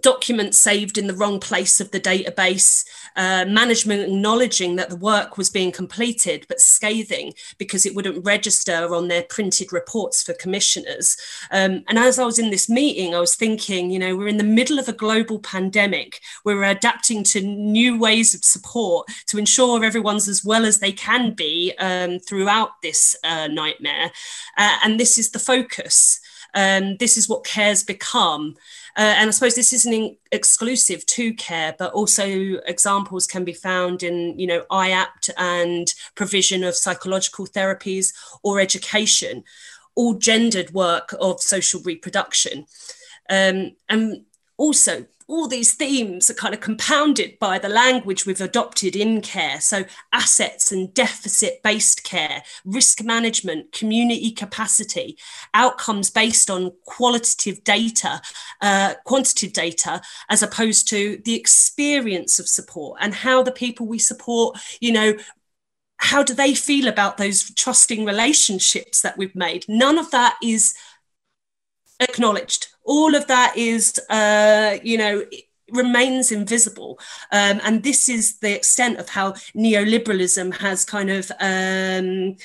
documents 0.00 0.58
saved 0.58 0.96
in 0.96 1.06
the 1.06 1.14
wrong 1.14 1.38
place 1.38 1.80
of 1.80 1.90
the 1.90 2.00
database, 2.00 2.84
uh, 3.16 3.44
management 3.46 4.02
acknowledging 4.02 4.76
that 4.76 4.88
the 4.88 4.96
work 4.96 5.36
was 5.36 5.50
being 5.50 5.70
completed 5.70 6.46
but 6.48 6.60
scathing 6.60 7.32
because 7.58 7.84
it 7.84 7.94
wouldn't 7.94 8.24
register 8.24 8.94
on 8.94 9.08
their 9.08 9.22
printed 9.24 9.72
reports 9.72 10.22
for 10.22 10.32
commissioners. 10.34 11.16
Um, 11.50 11.84
and 11.88 11.98
as 11.98 12.18
I 12.18 12.24
was 12.24 12.38
in 12.38 12.50
this 12.50 12.68
meeting, 12.68 13.14
I 13.14 13.20
was 13.20 13.34
thinking, 13.34 13.90
you 13.90 13.98
know, 13.98 14.16
we're 14.16 14.28
in 14.28 14.38
the 14.38 14.44
middle 14.44 14.78
of 14.78 14.88
a 14.88 14.92
global 14.92 15.38
pandemic. 15.38 16.20
We're 16.44 16.64
adapting 16.64 17.24
to 17.24 17.40
new 17.42 17.98
ways 17.98 18.34
of 18.34 18.44
support 18.44 19.08
to 19.26 19.38
ensure 19.38 19.84
everyone's 19.84 20.28
as 20.28 20.44
well 20.44 20.64
as 20.64 20.78
they 20.78 20.92
can 20.92 21.32
be 21.32 21.74
um, 21.78 22.18
throughout 22.18 22.80
this 22.82 23.16
uh, 23.24 23.48
nightmare. 23.48 24.10
Uh, 24.56 24.78
and 24.84 24.98
this 24.98 25.18
is 25.18 25.30
the 25.30 25.38
focus. 25.38 26.20
Um, 26.54 26.96
this 26.98 27.16
is 27.16 27.28
what 27.28 27.44
care's 27.44 27.82
become. 27.82 28.56
Uh, 28.96 29.14
and 29.16 29.28
I 29.28 29.30
suppose 29.30 29.54
this 29.54 29.72
isn't 29.72 30.18
exclusive 30.30 31.06
to 31.06 31.32
care, 31.34 31.74
but 31.78 31.92
also 31.92 32.26
examples 32.66 33.26
can 33.26 33.44
be 33.44 33.54
found 33.54 34.02
in, 34.02 34.38
you 34.38 34.46
know, 34.46 34.64
IAPT 34.70 35.30
and 35.38 35.92
provision 36.14 36.62
of 36.62 36.76
psychological 36.76 37.46
therapies 37.46 38.12
or 38.42 38.60
education, 38.60 39.44
all 39.94 40.14
gendered 40.14 40.72
work 40.72 41.14
of 41.20 41.40
social 41.40 41.80
reproduction. 41.84 42.66
Um, 43.30 43.76
and 43.88 44.24
also 44.58 45.06
all 45.28 45.48
these 45.48 45.74
themes 45.74 46.30
are 46.30 46.34
kind 46.34 46.54
of 46.54 46.60
compounded 46.60 47.38
by 47.38 47.58
the 47.58 47.68
language 47.68 48.26
we've 48.26 48.40
adopted 48.40 48.96
in 48.96 49.20
care. 49.20 49.60
So, 49.60 49.84
assets 50.12 50.72
and 50.72 50.92
deficit 50.92 51.62
based 51.62 52.04
care, 52.04 52.42
risk 52.64 53.02
management, 53.02 53.72
community 53.72 54.30
capacity, 54.30 55.18
outcomes 55.54 56.10
based 56.10 56.50
on 56.50 56.72
qualitative 56.84 57.64
data, 57.64 58.20
uh, 58.60 58.94
quantitative 59.04 59.52
data, 59.52 60.00
as 60.28 60.42
opposed 60.42 60.88
to 60.88 61.20
the 61.24 61.34
experience 61.34 62.38
of 62.38 62.48
support 62.48 62.98
and 63.00 63.14
how 63.14 63.42
the 63.42 63.52
people 63.52 63.86
we 63.86 63.98
support, 63.98 64.58
you 64.80 64.92
know, 64.92 65.14
how 65.98 66.22
do 66.22 66.34
they 66.34 66.54
feel 66.54 66.88
about 66.88 67.16
those 67.16 67.54
trusting 67.54 68.04
relationships 68.04 69.02
that 69.02 69.16
we've 69.16 69.36
made? 69.36 69.64
None 69.68 69.98
of 69.98 70.10
that 70.10 70.36
is 70.42 70.74
acknowledged 72.00 72.71
all 72.84 73.14
of 73.14 73.26
that 73.28 73.56
is, 73.56 73.98
uh, 74.10 74.78
you 74.82 74.98
know, 74.98 75.24
remains 75.70 76.30
invisible. 76.30 76.98
Um, 77.30 77.60
and 77.64 77.82
this 77.82 78.08
is 78.08 78.38
the 78.38 78.54
extent 78.54 78.98
of 78.98 79.08
how 79.08 79.32
neoliberalism 79.56 80.58
has 80.58 80.84
kind 80.84 81.10
of 81.10 81.32
um, 81.40 82.36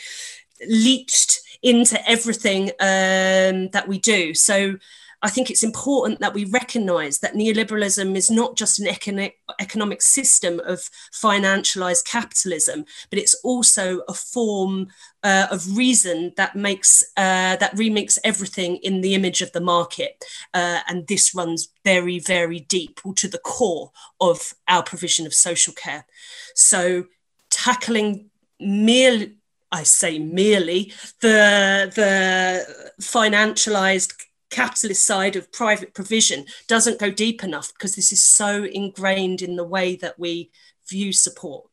leached 0.67 1.39
into 1.61 1.97
everything 2.09 2.69
um, 2.79 3.69
that 3.69 3.85
we 3.87 3.99
do. 3.99 4.33
So 4.33 4.77
I 5.23 5.29
think 5.29 5.49
it's 5.49 5.63
important 5.63 6.19
that 6.19 6.33
we 6.33 6.45
recognize 6.45 7.19
that 7.19 7.33
neoliberalism 7.33 8.15
is 8.15 8.29
not 8.29 8.55
just 8.55 8.79
an 8.79 8.87
economic, 8.87 10.01
system 10.01 10.59
of 10.59 10.89
financialized 11.11 12.05
capitalism, 12.05 12.85
but 13.09 13.17
it's 13.17 13.33
also 13.43 14.01
a 14.07 14.13
form 14.13 14.87
uh, 15.23 15.47
of 15.49 15.75
reason 15.75 16.33
that 16.37 16.55
makes 16.55 17.03
uh, 17.17 17.55
that 17.55 17.75
remakes 17.75 18.19
everything 18.23 18.75
in 18.77 19.01
the 19.01 19.15
image 19.15 19.41
of 19.41 19.51
the 19.53 19.61
market, 19.61 20.23
uh, 20.53 20.81
and 20.87 21.07
this 21.07 21.33
runs 21.33 21.69
very, 21.83 22.19
very 22.19 22.59
deep 22.59 22.99
to 23.15 23.27
the 23.27 23.39
core 23.39 23.91
of 24.21 24.53
our 24.67 24.83
provision 24.83 25.25
of 25.25 25.33
social 25.33 25.73
care. 25.73 26.05
So, 26.53 27.05
tackling 27.49 28.29
merely 28.59 29.33
I 29.71 29.83
say 29.83 30.19
merely 30.19 30.93
the 31.21 31.91
the 31.93 32.93
financialized 33.01 34.13
capitalist 34.49 35.05
side 35.05 35.35
of 35.35 35.51
private 35.51 35.93
provision 35.93 36.45
doesn't 36.67 36.99
go 36.99 37.11
deep 37.11 37.43
enough 37.43 37.73
because 37.73 37.95
this 37.95 38.11
is 38.11 38.23
so 38.23 38.63
ingrained 38.63 39.41
in 39.41 39.55
the 39.55 39.63
way 39.63 39.95
that 39.97 40.17
we 40.17 40.51
view 40.89 41.11
support. 41.13 41.69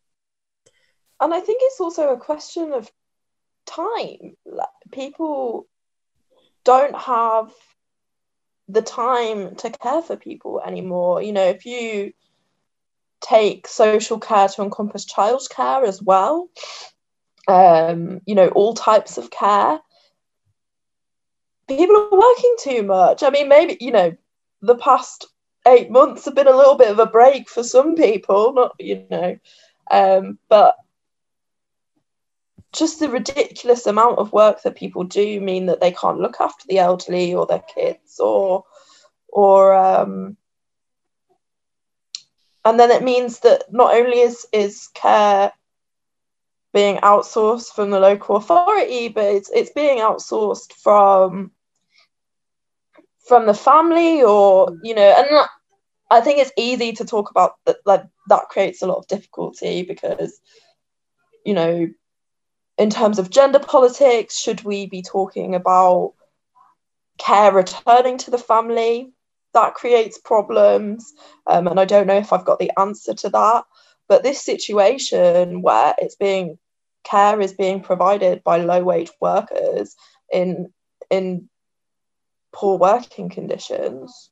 And 1.21 1.33
I 1.33 1.41
think 1.41 1.61
it's 1.63 1.81
also 1.81 2.11
a 2.11 2.19
question 2.19 2.73
of 2.73 2.91
time. 3.67 4.37
People 4.93 5.67
don't 6.65 6.97
have 6.97 7.53
the 8.69 8.83
time 8.83 9.55
to 9.57 9.71
care 9.71 10.03
for 10.03 10.17
people 10.17 10.61
anymore. 10.65 11.23
You 11.23 11.33
know, 11.33 11.47
if 11.49 11.67
you 11.67 12.13
take 13.21 13.67
social 13.67 14.19
care 14.19 14.49
to 14.49 14.63
encompass 14.63 15.07
childcare 15.07 15.87
as 15.87 16.03
well, 16.03 16.49
um, 17.47 18.21
you 18.27 18.35
know, 18.35 18.49
all 18.49 18.75
types 18.75 19.19
of 19.19 19.31
care, 19.31 19.79
people 21.69 21.97
are 21.97 22.19
working 22.19 22.57
too 22.61 22.83
much. 22.83 23.23
I 23.23 23.31
mean, 23.31 23.49
maybe, 23.49 23.77
you 23.81 23.93
know, 23.93 24.17
the 24.63 24.77
past 24.77 25.27
eight 25.67 25.91
months 25.91 26.25
have 26.25 26.35
been 26.35 26.47
a 26.47 26.57
little 26.57 26.77
bit 26.77 26.91
of 26.91 26.99
a 26.99 27.07
break 27.07 27.49
for 27.49 27.63
some 27.63 27.95
people, 27.95 28.53
not, 28.53 28.75
you 28.79 29.05
know, 29.11 29.39
um, 29.91 30.39
but 30.49 30.77
just 32.73 32.99
the 32.99 33.09
ridiculous 33.09 33.87
amount 33.87 34.19
of 34.19 34.33
work 34.33 34.63
that 34.63 34.77
people 34.77 35.05
do 35.05 35.41
mean 35.41 35.67
that 35.67 35.81
they 35.81 35.93
can't 35.93 36.21
look 36.21 36.41
after 36.41 36.67
the 36.69 36.79
elderly 36.79 37.35
or 37.35 37.47
their 37.47 37.63
kids 37.75 38.19
or, 38.19 38.65
or, 39.29 39.75
um, 39.75 40.37
and 42.65 42.81
then 42.81 42.91
it 42.91 43.03
means 43.03 43.41
that 43.41 43.73
not 43.73 43.95
only 43.95 44.21
is, 44.21 44.47
is 44.53 44.89
care 44.95 45.53
being 46.75 46.97
outsourced 46.99 47.73
from 47.73 47.91
the 47.91 48.01
local 48.01 48.37
authority, 48.37 49.09
but 49.09 49.25
it's, 49.25 49.51
it's 49.51 49.71
being 49.71 49.99
outsourced 49.99 50.73
from 50.73 51.53
from 53.27 53.47
the 53.47 53.55
family 53.55 54.23
or 54.23 54.77
you 54.83 54.95
know 54.95 55.15
and 55.17 55.49
i 56.11 56.21
think 56.21 56.39
it's 56.39 56.53
easy 56.59 56.93
to 56.93 57.07
talk 57.07 57.31
about 57.31 57.53
that 57.65 57.77
like 57.87 58.03
that 58.29 58.51
creates 58.51 58.83
a 58.83 58.87
lot 58.87 58.99
of 58.99 59.07
difficulty 59.07 59.83
because 59.83 60.41
you 61.47 61.55
know 61.55 61.89
in 62.77 62.91
terms 62.91 63.19
of 63.19 63.31
gender 63.31 63.59
politics 63.59 64.39
should 64.39 64.63
we 64.63 64.85
be 64.85 65.01
talking 65.01 65.55
about 65.55 66.13
care 67.17 67.53
returning 67.53 68.19
to 68.19 68.31
the 68.33 68.39
family? 68.39 69.13
That 69.55 69.75
creates 69.75 70.19
problems 70.19 71.15
um, 71.47 71.69
and 71.69 71.79
i 71.79 71.85
don't 71.85 72.09
know 72.09 72.17
if 72.17 72.33
i've 72.33 72.45
got 72.45 72.59
the 72.59 72.73
answer 72.77 73.15
to 73.15 73.31
that 73.31 73.65
but 74.09 74.23
this 74.23 74.43
situation 74.43 75.63
where 75.63 75.95
it's 75.99 76.17
being 76.17 76.59
care 77.05 77.41
is 77.41 77.53
being 77.53 77.81
provided 77.81 78.43
by 78.43 78.59
low 78.59 78.83
wage 78.83 79.11
workers 79.21 79.95
in 80.33 80.73
in 81.11 81.49
poor 82.53 82.79
working 82.79 83.29
conditions, 83.29 84.31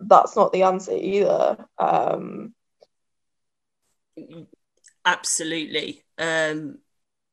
that's 0.00 0.36
not 0.36 0.52
the 0.52 0.64
answer 0.64 0.92
either. 0.92 1.66
Um, 1.78 2.54
Absolutely. 5.04 6.02
Um, 6.18 6.78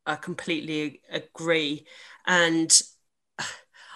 I 0.06 0.16
completely 0.16 1.02
agree. 1.10 1.86
And 2.26 2.72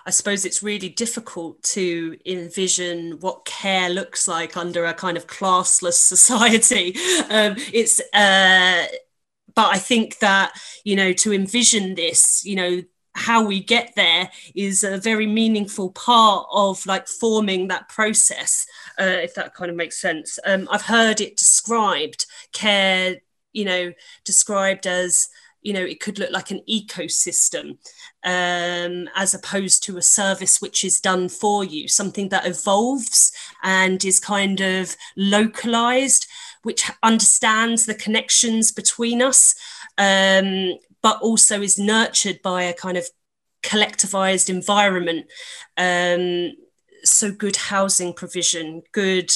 I 0.06 0.12
suppose 0.12 0.44
it's 0.44 0.64
really 0.64 0.90
difficult 0.90 1.62
to 1.64 2.18
envision 2.26 3.20
what 3.20 3.46
care 3.46 3.90
looks 3.90 4.28
like 4.28 4.58
under 4.58 4.86
a 4.86 4.94
kind 4.94 5.18
of 5.18 5.28
classless 5.28 5.94
society. 5.94 6.96
Um, 7.30 7.56
it's, 7.72 8.02
uh, 8.14 8.86
but 9.56 9.74
I 9.74 9.78
think 9.78 10.20
that, 10.20 10.54
you 10.84 10.96
know, 10.96 11.14
to 11.14 11.34
envision 11.34 11.96
this, 11.96 12.44
you 12.46 12.56
know, 12.56 12.82
how 13.16 13.46
we 13.46 13.60
get 13.62 13.94
there 13.96 14.30
is 14.56 14.84
a 14.84 14.98
very 14.98 15.28
meaningful 15.28 15.92
part 15.92 16.48
of 16.52 16.86
like 16.86 17.08
forming 17.08 17.68
that 17.68 17.90
process 17.90 18.66
uh, 19.00 19.04
if 19.04 19.34
that 19.36 19.54
kind 19.54 19.70
of 19.70 19.76
makes 19.76 20.00
sense. 20.00 20.40
Um, 20.46 20.68
i've 20.72 20.84
heard 20.84 21.20
it 21.20 21.36
described 21.36 22.26
care 22.54 23.18
you 23.54 23.66
know 23.66 23.92
described 24.24 24.88
as 24.88 25.30
you 25.62 25.74
know 25.74 25.84
it 25.84 26.00
could 26.00 26.20
look 26.20 26.32
like 26.32 26.52
an 26.52 26.62
ecosystem 26.70 27.78
um, 28.24 29.10
as 29.16 29.34
opposed 29.34 29.84
to 29.84 29.98
a 29.98 30.02
service 30.02 30.62
which 30.62 30.84
is 30.84 31.02
done 31.02 31.30
for 31.30 31.64
you 31.64 31.88
something 31.88 32.30
that 32.30 32.46
evolves 32.46 33.32
and 33.64 34.04
is 34.06 34.20
kind 34.20 34.62
of 34.62 34.96
localized 35.18 36.28
which 36.64 36.90
understands 37.04 37.86
the 37.86 37.96
connections 37.96 38.72
between 38.72 39.22
us 39.22 39.56
um, 40.00 40.78
but 41.02 41.22
also 41.22 41.62
is 41.62 41.78
nurtured 41.78 42.42
by 42.42 42.64
a 42.64 42.74
kind 42.74 42.98
of 42.98 43.06
collectivized 43.62 44.50
environment. 44.50 45.28
Um, 45.78 46.54
so, 47.04 47.32
good 47.32 47.56
housing 47.56 48.14
provision, 48.14 48.82
good 48.92 49.32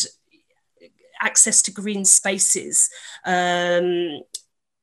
access 1.22 1.62
to 1.64 1.72
green 1.72 2.06
spaces, 2.06 2.90
um, 3.26 4.22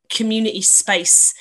community 0.09 0.62
space. 0.62 1.34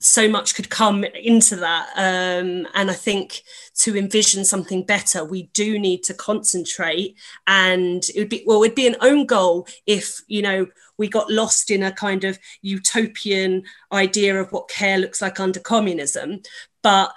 So 0.00 0.28
much 0.28 0.54
could 0.54 0.70
come 0.70 1.04
into 1.04 1.56
that. 1.56 1.88
Um, 1.96 2.66
and 2.74 2.90
I 2.90 2.94
think 2.94 3.42
to 3.78 3.96
envision 3.96 4.44
something 4.44 4.84
better, 4.84 5.24
we 5.24 5.44
do 5.54 5.78
need 5.78 6.02
to 6.04 6.14
concentrate. 6.14 7.16
And 7.46 8.02
it 8.14 8.18
would 8.18 8.28
be, 8.28 8.44
well, 8.46 8.62
it'd 8.62 8.74
be 8.74 8.86
an 8.86 8.96
own 9.00 9.26
goal 9.26 9.66
if, 9.86 10.20
you 10.26 10.42
know, 10.42 10.66
we 10.98 11.08
got 11.08 11.30
lost 11.30 11.70
in 11.70 11.82
a 11.82 11.92
kind 11.92 12.24
of 12.24 12.38
utopian 12.60 13.64
idea 13.92 14.40
of 14.40 14.52
what 14.52 14.68
care 14.68 14.98
looks 14.98 15.22
like 15.22 15.40
under 15.40 15.60
communism. 15.60 16.42
But 16.82 17.12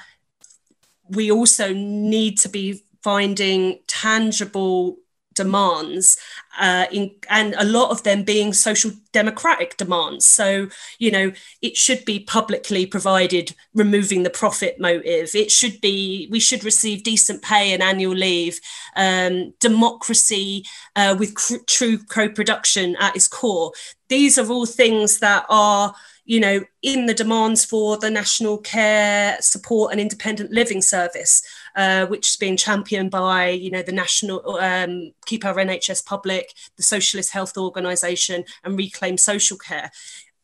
we 1.10 1.32
also 1.32 1.74
need 1.74 2.40
to 2.40 2.50
be 2.50 2.84
finding 3.04 3.80
tangible 3.88 4.98
demands 5.36 6.18
uh, 6.60 6.86
in, 6.92 7.12
and 7.30 7.54
a 7.58 7.66
lot 7.66 7.92
of 7.92 8.04
them 8.04 8.24
being 8.24 8.54
social 8.54 8.92
democratic 9.12 9.78
demands. 9.78 10.26
So 10.26 10.70
you 10.98 11.12
know 11.12 11.32
it 11.62 11.78
should 11.78 12.04
be 12.06 12.20
publicly 12.20 12.86
provided 12.86 13.56
removing 13.74 14.24
the 14.24 14.30
profit 14.30 14.80
motive. 14.80 15.36
It 15.36 15.52
should 15.52 15.80
be 15.82 16.28
we 16.32 16.40
should 16.40 16.64
receive 16.64 17.04
decent 17.04 17.42
pay 17.42 17.74
and 17.74 17.84
annual 17.84 18.16
leave. 18.16 18.60
Um, 18.96 19.54
democracy 19.60 20.66
uh, 20.96 21.16
with 21.20 21.36
cr- 21.36 21.64
true 21.68 21.98
co-production 21.98 22.96
at 23.00 23.16
its 23.16 23.28
core. 23.28 23.74
These 24.08 24.38
are 24.38 24.50
all 24.50 24.66
things 24.66 25.20
that 25.20 25.46
are 25.50 25.94
you 26.26 26.40
know, 26.40 26.64
in 26.82 27.06
the 27.06 27.14
demands 27.14 27.64
for 27.64 27.98
the 27.98 28.10
National 28.10 28.58
Care 28.58 29.38
Support 29.40 29.92
and 29.92 30.02
Independent 30.02 30.52
Living 30.52 30.82
Service, 30.82 31.44
uh, 31.76 32.06
which 32.06 32.30
is 32.30 32.36
being 32.38 32.58
championed 32.58 33.12
by, 33.12 33.50
you 33.50 33.70
know, 33.70 33.82
the 33.82 33.92
National 33.92 34.58
um, 34.58 35.12
Keep 35.26 35.46
Our 35.46 35.56
NHS 35.56 36.06
Public, 36.06 36.54
the 36.78 36.84
Socialist 36.84 37.32
Health 37.32 37.58
Organisation, 37.58 38.46
and 38.64 38.78
Reclaim 38.78 39.18
Social 39.18 39.58
Care. 39.58 39.92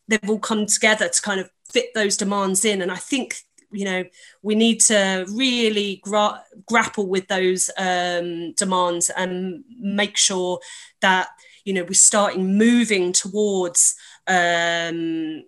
They've 0.07 0.29
all 0.29 0.39
come 0.39 0.65
together 0.65 1.07
to 1.07 1.21
kind 1.21 1.39
of 1.39 1.49
fit 1.69 1.93
those 1.93 2.17
demands 2.17 2.65
in, 2.65 2.82
and 2.82 2.91
I 2.91 2.97
think 2.97 3.38
you 3.73 3.86
know 3.86 4.03
we 4.41 4.55
need 4.55 4.82
to 4.82 5.25
really 5.29 6.01
gra- 6.03 6.43
grapple 6.65 7.07
with 7.07 7.27
those 7.29 7.69
um, 7.77 8.51
demands 8.53 9.09
and 9.09 9.63
make 9.79 10.17
sure 10.17 10.59
that 11.01 11.29
you 11.63 11.73
know 11.73 11.84
we're 11.84 11.93
starting 11.93 12.57
moving 12.57 13.13
towards 13.13 13.95
um, 14.27 15.43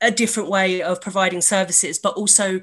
a 0.00 0.10
different 0.10 0.50
way 0.50 0.82
of 0.82 1.00
providing 1.00 1.40
services, 1.40 1.98
but 1.98 2.14
also 2.14 2.60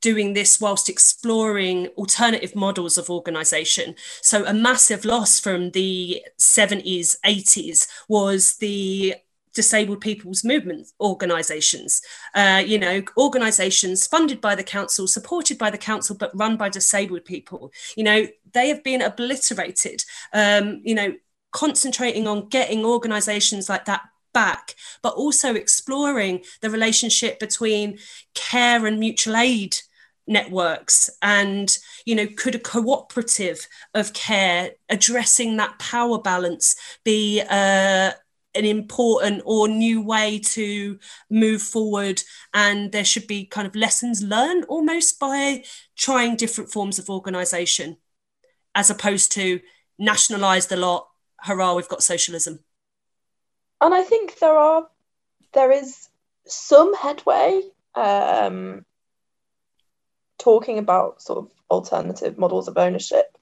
doing 0.00 0.34
this 0.34 0.60
whilst 0.60 0.88
exploring 0.88 1.88
alternative 1.98 2.54
models 2.54 2.98
of 2.98 3.10
organization. 3.10 3.94
So, 4.22 4.44
a 4.44 4.54
massive 4.54 5.04
loss 5.04 5.40
from 5.40 5.70
the 5.70 6.22
70s, 6.38 7.16
80s 7.24 7.88
was 8.08 8.56
the 8.56 9.14
disabled 9.56 10.02
people's 10.02 10.44
movement 10.44 10.86
organizations. 11.00 12.02
Uh, 12.34 12.62
you 12.64 12.78
know 12.78 13.02
organizations 13.16 14.06
funded 14.06 14.40
by 14.40 14.54
the 14.54 14.62
council 14.62 15.08
supported 15.08 15.56
by 15.56 15.70
the 15.70 15.78
council 15.78 16.14
but 16.14 16.36
run 16.36 16.56
by 16.56 16.68
disabled 16.68 17.24
people. 17.24 17.72
You 17.96 18.04
know 18.04 18.26
they 18.52 18.68
have 18.68 18.84
been 18.84 19.02
obliterated. 19.02 20.04
Um, 20.32 20.82
you 20.84 20.94
know 20.94 21.14
concentrating 21.50 22.28
on 22.28 22.48
getting 22.48 22.84
organizations 22.84 23.68
like 23.70 23.86
that 23.86 24.02
back, 24.34 24.74
but 25.00 25.14
also 25.14 25.54
exploring 25.54 26.44
the 26.60 26.68
relationship 26.68 27.40
between 27.40 27.98
care 28.34 28.84
and 28.84 29.00
mutual 29.00 29.36
aid 29.36 29.78
networks 30.28 31.08
and 31.22 31.78
you 32.04 32.14
know 32.14 32.26
could 32.36 32.54
a 32.54 32.58
cooperative 32.58 33.66
of 33.94 34.12
care 34.12 34.72
addressing 34.88 35.56
that 35.56 35.78
power 35.78 36.20
balance 36.20 36.74
be 37.04 37.40
uh, 37.40 38.12
an 38.56 38.64
important 38.64 39.42
or 39.44 39.68
new 39.68 40.02
way 40.02 40.38
to 40.38 40.98
move 41.30 41.62
forward? 41.62 42.22
And 42.54 42.92
there 42.92 43.04
should 43.04 43.26
be 43.26 43.44
kind 43.44 43.66
of 43.66 43.76
lessons 43.76 44.22
learned 44.22 44.64
almost 44.64 45.20
by 45.20 45.64
trying 45.96 46.36
different 46.36 46.70
forms 46.70 46.98
of 46.98 47.10
organization 47.10 47.98
as 48.74 48.90
opposed 48.90 49.32
to 49.32 49.60
nationalize 49.98 50.66
the 50.66 50.76
lot 50.76 51.08
hurrah 51.40 51.74
we've 51.74 51.88
got 51.88 52.02
socialism. 52.02 52.60
And 53.80 53.94
i 53.94 54.02
think 54.02 54.38
there 54.38 54.56
are 54.56 54.88
there 55.52 55.70
is 55.70 56.08
some 56.46 56.94
headway 56.94 57.62
um, 57.94 58.84
talking 60.38 60.78
about 60.78 61.22
sort 61.22 61.38
of 61.38 61.50
alternative 61.70 62.38
models 62.38 62.68
of 62.68 62.76
ownership 62.78 63.36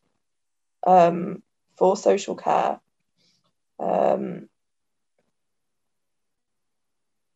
um, 0.86 1.42
for 1.76 1.96
social 1.96 2.36
care. 2.36 2.80
Um, 3.78 4.48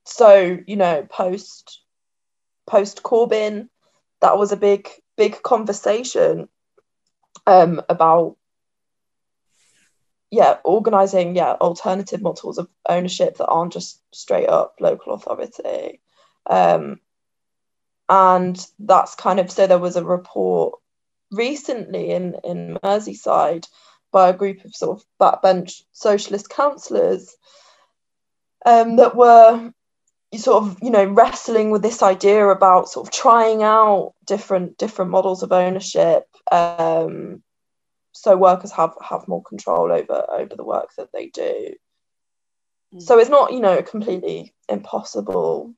so 0.05 0.59
you 0.67 0.77
know 0.77 1.07
post 1.09 1.83
post 2.67 3.03
Corbyn 3.03 3.69
that 4.21 4.39
was 4.39 4.53
a 4.53 4.57
big 4.57 4.89
big 5.17 5.43
conversation 5.43 6.49
um, 7.47 7.83
about 7.89 8.37
yeah 10.31 10.59
organizing 10.65 11.37
yeah 11.37 11.53
alternative 11.53 12.23
models 12.23 12.59
of 12.59 12.69
ownership 12.89 13.37
that 13.37 13.47
aren't 13.47 13.73
just 13.73 14.01
straight 14.15 14.49
up 14.49 14.77
local 14.81 15.15
authority. 15.15 16.01
Um, 16.47 17.01
and 18.09 18.67
that's 18.79 19.15
kind 19.15 19.39
of 19.39 19.51
so 19.51 19.67
there 19.67 19.79
was 19.79 19.97
a 19.97 20.05
report 20.05 20.79
recently 21.31 22.11
in 22.11 22.37
in 22.45 22.79
Merseyside 22.83 23.67
by 24.11 24.31
a 24.31 24.37
group 24.37 24.65
of 24.65 24.75
sort 24.75 24.99
of 24.99 25.05
backbench 25.21 25.83
socialist 25.93 26.49
councillors 26.49 27.37
um, 28.65 28.97
that 28.97 29.15
were 29.15 29.73
sort 30.37 30.63
of 30.63 30.79
you 30.83 30.91
know 30.91 31.05
wrestling 31.05 31.71
with 31.71 31.83
this 31.83 32.03
idea 32.03 32.47
about 32.49 32.89
sort 32.89 33.07
of 33.07 33.13
trying 33.13 33.63
out 33.63 34.15
different 34.27 34.77
different 34.77 35.11
models 35.11 35.43
of 35.43 35.53
ownership 35.53 36.25
um, 36.53 37.43
so 38.13 38.37
workers 38.37 38.73
have 38.73 38.95
have 39.03 39.29
more 39.29 39.43
control 39.43 39.91
over 39.91 40.27
over 40.31 40.55
the 40.55 40.65
work 40.65 40.91
that 40.97 41.09
they 41.13 41.29
do 41.29 41.75
mm. 42.95 43.03
so 43.03 43.19
it's 43.19 43.31
not 43.31 43.53
you 43.53 43.61
know 43.61 43.83
completely 43.83 44.55
impossible 44.69 45.75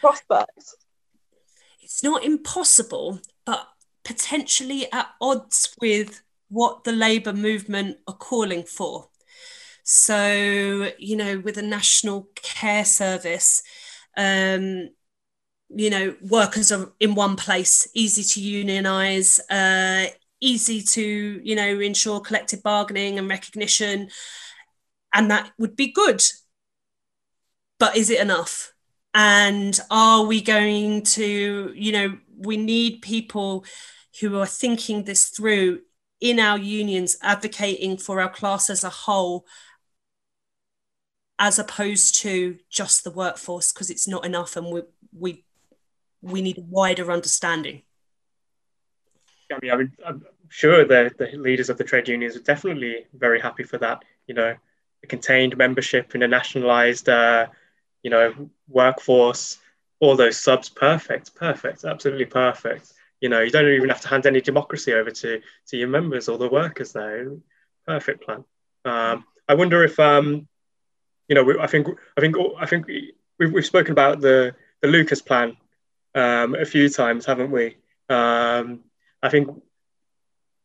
prospect 0.00 0.74
it's 1.86 2.02
not 2.02 2.24
impossible 2.24 3.20
but 3.44 3.66
potentially 4.04 4.90
at 4.92 5.08
odds 5.20 5.74
with 5.80 6.22
what 6.48 6.84
the 6.84 6.92
labour 6.92 7.32
movement 7.32 7.96
are 8.06 8.14
calling 8.14 8.62
for 8.62 9.08
so, 9.88 10.90
you 10.98 11.14
know, 11.16 11.38
with 11.38 11.58
a 11.58 11.62
national 11.62 12.28
care 12.34 12.84
service, 12.84 13.62
um, 14.16 14.88
you 15.68 15.90
know, 15.90 16.16
workers 16.22 16.72
are 16.72 16.92
in 16.98 17.14
one 17.14 17.36
place, 17.36 17.86
easy 17.94 18.24
to 18.24 18.40
unionize, 18.40 19.38
uh, 19.48 20.06
easy 20.40 20.82
to, 20.82 21.40
you 21.40 21.54
know, 21.54 21.78
ensure 21.78 22.18
collective 22.18 22.64
bargaining 22.64 23.20
and 23.20 23.28
recognition. 23.28 24.08
And 25.12 25.30
that 25.30 25.52
would 25.56 25.76
be 25.76 25.92
good. 25.92 26.20
But 27.78 27.96
is 27.96 28.10
it 28.10 28.20
enough? 28.20 28.72
And 29.18 29.80
are 29.90 30.24
we 30.24 30.42
going 30.42 31.02
to, 31.02 31.72
you 31.74 31.92
know, 31.92 32.18
we 32.36 32.58
need 32.58 33.00
people 33.00 33.64
who 34.20 34.38
are 34.38 34.46
thinking 34.46 35.04
this 35.04 35.30
through 35.30 35.80
in 36.20 36.38
our 36.38 36.58
unions, 36.58 37.16
advocating 37.22 37.96
for 37.96 38.20
our 38.20 38.28
class 38.28 38.68
as 38.68 38.84
a 38.84 38.90
whole 38.90 39.46
as 41.38 41.58
opposed 41.58 42.20
to 42.22 42.58
just 42.70 43.04
the 43.04 43.10
workforce 43.10 43.72
because 43.72 43.90
it's 43.90 44.06
not 44.06 44.24
enough 44.24 44.56
and 44.56 44.66
we 44.66 44.82
we 45.12 45.44
we 46.22 46.40
need 46.40 46.58
a 46.58 46.62
wider 46.62 47.12
understanding 47.12 47.82
I 49.52 49.58
mean, 49.62 49.70
I 49.70 49.76
mean, 49.76 49.92
I'm 50.04 50.24
sure 50.48 50.84
the, 50.84 51.12
the 51.16 51.36
leaders 51.36 51.70
of 51.70 51.78
the 51.78 51.84
trade 51.84 52.08
unions 52.08 52.36
are 52.36 52.40
definitely 52.40 53.06
very 53.14 53.40
happy 53.40 53.62
for 53.62 53.78
that. 53.78 54.04
You 54.26 54.34
know, 54.34 54.56
a 55.04 55.06
contained 55.06 55.56
membership 55.56 56.16
in 56.16 56.22
a 56.22 56.28
nationalized, 56.28 57.08
uh, 57.08 57.46
you 58.02 58.10
know, 58.10 58.50
workforce, 58.68 59.58
all 60.00 60.16
those 60.16 60.38
subs, 60.38 60.68
perfect, 60.68 61.34
perfect, 61.34 61.84
absolutely 61.84 62.26
perfect. 62.26 62.92
You 63.20 63.28
know, 63.28 63.40
you 63.40 63.50
don't 63.50 63.68
even 63.68 63.88
have 63.88 64.02
to 64.02 64.08
hand 64.08 64.26
any 64.26 64.40
democracy 64.40 64.92
over 64.92 65.10
to, 65.10 65.40
to 65.68 65.76
your 65.76 65.88
members 65.88 66.28
or 66.28 66.38
the 66.38 66.48
workers 66.48 66.92
there. 66.92 67.30
Perfect 67.86 68.24
plan. 68.24 68.44
Um, 68.84 69.24
I 69.48 69.54
wonder 69.54 69.84
if 69.84 69.98
um, 69.98 70.46
you 71.28 71.34
know, 71.34 71.44
we, 71.44 71.58
I 71.58 71.66
think 71.66 71.88
I 72.16 72.20
think 72.20 72.36
I 72.58 72.66
think 72.66 72.86
we've, 72.86 73.52
we've 73.52 73.66
spoken 73.66 73.92
about 73.92 74.20
the 74.20 74.54
the 74.82 74.88
Lucas 74.88 75.22
plan 75.22 75.56
um, 76.14 76.54
a 76.54 76.64
few 76.64 76.88
times, 76.88 77.26
haven't 77.26 77.50
we? 77.50 77.76
Um, 78.08 78.80
I 79.22 79.28
think 79.28 79.48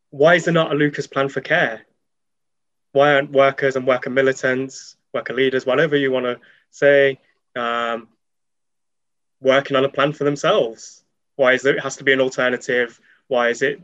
why 0.09 0.35
is 0.35 0.45
there 0.45 0.53
not 0.53 0.71
a 0.71 0.75
Lucas 0.75 1.07
plan 1.07 1.29
for 1.29 1.41
care? 1.41 1.81
Why 2.91 3.13
aren't 3.13 3.31
workers 3.31 3.75
and 3.75 3.87
worker 3.87 4.09
militants, 4.09 4.97
worker 5.13 5.33
leaders, 5.33 5.65
whatever 5.65 5.95
you 5.95 6.11
want 6.11 6.25
to 6.25 6.39
say, 6.71 7.19
um, 7.55 8.07
working 9.39 9.77
on 9.77 9.85
a 9.85 9.89
plan 9.89 10.13
for 10.13 10.23
themselves? 10.23 11.03
Why 11.35 11.53
is 11.53 11.61
there, 11.61 11.75
it 11.75 11.83
has 11.83 11.97
to 11.97 12.03
be 12.03 12.13
an 12.13 12.21
alternative? 12.21 12.99
Why 13.27 13.49
is 13.49 13.61
it? 13.61 13.81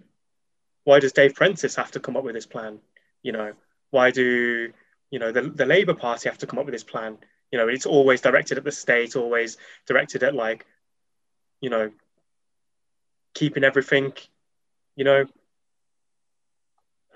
Why 0.84 1.00
does 1.00 1.12
Dave 1.12 1.34
Prentis 1.34 1.76
have 1.76 1.92
to 1.92 2.00
come 2.00 2.18
up 2.18 2.24
with 2.24 2.36
this 2.36 2.46
plan? 2.46 2.80
You 3.22 3.34
know, 3.34 3.54
why 3.92 4.12
do 4.12 4.72
you 5.12 5.20
know 5.20 5.32
the, 5.32 5.42
the 5.42 5.66
Labour 5.66 5.94
Party 5.94 6.30
have 6.30 6.38
to 6.40 6.48
come 6.48 6.60
up 6.60 6.66
with 6.66 6.74
this 6.74 6.84
plan. 6.84 7.18
You 7.52 7.58
know, 7.58 7.68
it's 7.68 7.86
always 7.86 8.22
directed 8.22 8.58
at 8.58 8.64
the 8.64 8.72
state, 8.72 9.16
always 9.16 9.58
directed 9.86 10.24
at 10.24 10.36
like, 10.36 10.66
you 11.62 11.70
know, 11.70 11.92
keeping 13.34 13.64
everything, 13.64 14.14
you 14.96 15.06
know, 15.06 15.26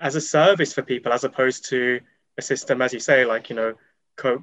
as 0.00 0.16
a 0.16 0.20
service 0.20 0.72
for 0.72 0.82
people, 0.82 1.12
as 1.12 1.24
opposed 1.24 1.66
to 1.66 2.00
a 2.38 2.42
system, 2.42 2.80
as 2.80 2.92
you 2.92 3.00
say, 3.00 3.24
like 3.24 3.50
you 3.50 3.56
know, 3.56 3.74
co 4.16 4.42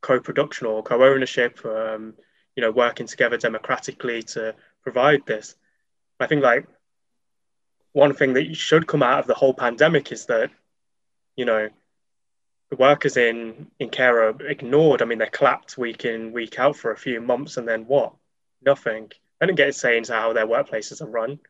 co-production 0.00 0.66
or 0.66 0.82
co-ownership, 0.82 1.64
um, 1.64 2.14
you 2.56 2.62
know, 2.62 2.70
working 2.70 3.06
together 3.06 3.36
democratically 3.36 4.22
to 4.22 4.54
provide 4.82 5.26
this. 5.26 5.54
I 6.18 6.26
think 6.26 6.42
like 6.42 6.66
one 7.92 8.14
thing 8.14 8.34
that 8.34 8.54
should 8.56 8.86
come 8.86 9.02
out 9.02 9.20
of 9.20 9.26
the 9.26 9.34
whole 9.34 9.54
pandemic 9.54 10.12
is 10.12 10.26
that, 10.26 10.50
you 11.36 11.44
know, 11.44 11.68
the 12.70 12.76
workers 12.76 13.16
in 13.16 13.68
in 13.78 13.88
care 13.90 14.28
are 14.28 14.46
ignored. 14.46 15.02
I 15.02 15.04
mean, 15.04 15.18
they're 15.18 15.28
clapped 15.28 15.76
week 15.76 16.04
in 16.04 16.32
week 16.32 16.58
out 16.58 16.76
for 16.76 16.92
a 16.92 16.96
few 16.96 17.20
months, 17.20 17.56
and 17.56 17.66
then 17.66 17.86
what? 17.86 18.14
Nothing. 18.64 19.10
They 19.38 19.46
don't 19.46 19.56
get 19.56 19.68
a 19.68 19.72
say 19.72 19.98
into 19.98 20.12
how 20.12 20.32
their 20.32 20.46
workplaces 20.46 21.02
are 21.02 21.10
run. 21.10 21.40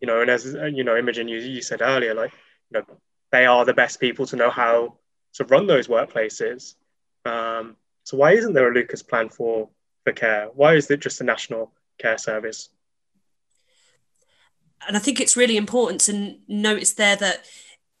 You 0.00 0.06
know, 0.06 0.20
and 0.20 0.30
as 0.30 0.44
you 0.44 0.84
know, 0.84 0.96
Imogen, 0.96 1.28
you, 1.28 1.38
you 1.38 1.60
said 1.60 1.82
earlier, 1.82 2.14
like 2.14 2.32
you 2.70 2.78
know, 2.80 2.86
they 3.32 3.46
are 3.46 3.64
the 3.64 3.74
best 3.74 3.98
people 4.00 4.26
to 4.26 4.36
know 4.36 4.50
how 4.50 4.98
to 5.34 5.44
run 5.44 5.66
those 5.66 5.88
workplaces. 5.88 6.74
Um, 7.24 7.76
so 8.10 8.16
why 8.16 8.32
isn't 8.32 8.54
there 8.54 8.68
a 8.68 8.74
Lucas 8.74 9.04
plan 9.04 9.28
for 9.28 9.68
for 10.02 10.12
care? 10.12 10.48
Why 10.52 10.74
is 10.74 10.90
it 10.90 10.98
just 10.98 11.20
a 11.20 11.24
national 11.24 11.72
care 11.96 12.18
service? 12.18 12.68
And 14.88 14.96
I 14.96 15.00
think 15.00 15.20
it's 15.20 15.36
really 15.36 15.56
important 15.56 16.00
to 16.02 16.34
notice 16.48 16.94
there 16.94 17.14
that 17.14 17.44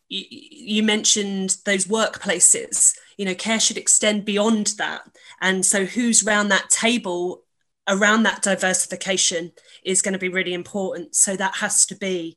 you 0.08 0.82
mentioned 0.82 1.58
those 1.64 1.86
workplaces 1.86 2.96
you 3.16 3.24
know 3.24 3.34
care 3.36 3.60
should 3.60 3.78
extend 3.78 4.24
beyond 4.24 4.74
that 4.76 5.02
and 5.40 5.64
so 5.64 5.84
who's 5.84 6.26
around 6.26 6.48
that 6.48 6.68
table 6.68 7.44
around 7.86 8.24
that 8.24 8.42
diversification 8.42 9.52
is 9.84 10.02
going 10.02 10.12
to 10.12 10.18
be 10.18 10.28
really 10.28 10.52
important 10.52 11.14
so 11.14 11.36
that 11.36 11.54
has 11.54 11.86
to 11.86 11.94
be 11.94 12.36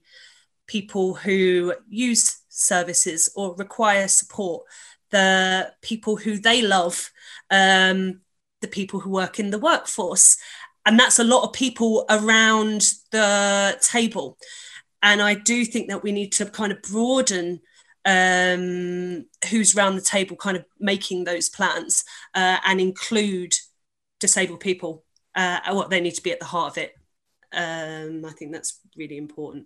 people 0.67 1.15
who 1.15 1.73
use 1.89 2.41
services 2.47 3.27
or 3.35 3.55
require 3.55 4.07
support 4.07 4.63
the 5.13 5.71
people 5.81 6.17
who 6.17 6.37
they 6.37 6.61
love 6.61 7.09
um, 7.49 8.19
the 8.59 8.67
people 8.67 8.99
who 8.99 9.09
work 9.09 9.39
in 9.39 9.49
the 9.51 9.59
workforce 9.59 10.37
and 10.85 10.99
that's 10.99 11.19
a 11.19 11.23
lot 11.23 11.43
of 11.43 11.53
people 11.53 12.05
around 12.09 12.81
the 13.11 13.77
table 13.81 14.37
and 15.01 15.21
I 15.21 15.35
do 15.35 15.65
think 15.65 15.89
that 15.89 16.01
we 16.01 16.11
need 16.11 16.31
to 16.33 16.45
kind 16.45 16.71
of 16.71 16.81
broaden 16.81 17.61
um, 18.05 19.25
who's 19.49 19.75
around 19.75 19.95
the 19.95 20.01
table, 20.01 20.35
kind 20.35 20.57
of 20.57 20.65
making 20.79 21.23
those 21.23 21.49
plans 21.49 22.03
uh, 22.33 22.57
and 22.65 22.81
include 22.81 23.53
disabled 24.19 24.61
people. 24.61 25.03
Uh, 25.35 25.59
what 25.71 25.89
they 25.89 25.99
need 25.99 26.13
to 26.15 26.21
be 26.21 26.31
at 26.31 26.39
the 26.39 26.45
heart 26.45 26.73
of 26.73 26.77
it. 26.77 26.93
Um, 27.51 28.23
I 28.25 28.31
think 28.31 28.51
that's 28.51 28.79
really 28.95 29.17
important. 29.17 29.65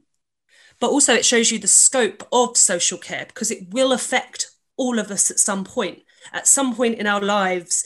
But 0.80 0.92
also, 0.92 1.14
it 1.14 1.26
shows 1.26 1.52
you 1.52 1.60
the 1.60 1.68
scope 1.68 2.28
of 2.32 2.56
social 2.56 2.98
care 2.98 3.26
because 3.28 3.52
it 3.52 3.72
will 3.72 3.92
affect 3.92 4.50
all 4.78 5.00
of 5.00 5.12
us 5.12 5.30
at 5.32 5.40
some 5.40 5.64
point. 5.64 6.00
at 6.34 6.48
some 6.48 6.76
point 6.76 7.00
in 7.00 7.08
our 7.08 7.22
lives 7.22 7.86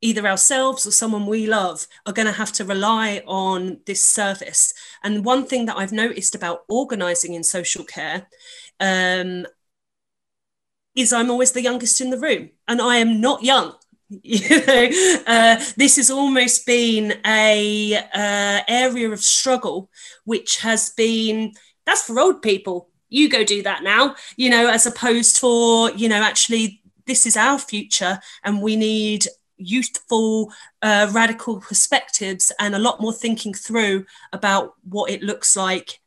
either 0.00 0.26
ourselves 0.26 0.86
or 0.86 0.90
someone 0.90 1.26
we 1.26 1.46
love 1.46 1.86
are 2.06 2.12
going 2.12 2.26
to 2.26 2.32
have 2.32 2.52
to 2.52 2.64
rely 2.64 3.22
on 3.26 3.80
this 3.86 4.02
service. 4.02 4.72
And 5.04 5.24
one 5.24 5.46
thing 5.46 5.66
that 5.66 5.76
I've 5.76 5.92
noticed 5.92 6.34
about 6.34 6.64
organising 6.68 7.34
in 7.34 7.42
social 7.42 7.84
care 7.84 8.26
um, 8.78 9.46
is 10.94 11.12
I'm 11.12 11.30
always 11.30 11.52
the 11.52 11.62
youngest 11.62 12.00
in 12.00 12.10
the 12.10 12.18
room, 12.18 12.50
and 12.66 12.80
I 12.80 12.96
am 12.96 13.20
not 13.20 13.42
young. 13.42 13.74
you 14.08 14.66
know, 14.66 14.90
uh, 15.26 15.62
this 15.76 15.96
has 15.96 16.10
almost 16.10 16.66
been 16.66 17.20
a 17.24 17.96
uh, 17.96 18.60
area 18.66 19.10
of 19.10 19.20
struggle, 19.20 19.88
which 20.24 20.58
has 20.58 20.90
been 20.90 21.52
that's 21.86 22.02
for 22.02 22.18
old 22.18 22.42
people. 22.42 22.89
You 23.10 23.28
go 23.28 23.44
do 23.44 23.62
that 23.62 23.82
now, 23.82 24.14
you 24.36 24.48
know, 24.48 24.68
as 24.68 24.86
opposed 24.86 25.36
for 25.38 25.90
you 25.92 26.08
know 26.08 26.22
actually 26.22 26.80
this 27.06 27.26
is 27.26 27.36
our 27.36 27.58
future, 27.58 28.20
and 28.44 28.62
we 28.62 28.76
need 28.76 29.26
youthful, 29.60 30.52
uh, 30.82 31.10
radical 31.12 31.60
perspectives 31.60 32.50
and 32.58 32.74
a 32.74 32.78
lot 32.78 33.00
more 33.00 33.12
thinking 33.12 33.52
through 33.52 34.06
about 34.32 34.74
what 34.84 35.10
it 35.10 35.22
looks 35.22 35.56
like. 35.56 36.00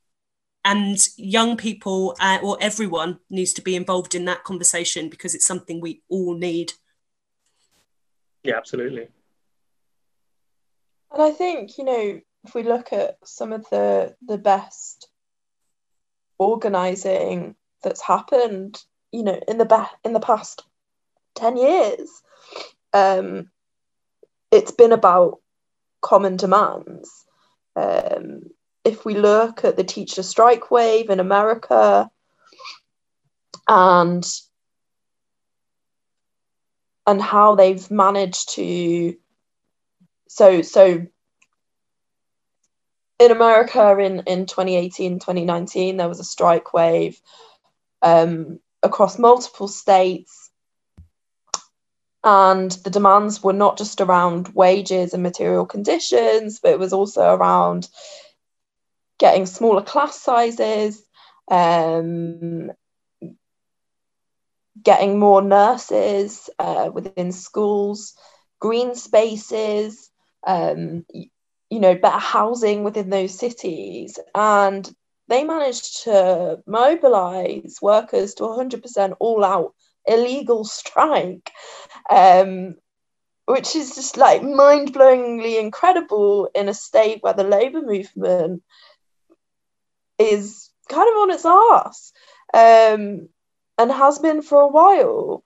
And 0.65 0.97
young 1.17 1.57
people 1.57 2.15
uh, 2.19 2.39
or 2.41 2.57
everyone 2.61 3.19
needs 3.29 3.53
to 3.53 3.61
be 3.61 3.75
involved 3.75 4.15
in 4.15 4.25
that 4.25 4.45
conversation 4.45 5.09
because 5.09 5.35
it's 5.35 5.45
something 5.45 5.81
we 5.81 6.01
all 6.09 6.35
need. 6.35 6.73
Yeah, 8.43 8.57
absolutely. 8.57 9.09
And 11.11 11.21
I 11.21 11.31
think, 11.31 11.77
you 11.77 11.83
know, 11.83 12.21
if 12.45 12.55
we 12.55 12.63
look 12.63 12.91
at 12.93 13.17
some 13.25 13.53
of 13.53 13.69
the 13.69 14.15
the 14.25 14.37
best 14.37 15.09
organizing 16.37 17.55
that's 17.83 18.01
happened, 18.01 18.83
you 19.11 19.23
know, 19.23 19.39
in 19.47 19.57
the 19.57 19.65
be- 19.65 19.97
in 20.07 20.13
the 20.13 20.19
past 20.19 20.63
10 21.35 21.57
years, 21.57 22.09
um, 22.93 23.49
it's 24.51 24.71
been 24.71 24.91
about 24.91 25.39
common 26.01 26.37
demands. 26.37 27.09
Um, 27.75 28.41
if 28.83 29.05
we 29.05 29.15
look 29.15 29.63
at 29.63 29.77
the 29.77 29.83
teacher 29.83 30.23
strike 30.23 30.69
wave 30.69 31.09
in 31.09 31.19
America 31.19 32.09
and 33.67 34.25
and 37.07 37.21
how 37.21 37.55
they've 37.55 37.89
managed 37.89 38.53
to 38.55 39.15
so 40.27 40.61
so 40.61 41.05
in 43.23 43.31
America 43.31 43.97
in, 43.97 44.19
in 44.27 44.45
2018, 44.45 45.19
2019, 45.19 45.97
there 45.97 46.09
was 46.09 46.19
a 46.19 46.23
strike 46.23 46.73
wave 46.73 47.19
um, 48.01 48.59
across 48.81 49.17
multiple 49.17 49.67
states. 49.67 50.51
And 52.23 52.71
the 52.71 52.89
demands 52.89 53.43
were 53.43 53.53
not 53.53 53.77
just 53.77 53.99
around 53.99 54.49
wages 54.49 55.13
and 55.13 55.23
material 55.23 55.65
conditions, 55.65 56.59
but 56.61 56.71
it 56.71 56.79
was 56.79 56.93
also 56.93 57.33
around 57.33 57.89
getting 59.19 59.45
smaller 59.45 59.81
class 59.81 60.19
sizes, 60.19 61.03
um, 61.49 62.71
getting 64.81 65.19
more 65.19 65.41
nurses 65.41 66.49
uh, 66.59 66.89
within 66.93 67.31
schools, 67.31 68.13
green 68.59 68.95
spaces, 68.95 70.09
um, 70.45 71.05
you 71.73 71.79
know, 71.79 71.95
better 71.95 72.19
housing 72.19 72.83
within 72.83 73.09
those 73.09 73.37
cities. 73.37 74.19
And 74.35 74.87
they 75.27 75.43
managed 75.43 76.03
to 76.03 76.61
mobilize 76.67 77.79
workers 77.81 78.35
to 78.35 78.43
100% 78.43 79.15
all 79.19 79.43
out 79.43 79.73
illegal 80.05 80.65
strike, 80.79 81.49
um, 82.11 82.75
which 83.45 83.75
is 83.75 83.95
just 83.95 84.17
like 84.17 84.43
mind 84.43 84.93
blowingly 84.93 85.59
incredible 85.59 86.47
in 86.53 86.69
a 86.69 86.75
state 86.75 87.23
where 87.23 87.33
the 87.33 87.43
labour 87.43 87.81
movement 87.81 88.61
is 90.19 90.69
kind 90.89 91.09
of 91.09 91.15
on 91.15 91.31
its 91.31 91.45
ass 91.45 92.13
um, 92.53 93.29
and 93.79 93.91
has 93.91 94.19
been 94.19 94.43
for 94.43 94.61
a 94.61 94.67
while. 94.67 95.43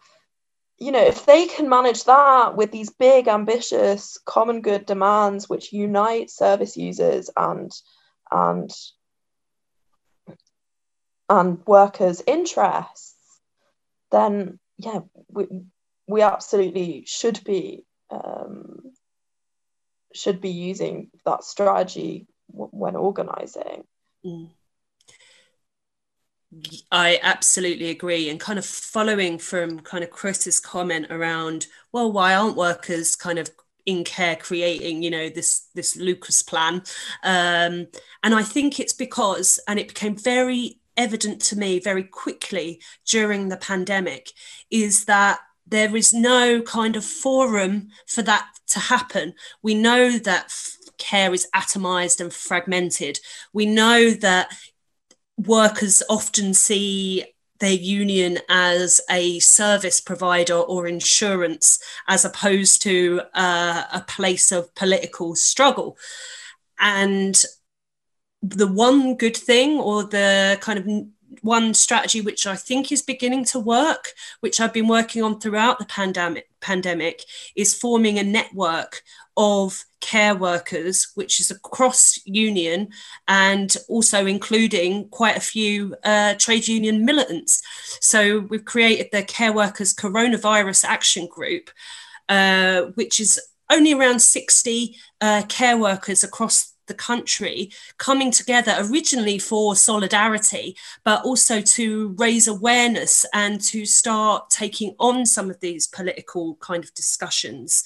You 0.79 0.91
know, 0.91 1.03
if 1.03 1.25
they 1.25 1.47
can 1.47 1.69
manage 1.69 2.03
that 2.03 2.55
with 2.55 2.71
these 2.71 2.91
big, 2.91 3.27
ambitious, 3.27 4.19
common 4.25 4.61
good 4.61 4.85
demands 4.85 5.49
which 5.49 5.73
unite 5.73 6.29
service 6.29 6.77
users 6.77 7.29
and 7.35 7.71
and 8.31 8.69
and 11.29 11.65
workers' 11.65 12.21
interests, 12.25 13.15
then 14.11 14.59
yeah, 14.77 14.99
we 15.29 15.47
we 16.07 16.21
absolutely 16.21 17.03
should 17.05 17.43
be 17.43 17.85
um, 18.09 18.93
should 20.13 20.41
be 20.41 20.49
using 20.49 21.09
that 21.25 21.43
strategy 21.43 22.27
when 22.47 22.95
organizing. 22.95 23.83
Mm. 24.25 24.49
I 26.91 27.19
absolutely 27.21 27.89
agree. 27.89 28.29
And 28.29 28.39
kind 28.39 28.57
of 28.57 28.65
following 28.65 29.37
from 29.37 29.79
kind 29.81 30.03
of 30.03 30.11
Chris's 30.11 30.59
comment 30.59 31.07
around, 31.09 31.67
well, 31.91 32.11
why 32.11 32.35
aren't 32.35 32.55
workers 32.55 33.15
kind 33.15 33.39
of 33.39 33.49
in 33.85 34.03
care 34.03 34.35
creating 34.35 35.01
you 35.01 35.09
know 35.09 35.29
this 35.29 35.67
this 35.73 35.95
lucas 35.95 36.41
plan 36.41 36.83
um, 37.23 37.87
and 38.21 38.35
i 38.35 38.43
think 38.43 38.81
it's 38.81 38.91
because 38.91 39.61
and 39.65 39.79
it 39.79 39.87
became 39.87 40.13
very 40.13 40.77
evident 40.97 41.39
to 41.41 41.55
me 41.55 41.79
very 41.79 42.03
quickly 42.03 42.81
during 43.05 43.47
the 43.47 43.55
pandemic 43.55 44.33
is 44.69 45.05
that 45.05 45.39
there 45.65 45.95
is 45.95 46.13
no 46.13 46.61
kind 46.61 46.95
of 46.95 47.05
forum 47.05 47.89
for 48.07 48.21
that 48.21 48.47
to 48.67 48.79
happen. 48.79 49.33
We 49.61 49.75
know 49.75 50.17
that 50.19 50.53
care 50.97 51.33
is 51.33 51.47
atomized 51.53 52.21
and 52.21 52.33
fragmented. 52.33 53.19
We 53.53 53.65
know 53.65 54.11
that 54.11 54.53
workers 55.37 56.01
often 56.09 56.53
see 56.53 57.25
their 57.59 57.73
union 57.73 58.37
as 58.49 59.01
a 59.09 59.39
service 59.39 59.99
provider 59.99 60.55
or 60.55 60.87
insurance 60.87 61.79
as 62.07 62.23
opposed 62.25 62.81
to 62.83 63.21
uh, 63.33 63.83
a 63.93 64.01
place 64.01 64.51
of 64.51 64.73
political 64.75 65.35
struggle. 65.35 65.97
And 66.79 67.41
the 68.41 68.67
one 68.67 69.15
good 69.15 69.35
thing 69.35 69.79
or 69.79 70.03
the 70.03 70.57
kind 70.61 70.79
of 70.79 71.07
one 71.41 71.73
strategy 71.73 72.21
which 72.21 72.45
I 72.45 72.55
think 72.55 72.91
is 72.91 73.01
beginning 73.01 73.45
to 73.45 73.59
work, 73.59 74.13
which 74.39 74.59
I've 74.59 74.73
been 74.73 74.87
working 74.87 75.23
on 75.23 75.39
throughout 75.39 75.79
the 75.79 75.85
pandemic, 75.85 76.49
pandemic 76.61 77.23
is 77.55 77.73
forming 77.73 78.19
a 78.19 78.23
network 78.23 79.01
of 79.35 79.83
care 79.99 80.35
workers, 80.35 81.11
which 81.15 81.39
is 81.39 81.51
across 81.51 82.19
union 82.25 82.89
and 83.27 83.75
also 83.87 84.25
including 84.25 85.09
quite 85.09 85.37
a 85.37 85.41
few 85.41 85.95
uh, 86.03 86.35
trade 86.35 86.67
union 86.67 87.05
militants. 87.05 87.61
So 88.01 88.39
we've 88.39 88.65
created 88.65 89.09
the 89.11 89.23
Care 89.23 89.53
Workers 89.53 89.93
Coronavirus 89.93 90.85
Action 90.85 91.27
Group, 91.27 91.69
uh, 92.29 92.83
which 92.95 93.19
is 93.19 93.39
only 93.69 93.93
around 93.93 94.21
60 94.21 94.95
uh, 95.21 95.43
care 95.47 95.77
workers 95.77 96.23
across 96.23 96.73
the 96.87 96.93
country 96.93 97.69
coming 97.97 98.31
together 98.31 98.75
originally 98.79 99.37
for 99.37 99.75
solidarity, 99.75 100.75
but 101.03 101.23
also 101.23 101.61
to 101.61 102.15
raise 102.17 102.47
awareness 102.47 103.25
and 103.33 103.61
to 103.61 103.85
start 103.85 104.49
taking 104.49 104.95
on 104.99 105.25
some 105.25 105.49
of 105.49 105.59
these 105.59 105.85
political 105.87 106.55
kind 106.55 106.83
of 106.83 106.93
discussions. 106.93 107.83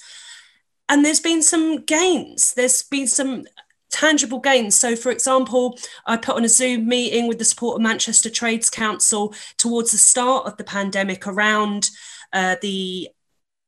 And 0.90 1.06
there's 1.06 1.20
been 1.20 1.42
some 1.42 1.84
gains. 1.84 2.54
There's 2.54 2.84
been 2.84 3.08
some 3.08 3.46
tangible 3.92 4.40
gains. 4.40 4.78
So, 4.78 4.96
for 4.96 5.12
example, 5.12 5.78
I 6.06 6.18
put 6.18 6.36
on 6.36 6.46
a 6.46 6.50
Zoom 6.50 6.88
meeting 6.88 7.28
with 7.28 7.40
the 7.40 7.46
support 7.46 7.76
of 7.76 7.82
Manchester 7.82 8.30
Trades 8.30 8.70
Council 8.70 9.34
towards 9.58 9.92
the 9.92 9.98
start 9.98 10.48
of 10.48 10.58
the 10.58 10.64
pandemic 10.64 11.28
around 11.28 11.90
uh, 12.34 12.56
the 12.62 13.10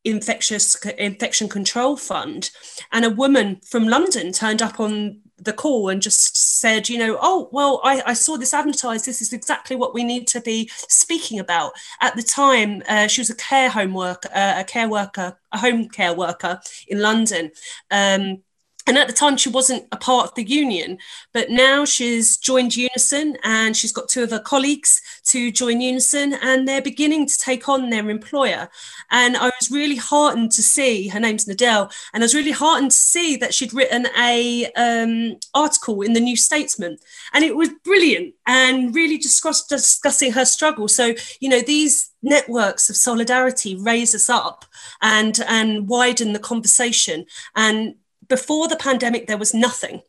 infectious 0.05 0.75
infection 0.97 1.47
control 1.47 1.95
fund 1.95 2.49
and 2.91 3.05
a 3.05 3.09
woman 3.09 3.57
from 3.65 3.87
london 3.87 4.33
turned 4.33 4.61
up 4.61 4.77
on 4.77 5.21
the 5.43 5.53
call 5.53 5.89
and 5.89 6.01
just 6.01 6.35
said, 6.35 6.89
you 6.89 6.97
know, 6.97 7.17
oh, 7.21 7.49
well, 7.51 7.81
I, 7.83 8.01
I 8.07 8.13
saw 8.13 8.37
this 8.37 8.53
advertised. 8.53 9.05
This 9.05 9.21
is 9.21 9.33
exactly 9.33 9.75
what 9.75 9.93
we 9.93 10.03
need 10.03 10.27
to 10.27 10.41
be 10.41 10.69
speaking 10.73 11.39
about. 11.39 11.73
At 12.01 12.15
the 12.15 12.23
time, 12.23 12.81
uh, 12.87 13.07
she 13.07 13.21
was 13.21 13.29
a 13.29 13.35
care 13.35 13.69
home 13.69 13.93
worker, 13.93 14.29
uh, 14.33 14.55
a 14.57 14.63
care 14.63 14.89
worker, 14.89 15.37
a 15.51 15.57
home 15.57 15.89
care 15.89 16.13
worker 16.13 16.59
in 16.87 16.99
London. 17.01 17.51
Um, 17.91 18.43
and 18.87 18.97
at 18.97 19.07
the 19.07 19.13
time 19.13 19.37
she 19.37 19.49
wasn't 19.49 19.85
a 19.91 19.97
part 19.97 20.27
of 20.27 20.35
the 20.35 20.43
union 20.43 20.97
but 21.33 21.49
now 21.49 21.85
she's 21.85 22.37
joined 22.37 22.75
unison 22.75 23.37
and 23.43 23.75
she's 23.75 23.91
got 23.91 24.09
two 24.09 24.23
of 24.23 24.31
her 24.31 24.39
colleagues 24.39 25.01
to 25.23 25.51
join 25.51 25.81
unison 25.81 26.33
and 26.41 26.67
they're 26.67 26.81
beginning 26.81 27.27
to 27.27 27.37
take 27.37 27.69
on 27.69 27.89
their 27.89 28.09
employer. 28.09 28.69
And 29.11 29.37
i 29.37 29.45
was 29.45 29.71
really 29.71 29.95
heartened 29.95 30.51
to 30.53 30.63
see 30.63 31.07
her 31.07 31.19
name's 31.19 31.45
nadell 31.45 31.91
and 32.13 32.23
i 32.23 32.25
was 32.25 32.35
really 32.35 32.51
heartened 32.51 32.91
to 32.91 32.97
see 32.97 33.35
that 33.37 33.53
she'd 33.53 33.73
written 33.73 34.07
a 34.17 34.71
um, 34.75 35.37
article 35.53 36.01
in 36.01 36.13
the 36.13 36.19
new 36.19 36.35
statesman. 36.35 36.97
And 37.33 37.43
it 37.43 37.55
was 37.55 37.69
brilliant 37.83 38.33
and 38.45 38.93
really 38.93 39.17
discuss, 39.17 39.65
discussing 39.65 40.31
her 40.33 40.45
struggle. 40.45 40.87
So 40.87 41.13
you 41.39 41.49
know 41.49 41.61
these 41.61 42.11
networks 42.21 42.89
of 42.89 42.95
solidarity 42.95 43.75
raise 43.75 44.15
us 44.15 44.29
up 44.29 44.65
and 45.01 45.39
and 45.47 45.87
widen 45.87 46.33
the 46.33 46.39
conversation. 46.39 47.25
And 47.55 47.95
before 48.27 48.67
the 48.67 48.75
pandemic 48.75 49.27
there 49.27 49.37
was 49.37 49.53
nothing. 49.53 50.01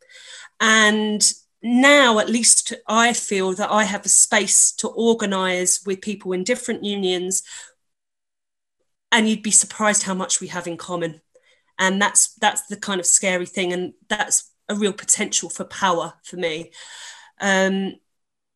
And 0.61 1.33
now 1.67 2.19
at 2.19 2.29
least 2.29 2.75
i 2.87 3.15
feel 3.15 3.55
that 3.55 3.71
i 3.71 3.85
have 3.85 4.05
a 4.05 4.09
space 4.11 4.71
to 4.71 4.87
organize 4.87 5.81
with 5.87 5.99
people 6.03 6.31
in 6.35 6.45
different 6.45 6.85
unions 6.85 7.43
and 9.15 9.29
you'd 9.29 9.45
be 9.45 9.53
surprised 9.53 10.03
how 10.03 10.12
much 10.12 10.41
we 10.41 10.49
have 10.49 10.67
in 10.67 10.77
common. 10.77 11.21
And 11.79 12.03
that's 12.03 12.35
that's 12.35 12.67
the 12.67 12.77
kind 12.77 12.99
of 12.99 13.07
scary 13.07 13.47
thing 13.47 13.73
and 13.73 13.93
that's 14.09 14.53
a 14.69 14.75
real 14.75 14.93
potential 14.93 15.49
for 15.49 15.65
power 15.65 16.15
for 16.25 16.37
me. 16.37 16.73
Um, 17.41 17.95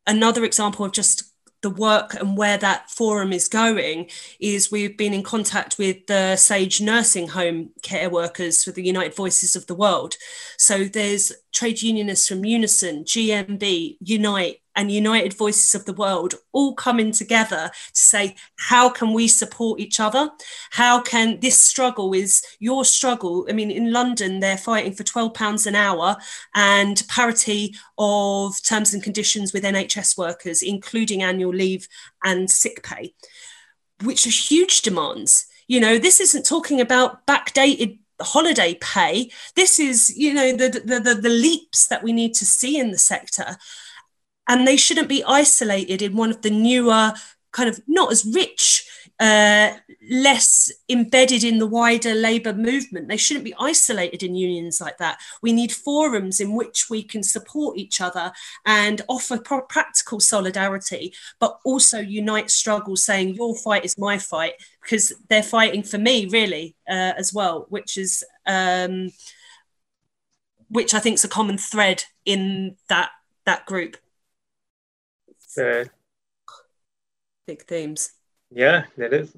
another 0.05 0.45
example 0.45 0.85
of 0.85 0.91
just 0.91 1.28
the 1.63 1.71
work 1.71 2.15
and 2.15 2.37
where 2.37 2.57
that 2.59 2.91
forum 2.91 3.33
is 3.33 3.49
going 3.49 4.09
is 4.39 4.71
we've 4.71 4.97
been 4.97 5.13
in 5.13 5.23
contact 5.23 5.79
with 5.79 6.07
the 6.07 6.37
Sage 6.37 6.81
nursing 6.81 7.29
home 7.29 7.71
care 7.83 8.09
workers 8.09 8.65
for 8.65 8.71
the 8.71 8.83
United 8.83 9.15
Voices 9.15 9.57
of 9.57 9.67
the 9.67 9.75
World. 9.75 10.17
So 10.57 10.85
there's 10.85 11.33
trade 11.53 11.83
unionists 11.83 12.29
from 12.29 12.45
Unison, 12.45 13.05
GMB, 13.05 13.97
Unite, 14.01 14.61
and 14.79 14.93
United 14.93 15.35
Voices 15.35 15.74
of 15.74 15.87
the 15.87 15.93
World 15.93 16.37
all 16.53 16.72
coming 16.72 17.11
together 17.11 17.68
to 17.93 18.01
say, 18.01 18.37
how 18.57 18.89
can 18.89 19.12
we 19.12 19.26
support 19.26 19.81
each 19.81 19.99
other? 19.99 20.31
How 20.70 21.01
can 21.01 21.41
this 21.41 21.61
struggle 21.61 22.14
is 22.14 22.43
your 22.61 22.85
struggle? 22.85 23.45
I 23.51 23.55
mean, 23.55 23.72
in 23.72 23.93
London, 23.93 24.39
they're 24.39 24.57
fighting 24.57 24.93
for 24.93 25.03
£12 25.03 25.66
an 25.66 25.74
hour 25.74 26.16
and 26.55 27.03
parity 27.09 27.74
of 27.99 28.62
terms 28.62 28.95
and 28.95 29.03
conditions 29.03 29.53
with 29.53 29.64
NHS 29.64 30.16
workers, 30.16 30.62
including 30.62 31.24
annual 31.24 31.53
leave 31.53 31.89
and 32.22 32.49
sick 32.49 32.85
pay, 32.85 33.14
which 34.05 34.29
are 34.29 34.31
huge 34.31 34.83
demands. 34.83 35.49
You 35.66 35.81
know, 35.81 35.99
this 35.99 36.20
isn't 36.20 36.47
talking 36.47 36.81
about 36.81 37.26
backdated 37.26 37.99
holiday 38.20 38.74
pay. 38.81 39.33
This 39.57 39.81
is, 39.81 40.16
you 40.16 40.33
know, 40.35 40.53
the, 40.53 40.68
the, 40.85 41.01
the, 41.01 41.14
the 41.20 41.29
leaps 41.29 41.89
that 41.89 42.05
we 42.05 42.12
need 42.12 42.35
to 42.35 42.45
see 42.45 42.79
in 42.79 42.93
the 42.93 42.99
sector 42.99 43.57
and 44.49 44.67
they 44.67 44.77
shouldn't 44.77 45.09
be 45.09 45.23
isolated 45.25 46.03
in 46.03 46.17
one 46.17 46.31
of 46.31 46.43
the 46.43 46.51
newer 46.51 47.13
kind 47.53 47.69
of 47.69 47.81
not 47.87 48.11
as 48.11 48.25
rich 48.25 48.89
uh, 49.21 49.73
less 50.09 50.71
embedded 50.89 51.43
in 51.43 51.59
the 51.59 51.67
wider 51.67 52.15
labour 52.15 52.53
movement. 52.53 53.09
They 53.09 53.17
shouldn't 53.17 53.45
be 53.45 53.55
isolated 53.59 54.23
in 54.23 54.37
unions 54.37 54.81
like 54.81 54.99
that. 54.99 55.19
We 55.43 55.53
need 55.53 55.73
forums 55.73 56.41
in 56.41 56.55
which 56.55 56.89
we 56.89 57.03
can 57.03 57.25
support 57.25 57.77
each 57.77 58.01
other 58.01 58.33
and 58.65 59.03
offer 59.09 59.39
pro- 59.39 59.63
practical 59.63 60.21
solidarity, 60.21 61.15
but 61.41 61.59
also 61.65 61.99
unite 61.99 62.51
struggles, 62.51 63.05
saying 63.05 63.35
your 63.35 63.57
fight 63.57 63.85
is 63.85 63.99
my 63.99 64.19
fight, 64.19 64.55
because 64.83 65.13
they're 65.29 65.43
fighting 65.43 65.83
for 65.83 65.99
me, 65.99 66.27
really, 66.27 66.77
uh, 66.89 67.15
as 67.19 67.33
well, 67.33 67.67
which 67.69 67.99
is. 67.99 68.25
Um, 68.47 69.11
which 70.71 70.93
I 70.93 70.99
think 70.99 71.15
is 71.15 71.25
a 71.25 71.29
common 71.29 71.57
thread 71.57 72.05
in 72.27 72.77
that 72.91 73.11
that 73.47 73.65
group 73.65 73.97
big 77.47 77.65
themes. 77.65 78.13
Yeah, 78.51 78.85
it 78.97 79.13
is. 79.13 79.37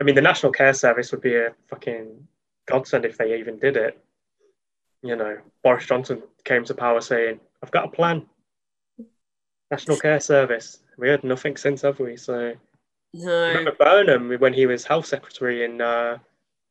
I 0.00 0.04
mean, 0.04 0.14
the 0.14 0.22
National 0.22 0.52
Care 0.52 0.72
Service 0.72 1.10
would 1.12 1.20
be 1.20 1.36
a 1.36 1.54
fucking 1.68 2.26
godsend 2.66 3.04
if 3.04 3.18
they 3.18 3.38
even 3.38 3.58
did 3.58 3.76
it. 3.76 4.02
You 5.02 5.16
know, 5.16 5.38
Boris 5.62 5.86
Johnson 5.86 6.22
came 6.44 6.64
to 6.64 6.74
power 6.74 7.00
saying, 7.00 7.40
I've 7.62 7.70
got 7.70 7.86
a 7.86 7.88
plan. 7.88 8.26
National 9.70 9.96
Care 10.00 10.20
Service. 10.20 10.78
We 10.98 11.08
heard 11.08 11.24
nothing 11.24 11.56
since, 11.56 11.82
have 11.82 12.00
we? 12.00 12.16
So, 12.16 12.54
no. 13.14 13.48
remember 13.48 13.72
Burnham 13.72 14.30
when 14.38 14.52
he 14.52 14.66
was 14.66 14.84
Health 14.84 15.06
Secretary 15.06 15.64
in, 15.64 15.80
uh, 15.80 16.18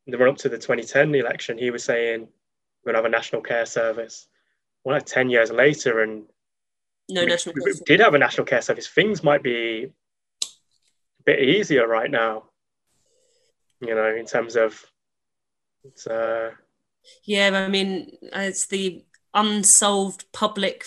in 0.05 0.11
the 0.11 0.17
run 0.17 0.29
up 0.29 0.37
to 0.37 0.49
the 0.49 0.57
2010 0.57 1.15
election, 1.15 1.57
he 1.57 1.71
was 1.71 1.83
saying, 1.83 2.27
We're 2.83 2.93
going 2.93 2.95
to 2.95 2.97
have 2.97 3.05
a 3.05 3.09
National 3.09 3.41
Care 3.41 3.65
Service. 3.65 4.27
Well, 4.83 4.95
like 4.95 5.05
10 5.05 5.29
years 5.29 5.51
later, 5.51 6.01
and 6.01 6.23
no 7.09 7.25
national 7.25 7.55
we, 7.55 7.71
we 7.71 7.79
did 7.85 7.99
have 7.99 8.13
a 8.13 8.19
national 8.19 8.45
care 8.45 8.61
service. 8.61 8.87
Things 8.87 9.23
might 9.23 9.43
be 9.43 9.91
a 10.43 11.23
bit 11.25 11.39
easier 11.39 11.87
right 11.87 12.09
now. 12.09 12.45
You 13.81 13.95
know, 13.95 14.13
in 14.15 14.25
terms 14.25 14.55
of 14.55 14.85
it's 15.83 16.07
uh 16.07 16.51
yeah, 17.23 17.49
I 17.53 17.67
mean 17.67 18.17
it's 18.21 18.67
the 18.67 19.03
unsolved 19.33 20.25
public 20.31 20.85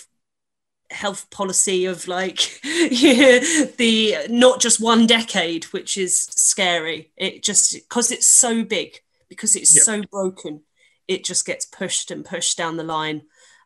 health 0.91 1.29
policy 1.31 1.85
of 1.85 2.07
like 2.07 2.63
yeah, 2.63 3.39
the 3.77 4.17
not 4.29 4.61
just 4.61 4.79
one 4.79 5.07
decade, 5.07 5.65
which 5.65 5.97
is 5.97 6.21
scary. 6.21 7.11
It 7.17 7.43
just 7.43 7.73
because 7.73 8.11
it's 8.11 8.27
so 8.27 8.63
big, 8.63 8.99
because 9.29 9.55
it's 9.55 9.75
yeah. 9.75 9.83
so 9.83 10.01
broken, 10.11 10.61
it 11.07 11.25
just 11.25 11.45
gets 11.45 11.65
pushed 11.65 12.11
and 12.11 12.23
pushed 12.23 12.57
down 12.57 12.77
the 12.77 12.83
line. 12.83 13.23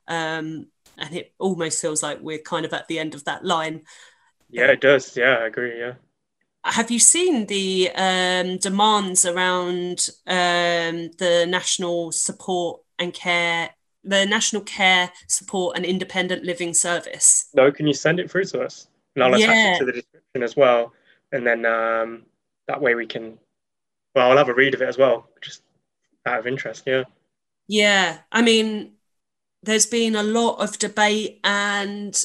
Um, 0.08 0.68
and 0.98 1.16
it 1.16 1.34
almost 1.40 1.82
feels 1.82 2.04
like 2.04 2.20
we're 2.22 2.40
kind 2.40 2.66
of 2.66 2.74
at 2.74 2.88
the 2.88 3.00
end 3.00 3.16
of 3.16 3.26
that 3.26 3.46
line. 3.46 3.84
Yeah, 4.50 4.68
it 4.68 4.82
does. 4.82 5.16
Yeah, 5.16 5.38
I 5.42 5.48
agree. 5.48 5.78
Yeah. 5.80 5.94
Have 6.64 6.92
you 6.92 7.00
seen 7.00 7.46
the 7.46 7.90
um, 7.96 8.58
demands 8.58 9.26
around 9.26 10.10
um, 10.28 11.12
the 11.18 11.46
national 11.48 12.12
support 12.12 12.82
and 13.00 13.14
care, 13.14 13.70
the 14.04 14.26
national 14.26 14.64
care 14.64 15.12
support 15.28 15.78
and 15.78 15.86
independent 15.86 16.44
living 16.44 16.74
service? 16.74 17.50
No, 17.54 17.72
can 17.72 17.88
you 17.88 17.94
send 17.94 18.20
it 18.20 18.30
through 18.30 18.46
to 18.46 18.62
us? 18.62 18.88
And 19.16 19.24
I'll 19.24 19.34
attach 19.34 19.48
yeah. 19.48 19.76
it 19.76 19.80
to 19.80 19.86
the 19.86 19.94
description 19.94 20.44
as 20.44 20.56
well, 20.56 20.94
and 21.32 21.48
then 21.48 21.66
um, 21.66 22.24
that 22.68 22.82
way 22.82 22.96
we 22.96 23.08
can. 23.08 23.38
Well, 24.14 24.30
I'll 24.30 24.38
have 24.38 24.50
a 24.50 24.54
read 24.54 24.74
of 24.74 24.82
it 24.82 24.90
as 24.90 24.98
well, 24.98 25.30
just 25.42 25.64
out 26.26 26.40
of 26.40 26.48
interest. 26.48 26.84
Yeah. 26.86 27.04
Yeah, 27.68 28.20
I 28.32 28.42
mean, 28.42 28.94
there's 29.64 29.86
been 29.86 30.16
a 30.16 30.24
lot 30.24 30.56
of 30.58 30.80
debate 30.80 31.40
and 31.44 32.24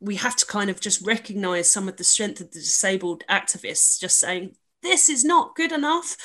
we 0.00 0.16
have 0.16 0.34
to 0.36 0.46
kind 0.46 0.68
of 0.68 0.80
just 0.80 1.06
recognize 1.06 1.70
some 1.70 1.88
of 1.88 1.96
the 1.96 2.04
strength 2.04 2.40
of 2.40 2.50
the 2.50 2.58
disabled 2.58 3.22
activists 3.30 4.00
just 4.00 4.18
saying 4.18 4.56
this 4.82 5.08
is 5.08 5.24
not 5.24 5.54
good 5.54 5.72
enough. 5.72 6.16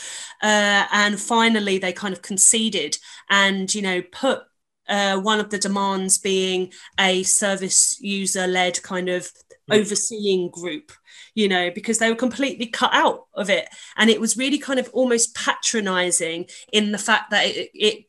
Uh, 0.42 0.86
and 0.92 1.20
finally 1.20 1.78
they 1.78 1.94
kind 1.94 2.14
of 2.14 2.22
conceded 2.22 2.98
and 3.30 3.74
you 3.74 3.82
know 3.82 4.02
put 4.12 4.42
uh, 4.90 5.20
one 5.20 5.40
of 5.40 5.50
the 5.50 5.58
demands 5.58 6.18
being 6.18 6.72
a 7.00 7.24
service 7.24 8.00
user 8.02 8.48
led 8.48 8.82
kind 8.82 9.10
of 9.10 9.32
overseeing 9.70 10.50
group 10.50 10.94
you 11.36 11.50
know 11.50 11.70
because 11.70 12.00
they 12.00 12.10
were 12.10 12.16
completely 12.16 12.66
cut 12.66 12.94
out 12.94 13.28
of 13.34 13.50
it. 13.50 13.70
And 13.96 14.10
it 14.10 14.20
was 14.20 14.38
really 14.38 14.58
kind 14.58 14.80
of 14.80 14.90
almost 14.92 15.36
patronizing 15.36 16.48
in 16.74 16.92
the 16.92 16.98
fact 16.98 17.30
that 17.32 17.46
it, 17.46 17.70
it 17.74 18.06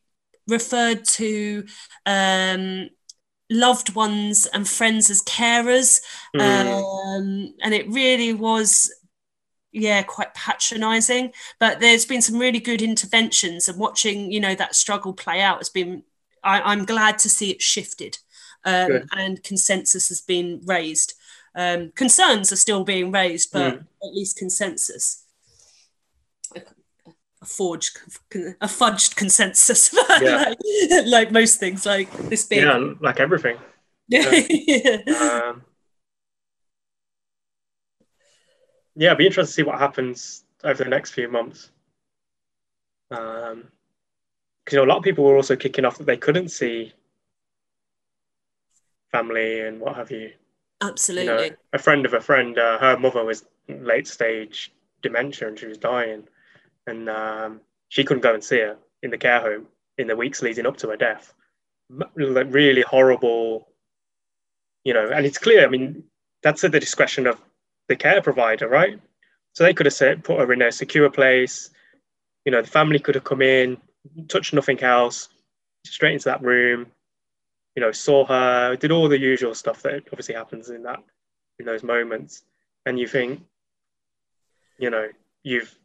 referred 0.48 1.04
to 1.04 1.64
um, 2.06 2.88
loved 3.50 3.94
ones 3.94 4.46
and 4.46 4.68
friends 4.68 5.10
as 5.10 5.22
carers. 5.22 6.00
Mm. 6.36 6.40
Um, 6.40 7.54
and 7.62 7.74
it 7.74 7.88
really 7.88 8.32
was, 8.32 8.92
yeah, 9.72 10.02
quite 10.02 10.34
patronizing. 10.34 11.32
But 11.60 11.80
there's 11.80 12.06
been 12.06 12.22
some 12.22 12.38
really 12.38 12.60
good 12.60 12.82
interventions, 12.82 13.68
and 13.68 13.78
watching, 13.78 14.32
you 14.32 14.40
know, 14.40 14.54
that 14.54 14.74
struggle 14.74 15.12
play 15.12 15.40
out 15.40 15.58
has 15.58 15.68
been, 15.68 16.02
I, 16.42 16.72
am 16.72 16.84
glad 16.84 17.18
to 17.20 17.28
see 17.28 17.50
it 17.50 17.62
shifted 17.62 18.18
um, 18.64 19.02
and 19.12 19.42
consensus 19.42 20.08
has 20.08 20.20
been 20.20 20.60
raised. 20.64 21.14
Um, 21.54 21.92
concerns 21.96 22.52
are 22.52 22.56
still 22.56 22.84
being 22.84 23.10
raised, 23.10 23.52
but 23.52 23.74
mm. 23.74 23.80
at 23.80 24.14
least 24.14 24.36
consensus 24.36 25.24
a 27.40 27.46
forged 27.46 27.98
a 28.60 28.66
fudged 28.66 29.16
consensus. 29.16 29.94
Yeah. 30.20 30.36
like, 30.48 30.58
like, 31.06 31.32
most 31.32 31.60
things 31.60 31.86
like 31.86 32.10
this 32.28 32.44
big. 32.44 32.62
Yeah 32.62 32.94
like 33.00 33.20
everything. 33.20 33.56
Yeah. 34.08 34.30
yeah. 34.48 34.98
Um, 35.48 35.64
yeah 38.96 39.08
it'd 39.08 39.18
be 39.18 39.26
interesting 39.26 39.46
to 39.46 39.52
see 39.52 39.62
what 39.62 39.78
happens 39.78 40.44
over 40.64 40.82
the 40.82 40.90
next 40.90 41.12
few 41.12 41.28
months. 41.28 41.70
Um 43.10 43.68
because 44.64 44.76
you 44.76 44.78
know 44.78 44.84
a 44.84 44.90
lot 44.90 44.98
of 44.98 45.04
people 45.04 45.24
were 45.24 45.36
also 45.36 45.56
kicking 45.56 45.84
off 45.84 45.98
that 45.98 46.06
they 46.06 46.16
couldn't 46.16 46.48
see 46.48 46.92
family 49.12 49.60
and 49.60 49.80
what 49.80 49.96
have 49.96 50.10
you. 50.10 50.32
Absolutely 50.80 51.44
you 51.44 51.50
know, 51.50 51.56
a 51.72 51.78
friend 51.78 52.04
of 52.04 52.14
a 52.14 52.20
friend 52.20 52.58
uh, 52.58 52.78
her 52.78 52.98
mother 52.98 53.24
was 53.24 53.44
late 53.68 54.06
stage 54.06 54.72
dementia 55.02 55.48
and 55.48 55.58
she 55.58 55.66
was 55.66 55.78
dying 55.78 56.26
and 56.88 57.08
um, 57.08 57.60
she 57.88 58.04
couldn't 58.04 58.22
go 58.22 58.34
and 58.34 58.42
see 58.42 58.58
her 58.58 58.76
in 59.02 59.10
the 59.10 59.18
care 59.18 59.40
home 59.40 59.66
in 59.98 60.06
the 60.06 60.16
weeks 60.16 60.42
leading 60.42 60.66
up 60.66 60.76
to 60.78 60.88
her 60.88 60.96
death. 60.96 61.32
Like 62.16 62.46
really 62.50 62.82
horrible, 62.82 63.68
you 64.84 64.94
know. 64.94 65.10
And 65.10 65.24
it's 65.24 65.38
clear. 65.38 65.64
I 65.64 65.68
mean, 65.68 66.04
that's 66.42 66.64
at 66.64 66.72
the 66.72 66.80
discretion 66.80 67.26
of 67.26 67.40
the 67.88 67.96
care 67.96 68.20
provider, 68.20 68.68
right? 68.68 69.00
So 69.54 69.64
they 69.64 69.74
could 69.74 69.86
have 69.86 69.94
said, 69.94 70.24
put 70.24 70.38
her 70.38 70.52
in 70.52 70.62
a 70.62 70.70
secure 70.70 71.10
place. 71.10 71.70
You 72.44 72.52
know, 72.52 72.62
the 72.62 72.68
family 72.68 72.98
could 72.98 73.14
have 73.14 73.24
come 73.24 73.42
in, 73.42 73.78
touched 74.28 74.52
nothing 74.52 74.80
else, 74.80 75.28
straight 75.84 76.12
into 76.14 76.26
that 76.26 76.42
room. 76.42 76.86
You 77.74 77.82
know, 77.82 77.92
saw 77.92 78.26
her, 78.26 78.76
did 78.76 78.92
all 78.92 79.08
the 79.08 79.18
usual 79.18 79.54
stuff 79.54 79.82
that 79.82 80.04
obviously 80.12 80.34
happens 80.34 80.68
in 80.68 80.82
that 80.82 81.02
in 81.58 81.66
those 81.66 81.82
moments. 81.82 82.42
And 82.84 82.98
you 82.98 83.08
think, 83.08 83.40
you 84.78 84.90
know 84.90 85.08
you've 85.42 85.76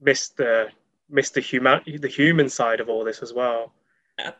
missed 0.00 0.36
the 0.36 0.68
miss 1.10 1.30
the 1.30 1.40
human 1.40 1.80
the 2.00 2.08
human 2.08 2.48
side 2.48 2.80
of 2.80 2.88
all 2.88 3.04
this 3.04 3.22
as 3.22 3.32
well 3.32 3.72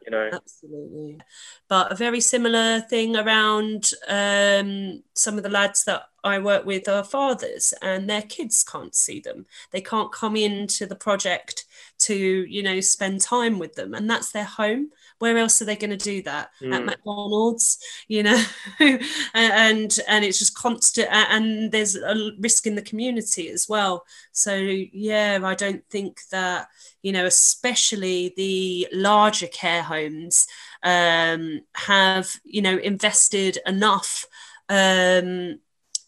you 0.05 0.11
know? 0.11 0.31
absolutely. 0.33 1.21
But 1.69 1.93
a 1.93 1.95
very 1.95 2.21
similar 2.21 2.81
thing 2.81 3.17
around 3.17 3.91
um, 4.09 5.03
some 5.15 5.37
of 5.37 5.43
the 5.43 5.49
lads 5.49 5.85
that 5.85 6.03
i 6.25 6.39
work 6.39 6.67
with 6.67 6.89
are 6.89 7.05
fathers 7.05 7.73
and 7.81 8.11
their 8.11 8.23
kids 8.23 8.65
can't 8.65 8.95
see 8.95 9.21
them. 9.21 9.47
They 9.71 9.81
can't 9.81 10.13
come 10.13 10.37
into 10.37 10.87
the 10.87 10.97
project 10.97 11.65
to 12.01 12.15
you 12.15 12.63
know 12.63 12.81
spend 12.81 13.21
time 13.21 13.59
with 13.59 13.75
them. 13.75 13.95
And 13.95 14.11
that's 14.11 14.33
their 14.33 14.45
home 14.45 14.91
where 15.19 15.39
else 15.39 15.61
are 15.61 15.65
they 15.65 15.77
going 15.77 15.91
to 15.91 15.97
do 15.97 16.23
that? 16.23 16.51
Mm. 16.63 16.75
at 16.75 16.85
mcdonald's 16.85 17.79
you 18.09 18.23
know? 18.23 18.43
And 19.35 19.97
and 20.09 20.25
it's 20.25 20.39
just 20.39 20.57
constant 20.57 21.09
and 21.11 21.73
there's 21.73 21.97
a 21.97 22.33
risk 22.39 22.67
in 22.67 22.75
the 22.75 22.83
community 22.83 23.51
as 23.51 23.69
well. 23.69 24.05
So 24.33 24.55
yeah 24.55 25.39
i 25.45 25.55
don't 25.55 25.85
think 25.91 26.21
that 26.31 26.69
you 27.03 27.13
know 27.13 27.27
especially 27.27 28.33
the 28.37 28.89
larger 28.93 29.47
care 29.47 29.83
homes 29.83 30.47
um, 30.83 31.61
have 31.75 32.37
you 32.45 32.63
know 32.63 32.77
invested 32.77 33.59
enough 33.67 34.25
um, 34.69 35.59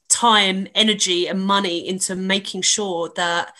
time 0.08 0.68
energy 0.74 1.26
and 1.26 1.40
money 1.40 1.88
into 1.88 2.14
making 2.14 2.62
sure 2.62 3.10
that 3.16 3.52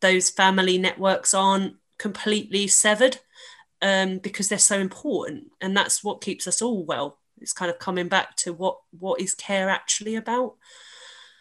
those 0.00 0.30
family 0.30 0.78
networks 0.78 1.32
aren't 1.34 1.76
completely 1.98 2.66
severed 2.66 3.18
um, 3.82 4.18
because 4.18 4.48
they're 4.48 4.58
so 4.58 4.78
important. 4.78 5.52
And 5.60 5.76
that's 5.76 6.02
what 6.02 6.20
keeps 6.20 6.46
us 6.46 6.62
all 6.62 6.84
well. 6.84 7.18
It's 7.40 7.52
kind 7.52 7.70
of 7.70 7.78
coming 7.78 8.08
back 8.08 8.36
to 8.38 8.52
what 8.52 8.78
what 8.98 9.20
is 9.20 9.34
care 9.34 9.68
actually 9.68 10.16
about. 10.16 10.54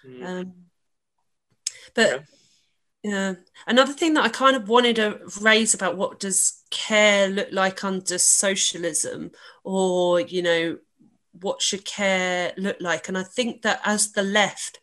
Mm. 0.06 0.26
um, 0.26 0.54
but 1.94 2.24
yeah. 3.04 3.12
yeah. 3.12 3.34
Another 3.66 3.94
thing 3.94 4.14
that 4.16 4.26
i 4.26 4.30
kind 4.30 4.56
of 4.56 4.70
wanted 4.70 4.98
to 4.98 5.20
raise 5.42 5.74
about 5.74 5.98
what 5.98 6.20
does 6.20 6.62
care 6.70 7.28
look 7.28 7.48
like 7.52 7.84
under 7.84 8.18
socialism 8.18 9.32
or 9.64 10.20
you 10.20 10.42
know 10.42 10.78
what 11.42 11.62
should 11.62 11.86
care 11.86 12.54
look 12.58 12.78
like? 12.80 13.08
And 13.08 13.18
i 13.18 13.24
think 13.24 13.64
that 13.64 13.82
as 13.84 14.12
the 14.12 14.24
left 14.24 14.80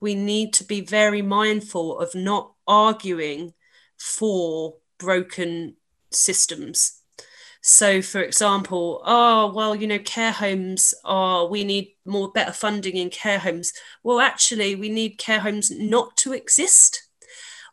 we 0.00 0.14
need 0.14 0.52
to 0.54 0.64
be 0.64 0.80
very 0.80 1.22
mindful 1.22 1.98
of 1.98 2.14
not 2.14 2.52
arguing 2.66 3.54
for 3.96 4.74
broken 4.98 5.76
systems. 6.14 7.00
So, 7.66 8.02
for 8.02 8.20
example, 8.20 9.00
oh, 9.06 9.50
well, 9.54 9.74
you 9.74 9.86
know, 9.86 9.98
care 9.98 10.32
homes 10.32 10.92
are, 11.02 11.46
we 11.46 11.64
need 11.64 11.94
more 12.04 12.30
better 12.30 12.52
funding 12.52 12.96
in 12.96 13.08
care 13.08 13.38
homes. 13.38 13.72
Well, 14.02 14.20
actually, 14.20 14.74
we 14.74 14.90
need 14.90 15.16
care 15.16 15.40
homes 15.40 15.70
not 15.70 16.14
to 16.18 16.34
exist. 16.34 17.08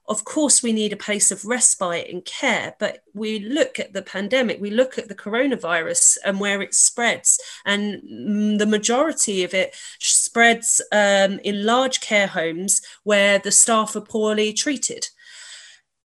Of 0.07 0.23
course, 0.23 0.63
we 0.63 0.71
need 0.71 0.93
a 0.93 0.97
place 0.97 1.29
of 1.29 1.43
respite 1.43 2.09
and 2.09 2.23
care, 2.23 2.75
but 2.79 3.03
we 3.13 3.39
look 3.39 3.79
at 3.79 3.91
the 3.91 4.01
pandemic, 4.01 4.61
we 4.61 4.71
look 4.71 4.97
at 4.97 5.09
the 5.09 5.15
coronavirus 5.15 6.17
and 6.25 6.39
where 6.39 6.61
it 6.61 6.73
spreads, 6.73 7.39
and 7.65 8.59
the 8.59 8.65
majority 8.65 9.43
of 9.43 9.53
it 9.53 9.75
spreads 9.99 10.81
um, 10.91 11.39
in 11.43 11.65
large 11.65 11.99
care 11.99 12.27
homes 12.27 12.81
where 13.03 13.39
the 13.39 13.51
staff 13.51 13.95
are 13.95 14.01
poorly 14.01 14.53
treated. 14.53 15.07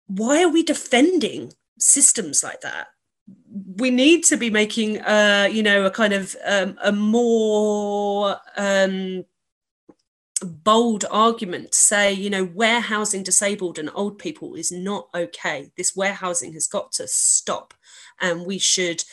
Why 0.08 0.44
are 0.44 0.50
we 0.50 0.64
defending 0.64 1.54
systems 1.78 2.44
like 2.44 2.62
that. 2.62 2.88
We 3.78 3.92
need 3.92 4.24
to 4.26 4.38
be 4.38 4.50
making 4.50 5.02
uh 5.02 5.50
you 5.52 5.62
know 5.64 5.86
a 5.86 5.92
kind 5.92 6.14
of 6.14 6.36
um, 6.46 6.78
a 6.84 6.92
more 6.92 8.38
um 8.56 9.26
bold 10.42 11.04
argument 11.10 11.72
to 11.72 11.78
say 11.78 12.14
you 12.14 12.30
know 12.30 12.46
warehousing 12.54 13.24
disabled 13.24 13.80
and 13.80 13.90
old 13.94 14.20
people 14.20 14.56
is 14.56 14.72
not 14.72 15.10
okay. 15.14 15.72
This 15.78 15.96
warehousing 15.96 16.54
has 16.54 16.68
got 16.68 16.92
to 16.94 17.08
stop 17.08 17.74
and 18.22 18.46
we 18.46 18.60
should 18.60 19.04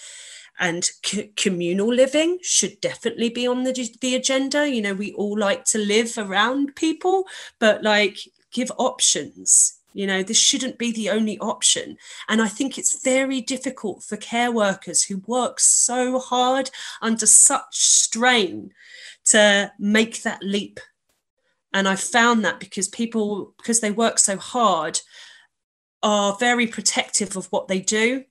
and 0.58 0.84
c- 1.04 1.32
communal 1.34 1.92
living 1.92 2.38
should 2.42 2.80
definitely 2.80 3.28
be 3.28 3.46
on 3.46 3.64
the, 3.64 3.96
the 4.00 4.14
agenda. 4.14 4.68
You 4.68 4.82
know 4.82 4.94
we 4.94 5.12
all 5.14 5.38
like 5.38 5.64
to 5.66 5.78
live 5.78 6.16
around 6.18 6.76
people 6.76 7.24
but 7.58 7.82
like 7.82 8.18
give 8.52 8.70
options 8.78 9.80
you 9.94 10.08
know, 10.08 10.22
this 10.22 10.38
shouldn't 10.38 10.76
be 10.76 10.92
the 10.92 11.08
only 11.08 11.38
option. 11.38 11.96
And 12.28 12.42
I 12.42 12.48
think 12.48 12.76
it's 12.76 13.02
very 13.02 13.40
difficult 13.40 14.02
for 14.02 14.16
care 14.16 14.50
workers 14.50 15.04
who 15.04 15.22
work 15.26 15.60
so 15.60 16.18
hard 16.18 16.70
under 17.00 17.26
such 17.26 17.76
strain 17.76 18.72
to 19.26 19.72
make 19.78 20.22
that 20.22 20.42
leap. 20.42 20.80
And 21.72 21.88
I 21.88 21.94
found 21.94 22.44
that 22.44 22.60
because 22.60 22.88
people, 22.88 23.54
because 23.56 23.80
they 23.80 23.92
work 23.92 24.18
so 24.18 24.36
hard, 24.36 25.00
are 26.02 26.36
very 26.38 26.66
protective 26.66 27.36
of 27.36 27.46
what 27.46 27.68
they 27.68 27.80
do. 27.80 28.24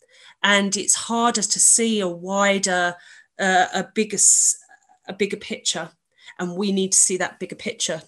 And 0.43 0.75
it's 0.75 0.95
harder 0.95 1.41
to 1.41 1.59
see 1.59 2.01
a 2.01 2.07
wider, 2.07 2.95
uh, 3.39 3.67
a 3.73 3.87
bigger, 3.95 4.17
a 5.07 5.13
bigger 5.13 5.37
picture. 5.37 5.89
And 6.39 6.57
we 6.57 6.73
need 6.73 6.91
to 6.91 6.97
see 6.97 7.17
that 7.17 7.39
bigger 7.39 7.55
picture. 7.55 8.01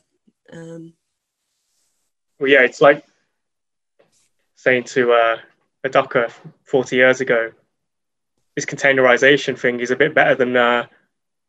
Um, 0.51 0.93
well, 2.37 2.49
yeah, 2.49 2.61
it's 2.61 2.81
like 2.81 3.05
saying 4.65 4.83
to 4.83 5.13
uh, 5.13 5.37
a 5.83 5.89
docker 5.89 6.27
40 6.63 6.95
years 6.95 7.21
ago, 7.21 7.51
this 8.55 8.65
containerization 8.65 9.57
thing 9.57 9.79
is 9.79 9.91
a 9.91 9.95
bit 9.95 10.15
better 10.15 10.33
than 10.33 10.57
uh, 10.57 10.87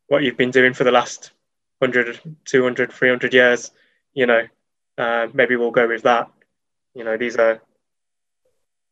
what 0.08 0.22
you've 0.22 0.36
been 0.36 0.50
doing 0.50 0.74
for 0.74 0.84
the 0.84 0.90
last 0.90 1.30
100, 1.78 2.20
200, 2.44 2.92
300 2.92 3.32
years. 3.32 3.70
You 4.12 4.26
know, 4.26 4.42
uh, 4.98 5.28
maybe 5.32 5.56
we'll 5.56 5.70
go 5.70 5.88
with 5.88 6.02
that. 6.02 6.30
You 6.94 7.04
know, 7.04 7.16
these 7.16 7.36
are 7.36 7.62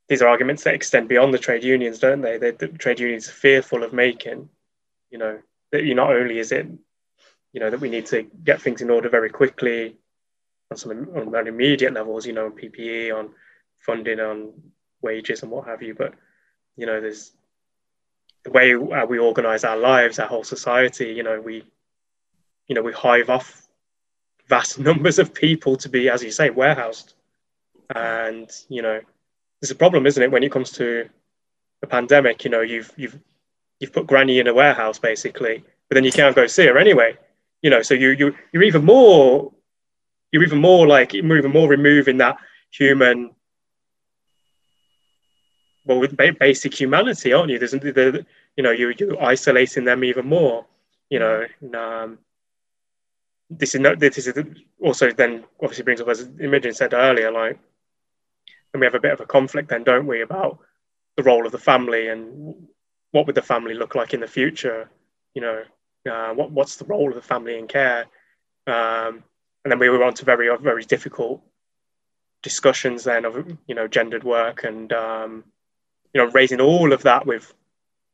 these 0.08 0.22
are 0.22 0.28
arguments 0.28 0.64
that 0.64 0.74
extend 0.74 1.08
beyond 1.08 1.34
the 1.34 1.38
trade 1.38 1.64
unions, 1.64 1.98
don't 1.98 2.22
they? 2.22 2.38
they 2.38 2.52
the 2.52 2.68
trade 2.68 3.00
unions 3.00 3.28
are 3.28 3.32
fearful 3.32 3.82
of 3.82 3.92
making. 3.92 4.48
You 5.10 5.18
know, 5.18 5.38
that 5.70 5.84
you 5.84 5.94
not 5.94 6.16
only 6.16 6.38
is 6.38 6.50
it, 6.50 6.66
you 7.52 7.60
know, 7.60 7.68
that 7.68 7.80
we 7.80 7.90
need 7.90 8.06
to 8.06 8.22
get 8.22 8.62
things 8.62 8.80
in 8.80 8.90
order 8.90 9.10
very 9.10 9.28
quickly 9.28 9.96
on 10.70 10.78
some 10.78 11.08
on 11.14 11.46
immediate 11.46 11.92
levels. 11.92 12.26
You 12.26 12.32
know, 12.32 12.46
on 12.46 12.52
PPE, 12.52 13.14
on 13.14 13.30
funding 13.84 14.20
on 14.20 14.52
wages 15.02 15.42
and 15.42 15.50
what 15.50 15.66
have 15.66 15.82
you. 15.82 15.94
But 15.94 16.14
you 16.76 16.86
know, 16.86 17.00
there's 17.00 17.32
the 18.44 18.50
way 18.50 18.74
uh, 18.74 19.06
we 19.06 19.18
organize 19.18 19.64
our 19.64 19.76
lives, 19.76 20.18
our 20.18 20.26
whole 20.26 20.44
society. 20.44 21.12
You 21.12 21.22
know, 21.22 21.40
we 21.40 21.64
you 22.66 22.74
know 22.74 22.82
we 22.82 22.92
hive 22.92 23.30
off 23.30 23.66
vast 24.48 24.78
numbers 24.88 25.18
of 25.18 25.34
people 25.34 25.76
to 25.76 25.88
be, 25.88 26.08
as 26.08 26.22
you 26.22 26.30
say, 26.30 26.50
warehoused, 26.50 27.14
and 27.94 28.50
you 28.68 28.82
know, 28.82 29.00
there's 29.60 29.70
a 29.70 29.76
problem, 29.76 30.06
isn't 30.06 30.22
it, 30.22 30.30
when 30.30 30.42
it 30.42 30.52
comes 30.52 30.70
to 30.72 31.08
the 31.80 31.86
pandemic? 31.86 32.44
You 32.44 32.50
know, 32.50 32.62
you've 32.62 32.92
you've 32.96 33.18
you've 33.80 33.92
put 33.92 34.06
Granny 34.06 34.38
in 34.38 34.46
a 34.46 34.54
warehouse 34.54 34.98
basically, 34.98 35.64
but 35.88 35.94
then 35.94 36.04
you 36.04 36.12
can't 36.12 36.36
go 36.36 36.46
see 36.46 36.66
her 36.66 36.78
anyway. 36.78 37.16
You 37.62 37.70
know, 37.70 37.82
so 37.82 37.94
you 37.94 38.10
you 38.10 38.34
you're 38.52 38.62
even 38.62 38.84
more 38.84 39.52
you're 40.32 40.42
even 40.42 40.60
more 40.60 40.86
like 40.86 41.14
you're 41.14 41.38
even 41.38 41.52
more 41.52 41.68
removing 41.68 42.18
that 42.18 42.36
human 42.70 43.30
well 45.84 46.00
with 46.00 46.16
basic 46.16 46.78
humanity, 46.78 47.32
aren't 47.32 47.50
you? 47.50 47.58
There's 47.58 47.72
the, 47.72 48.26
you 48.56 48.62
know 48.62 48.70
you 48.70 48.94
you 48.98 49.18
isolating 49.18 49.84
them 49.84 50.04
even 50.04 50.26
more. 50.26 50.66
You 51.10 51.18
know, 51.18 51.46
and, 51.60 51.76
um, 51.76 52.18
this 53.50 53.74
is 53.74 53.80
not 53.80 53.98
this 53.98 54.18
is 54.18 54.32
also 54.80 55.10
then 55.12 55.44
obviously 55.60 55.84
brings 55.84 56.00
up 56.00 56.08
as 56.08 56.28
Imogen 56.40 56.72
said 56.72 56.94
earlier, 56.94 57.30
like, 57.30 57.58
and 58.72 58.80
we 58.80 58.86
have 58.86 58.94
a 58.94 59.00
bit 59.00 59.12
of 59.12 59.20
a 59.20 59.26
conflict 59.26 59.68
then, 59.68 59.84
don't 59.84 60.06
we, 60.06 60.22
about 60.22 60.58
the 61.16 61.22
role 61.22 61.46
of 61.46 61.52
the 61.52 61.58
family 61.58 62.08
and 62.08 62.66
what 63.12 63.26
would 63.26 63.36
the 63.36 63.42
family 63.42 63.74
look 63.74 63.94
like 63.94 64.12
in 64.14 64.20
the 64.20 64.26
future? 64.26 64.90
You 65.34 65.42
know, 65.42 65.62
uh, 66.10 66.34
what 66.34 66.50
what's 66.50 66.76
the 66.76 66.84
role 66.86 67.08
of 67.08 67.14
the 67.14 67.22
family 67.22 67.58
in 67.58 67.68
care? 67.68 68.06
Um, 68.66 69.22
and 69.64 69.70
then 69.70 69.78
we 69.78 69.88
were 69.88 70.04
on 70.04 70.14
to 70.14 70.24
very 70.24 70.48
very 70.58 70.84
difficult 70.84 71.42
discussions 72.42 73.04
then 73.04 73.24
of 73.24 73.56
you 73.66 73.74
know 73.74 73.88
gendered 73.88 74.24
work 74.24 74.64
and 74.64 74.92
um, 74.92 75.44
you 76.14 76.22
know 76.22 76.30
raising 76.30 76.60
all 76.60 76.92
of 76.92 77.02
that 77.02 77.26
with 77.26 77.52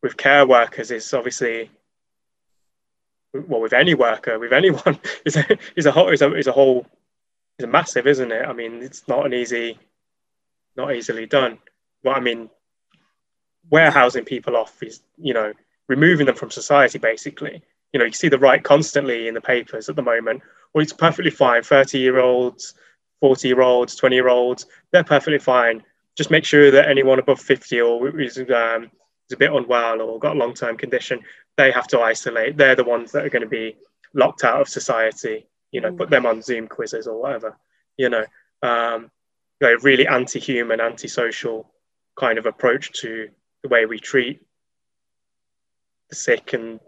with 0.02 0.16
care 0.16 0.46
workers 0.46 0.90
is 0.90 1.12
obviously 1.14 1.70
well 3.32 3.60
with 3.60 3.74
any 3.74 3.94
worker 3.94 4.38
with 4.38 4.52
anyone 4.52 4.98
is 5.24 5.36
a 5.36 5.58
is 5.76 5.86
a 5.86 5.92
whole 5.92 6.08
is 6.08 6.22
a, 6.22 6.34
is 6.34 6.46
a 6.46 6.52
whole 6.52 6.86
is 7.58 7.64
a 7.64 7.68
massive 7.68 8.06
isn't 8.06 8.32
it? 8.32 8.44
I 8.44 8.52
mean 8.52 8.82
it's 8.82 9.06
not 9.06 9.26
an 9.26 9.34
easy 9.34 9.78
not 10.76 10.94
easily 10.94 11.26
done. 11.26 11.58
But 12.02 12.16
i 12.16 12.20
mean 12.20 12.50
warehousing 13.70 14.24
people 14.24 14.56
off 14.56 14.82
is 14.82 15.00
you 15.18 15.34
know 15.34 15.52
removing 15.88 16.26
them 16.26 16.34
from 16.34 16.50
society 16.50 16.98
basically. 16.98 17.62
You 17.92 18.00
know 18.00 18.06
you 18.06 18.12
see 18.12 18.28
the 18.28 18.38
right 18.38 18.62
constantly 18.62 19.28
in 19.28 19.34
the 19.34 19.40
papers 19.40 19.88
at 19.88 19.96
the 19.96 20.02
moment. 20.02 20.42
Well 20.72 20.82
it's 20.82 20.92
perfectly 20.92 21.30
fine. 21.30 21.62
30 21.62 21.98
year 21.98 22.18
olds 22.18 22.74
40 23.20 23.48
year 23.48 23.60
olds 23.60 23.94
20 23.96 24.16
year 24.16 24.28
olds 24.28 24.66
they're 24.90 25.04
perfectly 25.04 25.38
fine 25.38 25.84
just 26.20 26.30
make 26.30 26.44
sure 26.44 26.70
that 26.70 26.86
anyone 26.86 27.18
above 27.18 27.40
50 27.40 27.80
or 27.80 28.20
is, 28.20 28.36
um, 28.36 28.90
is 29.26 29.32
a 29.32 29.38
bit 29.38 29.50
unwell 29.50 30.02
or 30.02 30.18
got 30.18 30.36
a 30.36 30.38
long 30.38 30.52
term 30.52 30.76
condition, 30.76 31.18
they 31.56 31.70
have 31.70 31.86
to 31.86 32.00
isolate. 32.00 32.58
They're 32.58 32.76
the 32.76 32.84
ones 32.84 33.10
that 33.12 33.24
are 33.24 33.30
going 33.30 33.40
to 33.40 33.48
be 33.48 33.78
locked 34.12 34.44
out 34.44 34.60
of 34.60 34.68
society. 34.68 35.46
You 35.72 35.80
know, 35.80 35.90
mm. 35.90 35.96
put 35.96 36.10
them 36.10 36.26
on 36.26 36.42
Zoom 36.42 36.68
quizzes 36.68 37.06
or 37.06 37.18
whatever. 37.22 37.56
you 37.96 38.10
know, 38.10 38.26
um, 38.62 39.10
you 39.62 39.68
know 39.68 39.76
really 39.80 40.06
anti-human, 40.06 40.78
anti-social 40.78 41.72
kind 42.18 42.36
of 42.36 42.44
approach 42.44 42.92
to 43.00 43.30
the 43.62 43.70
way 43.70 43.86
we 43.86 43.98
treat 43.98 44.42
the 46.10 46.16
sick 46.16 46.52
and 46.52 46.80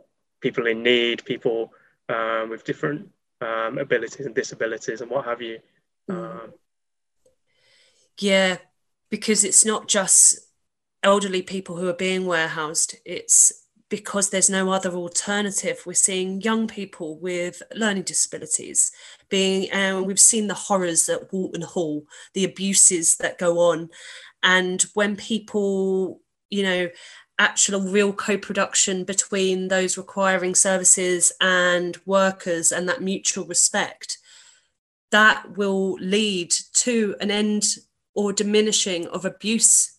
people 0.43 0.67
in 0.67 0.83
need, 0.83 1.25
people 1.25 1.73
um, 2.11 2.51
with 2.51 2.65
different 2.65 3.09
um, 3.41 3.79
abilities 3.79 4.27
and 4.27 4.35
disabilities 4.35 5.01
and 5.01 5.11
what 5.11 5.25
have 5.25 5.41
you. 5.41 5.59
Mm. 6.11 6.15
Um, 6.17 6.53
yeah, 8.19 8.59
because 9.13 9.45
it's 9.45 9.67
not 9.67 9.89
just 9.89 10.39
elderly 11.03 11.43
people 11.43 11.77
who 11.77 11.87
are 11.87 11.93
being 11.93 12.25
warehoused, 12.25 12.97
it's 13.05 13.53
because 13.91 14.31
there's 14.31 14.49
no 14.49 14.73
other 14.73 14.91
alternative. 14.93 15.83
We're 15.85 15.93
seeing 15.93 16.41
young 16.41 16.67
people 16.67 17.19
with 17.19 17.63
learning 17.75 18.05
disabilities 18.05 18.91
being, 19.29 19.71
and 19.71 20.07
we've 20.07 20.19
seen 20.19 20.47
the 20.47 20.55
horrors 20.55 21.11
at 21.11 21.31
Whorlton 21.31 21.61
Hall, 21.61 22.07
the 22.33 22.45
abuses 22.45 23.19
that 23.19 23.37
go 23.37 23.59
on. 23.59 23.91
And 24.43 24.81
when 24.95 25.17
people, 25.17 26.23
you 26.49 26.63
know, 26.63 26.89
actual 27.39 27.83
real 27.83 28.15
co-production 28.15 29.05
between 29.05 29.69
those 29.69 29.99
requiring 29.99 30.55
services 30.55 31.33
and 31.39 31.99
workers 32.07 32.73
and 32.73 32.89
that 32.89 33.03
mutual 33.03 33.45
respect, 33.45 34.17
that 35.11 35.59
will 35.59 35.97
lead 36.01 36.55
to 36.77 37.15
an 37.21 37.31
end 37.31 37.65
or 38.15 38.33
diminishing 38.33 39.07
of 39.09 39.25
abuse 39.25 39.99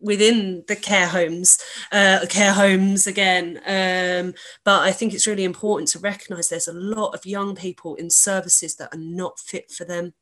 within 0.00 0.64
the 0.66 0.76
care 0.76 1.08
homes, 1.08 1.58
uh, 1.92 2.24
care 2.28 2.52
homes 2.52 3.06
again. 3.06 3.60
Um, 3.66 4.34
but 4.64 4.82
I 4.82 4.92
think 4.92 5.12
it's 5.12 5.26
really 5.26 5.44
important 5.44 5.88
to 5.90 5.98
recognise 5.98 6.48
there's 6.48 6.68
a 6.68 6.72
lot 6.72 7.14
of 7.14 7.26
young 7.26 7.54
people 7.54 7.94
in 7.96 8.10
services 8.10 8.76
that 8.76 8.94
are 8.94 8.98
not 8.98 9.38
fit 9.38 9.70
for 9.70 9.84
them, 9.84 10.14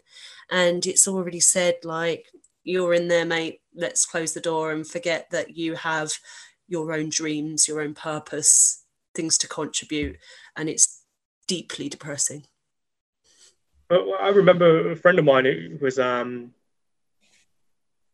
and 0.51 0.85
it's 0.87 1.07
already 1.07 1.41
said 1.41 1.77
like 1.85 2.27
you're 2.65 2.95
in 2.95 3.09
there, 3.09 3.25
mate. 3.25 3.61
Let's 3.75 4.05
close 4.05 4.35
the 4.35 4.41
door 4.41 4.73
and 4.73 4.87
forget 4.87 5.31
that 5.31 5.57
you 5.57 5.75
have 5.75 6.13
your 6.67 6.93
own 6.93 7.09
dreams, 7.09 7.69
your 7.69 7.81
own 7.81 7.95
purpose, 7.95 8.85
things 9.15 9.39
to 9.39 9.49
contribute, 9.49 10.17
and 10.57 10.69
it's 10.69 11.03
deeply 11.47 11.89
depressing. 11.89 12.45
I 13.91 14.29
remember 14.29 14.91
a 14.91 14.97
friend 14.97 15.19
of 15.19 15.25
mine 15.25 15.47
who 15.47 15.79
was 15.81 15.99
um, 15.99 16.53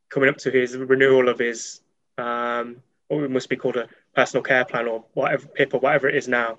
coming 0.08 0.28
up 0.28 0.36
to 0.38 0.50
his 0.50 0.76
renewal 0.76 1.28
of 1.28 1.38
his 1.38 1.80
um, 2.18 2.76
what 3.08 3.30
must 3.30 3.48
be 3.48 3.56
called 3.56 3.76
a 3.76 3.88
personal 4.14 4.42
care 4.42 4.64
plan 4.64 4.86
or 4.86 5.04
whatever 5.14 5.46
PIP 5.48 5.74
or 5.74 5.80
whatever 5.80 6.08
it 6.08 6.16
is 6.16 6.28
now. 6.28 6.58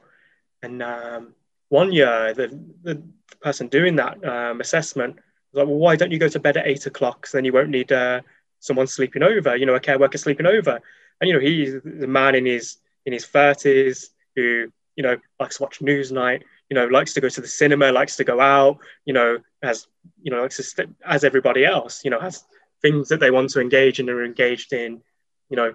And 0.61 0.81
um, 0.81 1.33
one 1.69 1.91
year, 1.91 2.33
the, 2.33 2.59
the 2.83 3.01
person 3.41 3.67
doing 3.67 3.95
that 3.97 4.23
um, 4.23 4.61
assessment 4.61 5.15
was 5.15 5.59
like, 5.59 5.67
well, 5.67 5.77
why 5.77 5.95
don't 5.95 6.11
you 6.11 6.19
go 6.19 6.27
to 6.27 6.39
bed 6.39 6.57
at 6.57 6.67
eight 6.67 6.85
o'clock? 6.85 7.27
So 7.27 7.37
then 7.37 7.45
you 7.45 7.53
won't 7.53 7.69
need 7.69 7.91
uh, 7.91 8.21
someone 8.59 8.87
sleeping 8.87 9.23
over, 9.23 9.55
you 9.55 9.65
know, 9.65 9.75
a 9.75 9.79
care 9.79 9.99
worker 9.99 10.17
sleeping 10.17 10.45
over. 10.45 10.79
And, 11.21 11.27
you 11.27 11.33
know, 11.33 11.39
he's 11.39 11.75
a 11.75 12.07
man 12.07 12.35
in 12.35 12.45
his, 12.45 12.77
in 13.05 13.13
his 13.13 13.25
30s 13.25 14.09
who, 14.35 14.71
you 14.95 15.03
know, 15.03 15.17
likes 15.39 15.57
to 15.57 15.63
watch 15.63 15.79
Newsnight, 15.79 16.43
you 16.69 16.75
know, 16.75 16.87
likes 16.87 17.13
to 17.13 17.21
go 17.21 17.29
to 17.29 17.41
the 17.41 17.47
cinema, 17.47 17.91
likes 17.91 18.15
to 18.17 18.23
go 18.23 18.39
out, 18.39 18.79
you 19.05 19.13
know, 19.13 19.39
as, 19.61 19.87
you 20.21 20.31
know, 20.31 20.47
as 21.05 21.23
everybody 21.23 21.65
else, 21.65 22.03
you 22.03 22.11
know, 22.11 22.19
has 22.19 22.43
things 22.85 23.09
that 23.09 23.19
they 23.19 23.31
want 23.31 23.49
to 23.49 23.61
engage 23.61 23.99
in 23.99 24.09
are 24.11 24.23
engaged 24.23 24.71
in, 24.71 25.01
you 25.49 25.57
know, 25.57 25.73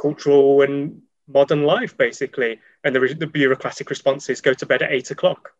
cultural 0.00 0.62
and 0.62 1.02
modern 1.28 1.62
life, 1.62 1.96
basically. 1.96 2.58
And 2.82 2.94
the, 2.94 3.14
the 3.16 3.28
bureaucratic 3.28 3.88
response 3.88 4.28
is 4.28 4.40
go 4.40 4.52
to 4.54 4.66
bed 4.66 4.82
at 4.82 4.90
eight 4.90 5.12
o'clock. 5.12 5.52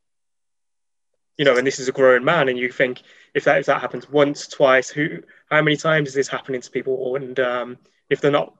You 1.38 1.44
know, 1.44 1.56
and 1.56 1.66
this 1.66 1.78
is 1.78 1.88
a 1.88 1.92
grown 1.92 2.24
man, 2.24 2.48
and 2.48 2.58
you 2.58 2.70
think 2.70 3.02
if 3.34 3.44
that 3.44 3.58
if 3.58 3.66
that 3.66 3.80
happens 3.80 4.08
once, 4.08 4.46
twice, 4.46 4.88
who 4.88 5.22
how 5.50 5.62
many 5.62 5.76
times 5.76 6.08
is 6.08 6.14
this 6.14 6.28
happening 6.28 6.60
to 6.60 6.70
people? 6.70 7.16
And 7.16 7.38
um, 7.40 7.78
if 8.08 8.20
they're 8.20 8.30
not 8.30 8.54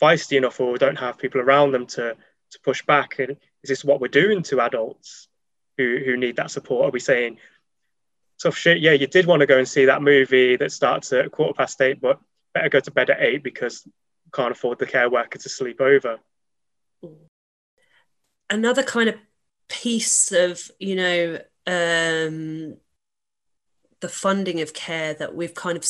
feisty 0.00 0.38
enough 0.38 0.60
or 0.60 0.78
don't 0.78 0.98
have 0.98 1.18
people 1.18 1.42
around 1.42 1.72
them 1.72 1.86
to 1.86 2.16
to 2.52 2.60
push 2.64 2.82
back, 2.86 3.18
and 3.18 3.36
is 3.62 3.68
this 3.68 3.84
what 3.84 4.00
we're 4.00 4.08
doing 4.08 4.42
to 4.44 4.62
adults 4.62 5.28
who 5.76 5.98
who 6.04 6.16
need 6.16 6.36
that 6.36 6.50
support? 6.50 6.86
Are 6.86 6.90
we 6.90 7.00
saying 7.00 7.36
tough 8.42 8.56
shit. 8.56 8.80
Yeah, 8.80 8.92
you 8.92 9.06
did 9.06 9.26
want 9.26 9.40
to 9.40 9.46
go 9.46 9.58
and 9.58 9.68
see 9.68 9.84
that 9.86 10.02
movie 10.02 10.56
that 10.56 10.72
starts 10.72 11.12
at 11.12 11.30
quarter 11.30 11.54
past 11.54 11.80
eight, 11.80 12.00
but 12.00 12.20
better 12.54 12.68
go 12.68 12.80
to 12.80 12.90
bed 12.90 13.10
at 13.10 13.20
eight 13.20 13.42
because 13.42 13.86
can't 14.32 14.52
afford 14.52 14.78
the 14.78 14.86
care 14.86 15.08
worker 15.08 15.38
to 15.38 15.48
sleep 15.48 15.80
over. 15.80 16.18
Another 18.48 18.82
kind 18.82 19.08
of 19.08 19.16
piece 19.68 20.32
of, 20.32 20.70
you 20.78 20.96
know, 20.96 21.38
um, 21.66 22.76
the 24.00 24.08
funding 24.08 24.60
of 24.60 24.72
care 24.72 25.14
that 25.14 25.34
we've 25.34 25.54
kind 25.54 25.76
of 25.76 25.84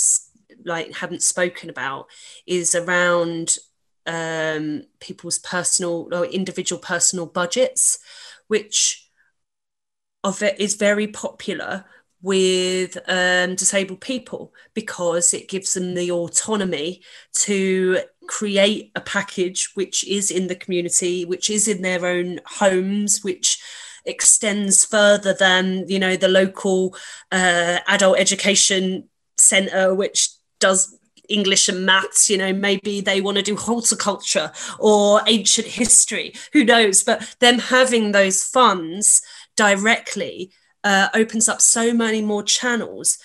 like 0.64 0.94
haven't 0.94 1.23
spoken 1.23 1.68
about 1.68 2.06
is 2.47 2.74
around 2.74 3.59
um, 4.06 4.85
people's 5.01 5.39
personal 5.39 6.09
or 6.12 6.24
individual 6.24 6.81
personal 6.81 7.27
budgets, 7.27 7.98
which 8.47 9.10
of 10.24 10.43
it 10.43 10.59
is 10.59 10.74
very 10.74 11.06
popular 11.06 11.85
with 12.22 12.97
um, 13.09 13.55
disabled 13.55 14.01
people 14.01 14.52
because 14.74 15.34
it 15.34 15.48
gives 15.48 15.74
them 15.74 15.94
the 15.94 16.10
autonomy 16.10 17.02
to 17.32 17.98
create 18.26 18.90
a 18.94 19.01
package 19.01 19.70
which 19.74 20.06
is 20.09 20.30
in 20.30 20.48
the 20.48 20.56
community, 20.56 21.24
which 21.24 21.51
is 21.51 21.68
in 21.68 21.82
their 21.82 22.05
own 22.06 22.40
homes, 22.47 23.22
which 23.22 23.60
extends 24.05 24.84
further 24.84 25.34
than 25.34 25.84
you 25.88 25.98
know 25.98 26.16
the 26.16 26.28
local 26.28 26.97
uh, 27.32 27.78
adult 27.88 28.18
education 28.18 29.09
centre, 29.36 29.94
which 29.94 30.30
does 30.59 30.97
English 31.28 31.68
and 31.68 31.84
maths, 31.84 32.30
you 32.30 32.38
know, 32.38 32.52
maybe 32.52 33.01
they 33.01 33.20
want 33.20 33.36
to 33.36 33.43
do 33.43 33.56
horticulture 33.56 34.52
or 34.78 35.20
ancient 35.26 35.66
history, 35.66 36.34
who 36.52 36.64
knows? 36.64 37.02
But 37.02 37.36
them 37.40 37.59
having 37.59 38.12
those 38.12 38.44
funds 38.44 39.22
directly 39.56 40.52
uh, 40.86 41.08
opens 41.14 41.48
up 41.48 41.60
so 41.60 41.92
many 41.92 42.22
more 42.22 42.44
channels, 42.44 43.18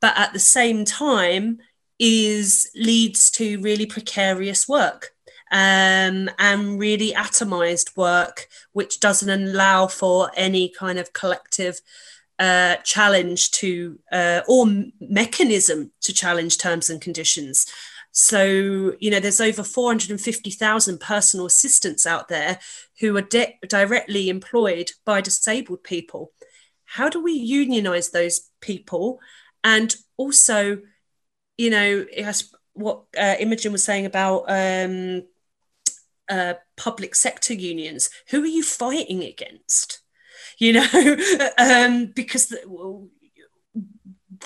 but 0.00 0.16
at 0.16 0.32
the 0.32 0.38
same 0.38 0.84
time 0.84 1.58
is 1.98 2.70
leads 2.76 3.32
to 3.32 3.60
really 3.60 3.84
precarious 3.84 4.68
work 4.68 5.10
um, 5.50 6.30
and 6.38 6.78
really 6.78 7.12
atomized 7.12 7.96
work, 7.96 8.46
which 8.74 9.00
doesn't 9.00 9.28
allow 9.28 9.88
for 9.88 10.30
any 10.36 10.68
kind 10.68 11.00
of 11.00 11.12
collective 11.12 11.80
uh, 12.38 12.76
challenge 12.84 13.50
to 13.50 13.98
uh, 14.12 14.42
or 14.46 14.66
mechanism 15.00 15.90
to 16.02 16.12
challenge 16.12 16.58
terms 16.58 16.90
and 16.90 17.00
conditions. 17.00 17.66
So, 18.12 18.94
you 19.00 19.10
know, 19.10 19.18
there's 19.18 19.40
over 19.40 19.64
450,000 19.64 21.00
personal 21.00 21.46
assistants 21.46 22.06
out 22.06 22.28
there 22.28 22.60
who 23.00 23.16
are 23.16 23.28
directly 23.66 24.28
employed 24.28 24.92
by 25.04 25.20
disabled 25.20 25.82
people 25.82 26.32
how 26.92 27.08
do 27.08 27.22
we 27.22 27.32
unionize 27.32 28.10
those 28.10 28.50
people? 28.60 29.20
And 29.62 29.94
also 30.16 30.78
you 31.60 31.68
know 31.68 32.06
what 32.72 33.02
uh, 33.18 33.34
imogen 33.38 33.72
was 33.72 33.84
saying 33.84 34.06
about 34.06 34.44
um, 34.48 35.22
uh, 36.28 36.54
public 36.76 37.14
sector 37.14 37.52
unions. 37.52 38.08
Who 38.30 38.42
are 38.42 38.46
you 38.46 38.62
fighting 38.62 39.22
against? 39.22 40.00
You 40.58 40.74
know 40.74 41.16
um, 41.58 42.06
because 42.06 42.46
the, 42.46 43.08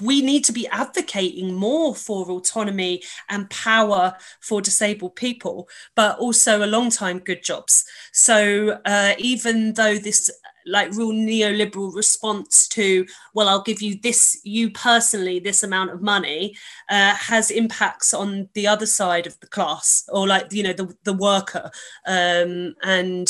we 0.00 0.22
need 0.22 0.44
to 0.46 0.52
be 0.52 0.66
advocating 0.68 1.54
more 1.54 1.94
for 1.94 2.28
autonomy 2.28 3.02
and 3.28 3.48
power 3.48 4.16
for 4.40 4.60
disabled 4.60 5.14
people, 5.14 5.68
but 5.94 6.18
also 6.18 6.64
a 6.64 6.66
long 6.66 6.90
time 6.90 7.20
good 7.20 7.44
jobs. 7.44 7.84
So 8.12 8.80
uh, 8.84 9.14
even 9.18 9.74
though 9.74 9.96
this 9.96 10.32
like 10.66 10.90
real 10.92 11.12
neoliberal 11.12 11.94
response 11.94 12.66
to 12.68 13.06
well 13.34 13.48
i'll 13.48 13.62
give 13.62 13.82
you 13.82 13.98
this 14.00 14.40
you 14.44 14.70
personally 14.70 15.38
this 15.38 15.62
amount 15.62 15.90
of 15.90 16.00
money 16.00 16.56
uh, 16.88 17.14
has 17.14 17.50
impacts 17.50 18.14
on 18.14 18.48
the 18.54 18.66
other 18.66 18.86
side 18.86 19.26
of 19.26 19.38
the 19.40 19.46
class 19.46 20.04
or 20.08 20.26
like 20.26 20.52
you 20.52 20.62
know 20.62 20.72
the, 20.72 20.94
the 21.04 21.12
worker. 21.12 21.70
Um, 22.06 22.74
and 22.82 23.28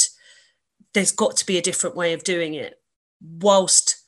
there's 0.92 1.12
got 1.12 1.36
to 1.38 1.46
be 1.46 1.58
a 1.58 1.62
different 1.62 1.96
way 1.96 2.12
of 2.12 2.24
doing 2.24 2.54
it 2.54 2.80
whilst 3.20 4.02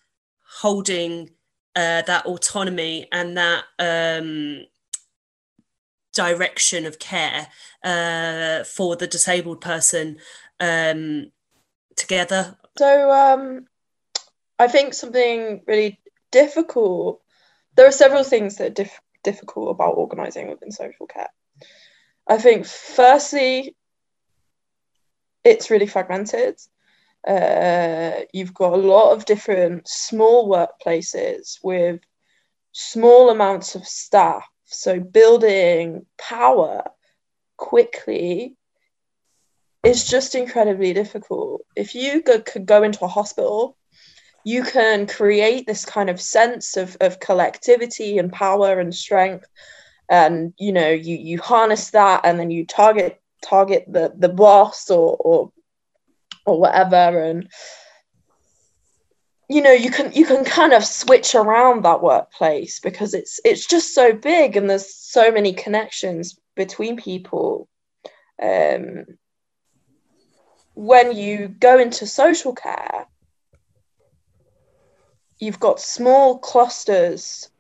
holding 0.61 1.31
uh, 1.75 2.03
that 2.03 2.27
autonomy 2.27 3.09
and 3.13 3.37
that 3.37 3.65
um, 3.79 4.65
direction 6.15 6.87
of 6.87 6.99
care 6.99 7.49
uh, 7.85 8.65
for 8.65 8.97
the 8.97 9.07
disabled 9.07 9.61
person 9.61 10.19
um, 10.61 11.31
together 11.97 12.57
so 12.77 13.11
um, 13.11 13.67
I 14.59 14.69
think 14.69 14.95
something 14.95 15.63
really 15.67 16.01
difficult. 16.31 17.23
There 17.77 17.87
are 17.87 17.93
several 17.93 18.25
things 18.25 18.57
that 18.57 18.67
are 18.67 18.83
dif- 18.85 19.01
difficult 19.23 19.71
about 19.71 19.97
organising 19.97 20.49
within 20.49 20.71
social 20.71 21.07
care. 21.07 21.31
I 22.27 22.39
think, 22.39 22.67
firstly, 22.67 23.77
it's 25.45 25.71
really 25.71 25.87
fragmented. 25.87 26.57
Uh, 27.27 28.23
you've 28.33 28.55
got 28.55 28.73
a 28.73 28.77
lot 28.77 29.13
of 29.13 29.25
different 29.25 29.89
small 29.89 30.49
workplaces 30.49 31.59
with 31.63 32.01
small 32.73 33.31
amounts 33.31 33.75
of 33.75 33.87
staff. 33.87 34.45
So 34.65 35.01
building 35.01 36.07
power 36.19 36.85
quickly 37.57 38.57
is 39.87 40.05
just 40.05 40.35
incredibly 40.35 40.93
difficult. 40.93 41.63
If 41.77 41.95
you 41.95 42.23
go, 42.23 42.41
could 42.41 42.67
go 42.67 42.83
into 42.83 43.05
a 43.05 43.09
hospital, 43.09 43.77
you 44.45 44.63
can 44.63 45.07
create 45.07 45.67
this 45.67 45.85
kind 45.85 46.11
of 46.11 46.21
sense 46.21 46.77
of, 46.77 46.97
of 47.01 47.21
collectivity 47.21 48.19
and 48.19 48.33
power 48.33 48.81
and 48.81 48.95
strength. 48.95 49.47
And 50.09 50.53
you 50.59 50.73
know, 50.73 50.91
you 50.91 51.17
you 51.17 51.41
harness 51.41 51.91
that 51.91 52.21
and 52.25 52.39
then 52.39 52.51
you 52.51 52.65
target 52.67 53.21
target 53.45 53.85
the 53.89 54.13
the 54.17 54.29
boss 54.29 54.91
or 54.91 55.17
or 55.19 55.53
or 56.47 56.61
whatever 56.61 57.23
and 57.25 57.49
you 59.49 59.61
know 59.61 59.73
you 59.73 59.91
can 59.91 60.13
you 60.13 60.25
can 60.25 60.45
kind 60.45 60.73
of 60.73 60.85
switch 60.85 61.35
around 61.35 61.85
that 61.85 62.03
workplace 62.03 62.79
because 62.81 63.15
it's 63.15 63.41
it's 63.45 63.67
just 63.67 63.95
so 63.95 64.13
big 64.13 64.57
and 64.57 64.71
there's 64.71 64.95
so 64.95 65.33
many 65.33 65.53
connections 65.53 66.39
between 66.55 66.97
people 66.97 67.69
um, 68.41 69.05
when 70.77 71.17
you 71.17 71.49
go 71.49 71.79
into 71.79 72.07
social 72.07 72.55
care 72.55 73.07
you've 75.41 75.59
got 75.59 75.81
small 75.81 76.39
clusters 76.39 77.51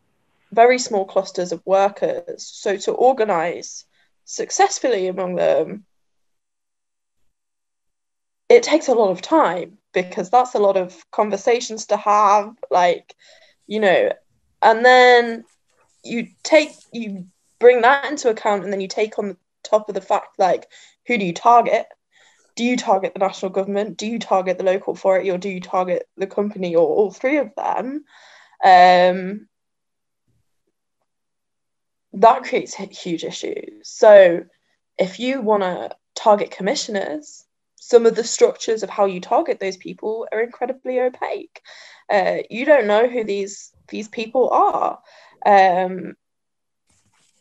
very 0.52 0.78
small 0.78 1.05
clusters 1.05 1.52
of 1.52 1.60
workers. 1.66 2.47
So 2.47 2.76
to 2.78 2.93
organize 2.93 3.84
successfully 4.24 5.06
among 5.06 5.36
them 5.36 5.84
it 8.48 8.62
takes 8.62 8.88
a 8.88 8.94
lot 8.94 9.10
of 9.10 9.22
time 9.22 9.78
because 9.93 10.30
that's 10.30 10.55
a 10.55 10.59
lot 10.59 10.76
of 10.76 11.05
conversations 11.10 11.86
to 11.86 11.97
have 11.97 12.56
like 12.70 13.14
you 13.68 13.78
know 13.78 14.10
and 14.62 14.84
then 14.84 15.44
you 16.02 16.26
take 16.43 16.70
you 16.93 17.26
bring 17.60 17.82
that 17.82 18.10
into 18.10 18.28
account 18.28 18.64
and 18.64 18.72
then 18.72 18.80
you 18.80 18.88
take 18.88 19.16
on 19.18 19.28
the 19.28 19.36
top 19.62 19.88
of 19.88 19.94
the 19.94 20.01
fact 20.01 20.38
like 20.38 20.66
who 21.06 21.16
do 21.18 21.24
you 21.24 21.32
target 21.32 21.86
do 22.56 22.64
you 22.64 22.76
target 22.76 23.12
the 23.14 23.20
national 23.20 23.52
government? 23.52 23.96
Do 23.96 24.06
you 24.06 24.18
target 24.18 24.58
the 24.58 24.64
local 24.64 24.94
authority 24.94 25.30
or 25.30 25.38
do 25.38 25.48
you 25.48 25.60
target 25.60 26.08
the 26.16 26.26
company 26.26 26.74
or 26.74 26.86
all 26.86 27.10
three 27.10 27.36
of 27.36 27.54
them? 27.56 28.04
Um, 28.64 29.48
that 32.14 32.44
creates 32.44 32.74
huge 32.74 33.24
issues. 33.24 33.88
So 33.88 34.44
if 34.98 35.20
you 35.20 35.42
want 35.42 35.62
to 35.62 35.94
target 36.14 36.50
commissioners 36.50 37.46
some 37.86 38.04
of 38.04 38.16
the 38.16 38.24
structures 38.24 38.82
of 38.82 38.90
how 38.90 39.04
you 39.04 39.20
target 39.20 39.60
those 39.60 39.76
people 39.76 40.26
are 40.32 40.42
incredibly 40.42 40.98
opaque. 40.98 41.62
Uh, 42.10 42.38
you 42.50 42.64
don't 42.64 42.88
know 42.88 43.08
who 43.08 43.22
these 43.22 43.72
these 43.88 44.08
people 44.08 44.50
are. 44.50 44.98
Um, 45.46 46.14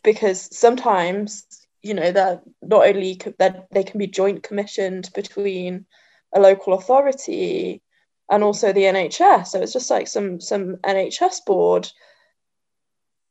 because 0.04 0.56
sometimes 0.56 1.65
you 1.82 1.94
know 1.94 2.10
that 2.10 2.42
not 2.62 2.86
only 2.86 3.20
that 3.38 3.68
they 3.70 3.84
can 3.84 3.98
be 3.98 4.06
joint 4.06 4.42
commissioned 4.42 5.10
between 5.14 5.86
a 6.34 6.40
local 6.40 6.74
authority 6.74 7.82
and 8.30 8.42
also 8.42 8.72
the 8.72 8.82
NHS. 8.82 9.48
So 9.48 9.60
it's 9.60 9.72
just 9.72 9.90
like 9.90 10.08
some 10.08 10.40
some 10.40 10.76
NHS 10.76 11.44
board 11.46 11.90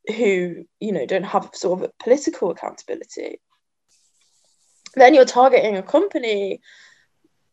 who 0.08 0.66
you 0.80 0.92
know 0.92 1.06
don't 1.06 1.24
have 1.24 1.50
sort 1.54 1.82
of 1.82 1.98
political 2.00 2.52
accountability. 2.52 3.40
Then 4.96 5.14
you're 5.14 5.26
targeting 5.26 5.76
a 5.76 5.84
company 5.84 6.62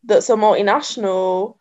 that's 0.03 0.29
a 0.29 0.35
multinational 0.35 1.57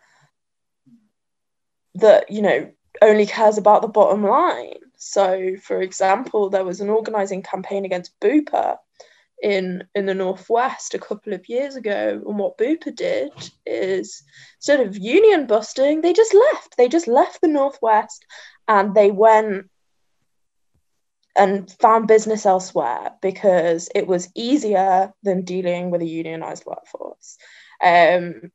that 1.95 2.31
you 2.31 2.43
know 2.43 2.71
only 3.01 3.27
cares 3.27 3.59
about 3.59 3.83
the 3.83 3.89
bottom 3.89 4.25
line 4.25 4.79
so 4.97 5.55
for 5.63 5.83
example 5.83 6.49
there 6.49 6.65
was 6.65 6.81
an 6.81 6.89
organizing 6.89 7.43
campaign 7.43 7.85
against 7.85 8.19
bupa 8.21 8.79
in 9.43 9.85
in 9.95 10.07
the 10.07 10.15
northwest 10.15 10.95
a 10.95 10.99
couple 10.99 11.33
of 11.33 11.49
years 11.49 11.75
ago 11.75 12.23
and 12.25 12.39
what 12.39 12.57
bupa 12.57 12.95
did 12.95 13.33
is 13.67 14.23
instead 14.57 14.81
of 14.81 14.97
union 14.97 15.47
busting. 15.47 16.01
They 16.01 16.13
just 16.13 16.33
left. 16.33 16.77
They 16.77 16.89
just 16.89 17.09
left 17.09 17.41
the 17.41 17.49
northwest 17.49 18.25
and 18.69 18.95
they 18.95 19.11
went 19.11 19.69
and 21.37 21.71
found 21.81 22.07
business 22.07 22.47
elsewhere 22.47 23.13
because 23.21 23.89
it 23.95 24.07
was 24.07 24.31
easier 24.35 25.13
than 25.23 25.45
dealing 25.45 25.91
with 25.91 26.03
a 26.03 26.07
unionized 26.07 26.65
workforce. 26.65 27.37
Um, 27.83 28.53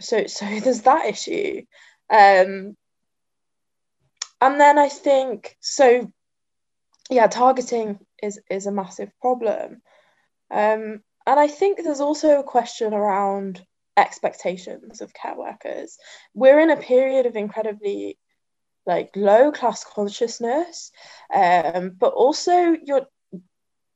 so 0.00 0.26
so 0.26 0.46
there's 0.60 0.82
that 0.82 1.06
issue. 1.06 1.62
Um, 2.10 2.76
and 4.40 4.60
then 4.60 4.78
I 4.78 4.88
think 4.88 5.56
so 5.60 6.10
yeah, 7.08 7.28
targeting 7.28 8.00
is 8.22 8.40
is 8.50 8.66
a 8.66 8.72
massive 8.72 9.10
problem. 9.20 9.82
Um, 10.50 11.02
and 11.26 11.40
I 11.40 11.48
think 11.48 11.82
there's 11.82 12.00
also 12.00 12.38
a 12.38 12.44
question 12.44 12.94
around 12.94 13.64
expectations 13.96 15.00
of 15.00 15.14
care 15.14 15.36
workers. 15.36 15.96
We're 16.34 16.60
in 16.60 16.70
a 16.70 16.76
period 16.76 17.26
of 17.26 17.36
incredibly 17.36 18.18
like 18.86 19.10
low 19.16 19.50
class 19.50 19.84
consciousness, 19.84 20.92
um, 21.34 21.96
but 21.98 22.12
also 22.12 22.76
you're 22.84 23.06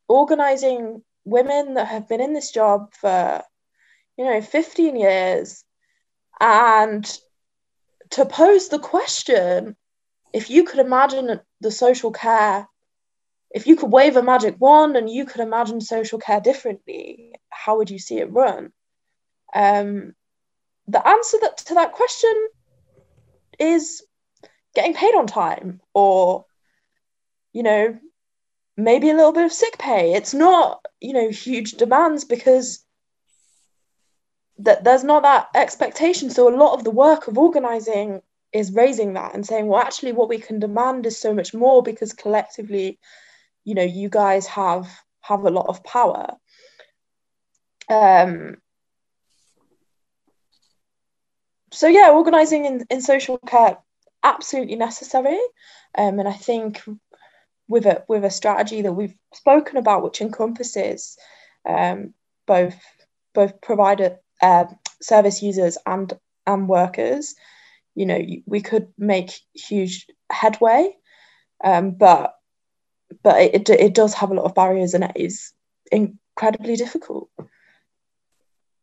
organizing 0.09 1.02
women 1.24 1.74
that 1.74 1.86
have 1.86 2.09
been 2.09 2.20
in 2.20 2.32
this 2.32 2.51
job 2.51 2.92
for 2.94 3.44
you 4.20 4.26
know, 4.26 4.42
15 4.42 4.97
years. 4.97 5.64
And 6.40 7.05
to 8.10 8.26
pose 8.26 8.68
the 8.68 8.78
question 8.78 9.76
if 10.34 10.51
you 10.51 10.64
could 10.64 10.78
imagine 10.78 11.40
the 11.62 11.70
social 11.70 12.12
care, 12.12 12.68
if 13.51 13.66
you 13.66 13.77
could 13.77 13.90
wave 13.90 14.16
a 14.16 14.22
magic 14.22 14.56
wand 14.59 14.97
and 14.97 15.10
you 15.10 15.24
could 15.24 15.40
imagine 15.40 15.81
social 15.81 16.18
care 16.18 16.40
differently, 16.40 17.35
how 17.48 17.78
would 17.78 17.90
you 17.90 17.98
see 17.98 18.18
it 18.18 18.32
run? 18.32 18.72
Um, 19.55 20.14
the 20.86 21.06
answer 21.06 21.39
that, 21.43 21.59
to 21.59 21.74
that 21.74 21.93
question 21.93 22.48
is 23.59 24.02
getting 24.74 24.94
paid 24.94 25.14
on 25.14 25.27
time 25.27 25.81
or, 25.94 26.47
you 27.52 27.62
know, 27.62 27.98
maybe 28.77 29.10
a 29.10 29.14
little 29.14 29.32
bit 29.32 29.44
of 29.44 29.52
sick 29.52 29.78
pay. 29.78 30.14
It's 30.14 30.32
not, 30.32 30.85
you 31.01 31.12
know, 31.12 31.28
huge 31.31 31.72
demands 31.72 32.24
because 32.24 32.85
that 34.59 34.85
there's 34.85 35.05
not 35.05 35.22
that 35.22 35.48
expectation. 35.55 36.31
So 36.31 36.48
a 36.48 36.56
lot 36.56 36.74
of 36.74 36.85
the 36.85 36.90
work 36.90 37.27
of 37.27 37.39
organizing 37.39 38.22
is 38.52 38.72
raising 38.72 39.14
that 39.14 39.35
and 39.35 39.47
saying, 39.47 39.66
well, 39.66 39.81
actually, 39.81 40.12
what 40.12 40.28
we 40.28 40.39
can 40.39 40.59
demand 40.59 41.06
is 41.06 41.18
so 41.18 41.32
much 41.35 41.55
more 41.55 41.82
because 41.82 42.12
collectively, 42.12 42.98
you 43.65 43.74
know, 43.74 43.82
you 43.82 44.09
guys 44.09 44.47
have 44.47 44.89
have 45.20 45.45
a 45.45 45.51
lot 45.51 45.66
of 45.66 45.85
power. 45.85 46.35
Um, 47.89 48.57
so 51.73 51.87
yeah, 51.87 52.11
organizing 52.11 52.65
in, 52.65 52.87
in 52.91 53.01
social 53.01 53.39
care 53.39 53.78
absolutely 54.23 54.77
necessary, 54.77 55.39
um, 55.97 56.19
and 56.19 56.28
I 56.28 56.32
think 56.32 56.82
with 57.69 57.87
a 57.87 58.05
with 58.09 58.24
a 58.24 58.31
strategy 58.31 58.82
that 58.82 58.93
we've 58.93 59.15
spoken 59.32 59.77
about, 59.77 60.03
which 60.03 60.20
encompasses 60.20 61.16
um, 61.69 62.15
both 62.47 62.77
both 63.32 63.61
provider 63.61 64.19
uh, 64.43 64.66
service 65.01 65.43
users 65.43 65.78
and 65.87 66.12
and 66.47 66.69
workers, 66.69 67.35
you 67.95 68.07
know, 68.07 68.20
we 68.47 68.61
could 68.61 68.89
make 68.99 69.41
huge 69.55 70.07
headway, 70.31 70.97
um, 71.62 71.93
but 71.93 72.35
but 73.23 73.41
it, 73.41 73.69
it 73.69 73.95
does 73.95 74.15
have 74.15 74.31
a 74.31 74.35
lot 74.35 74.45
of 74.45 74.55
barriers 74.55 74.95
and 74.95 75.05
it 75.05 75.12
is 75.16 75.53
incredibly 75.91 76.77
difficult. 76.77 77.28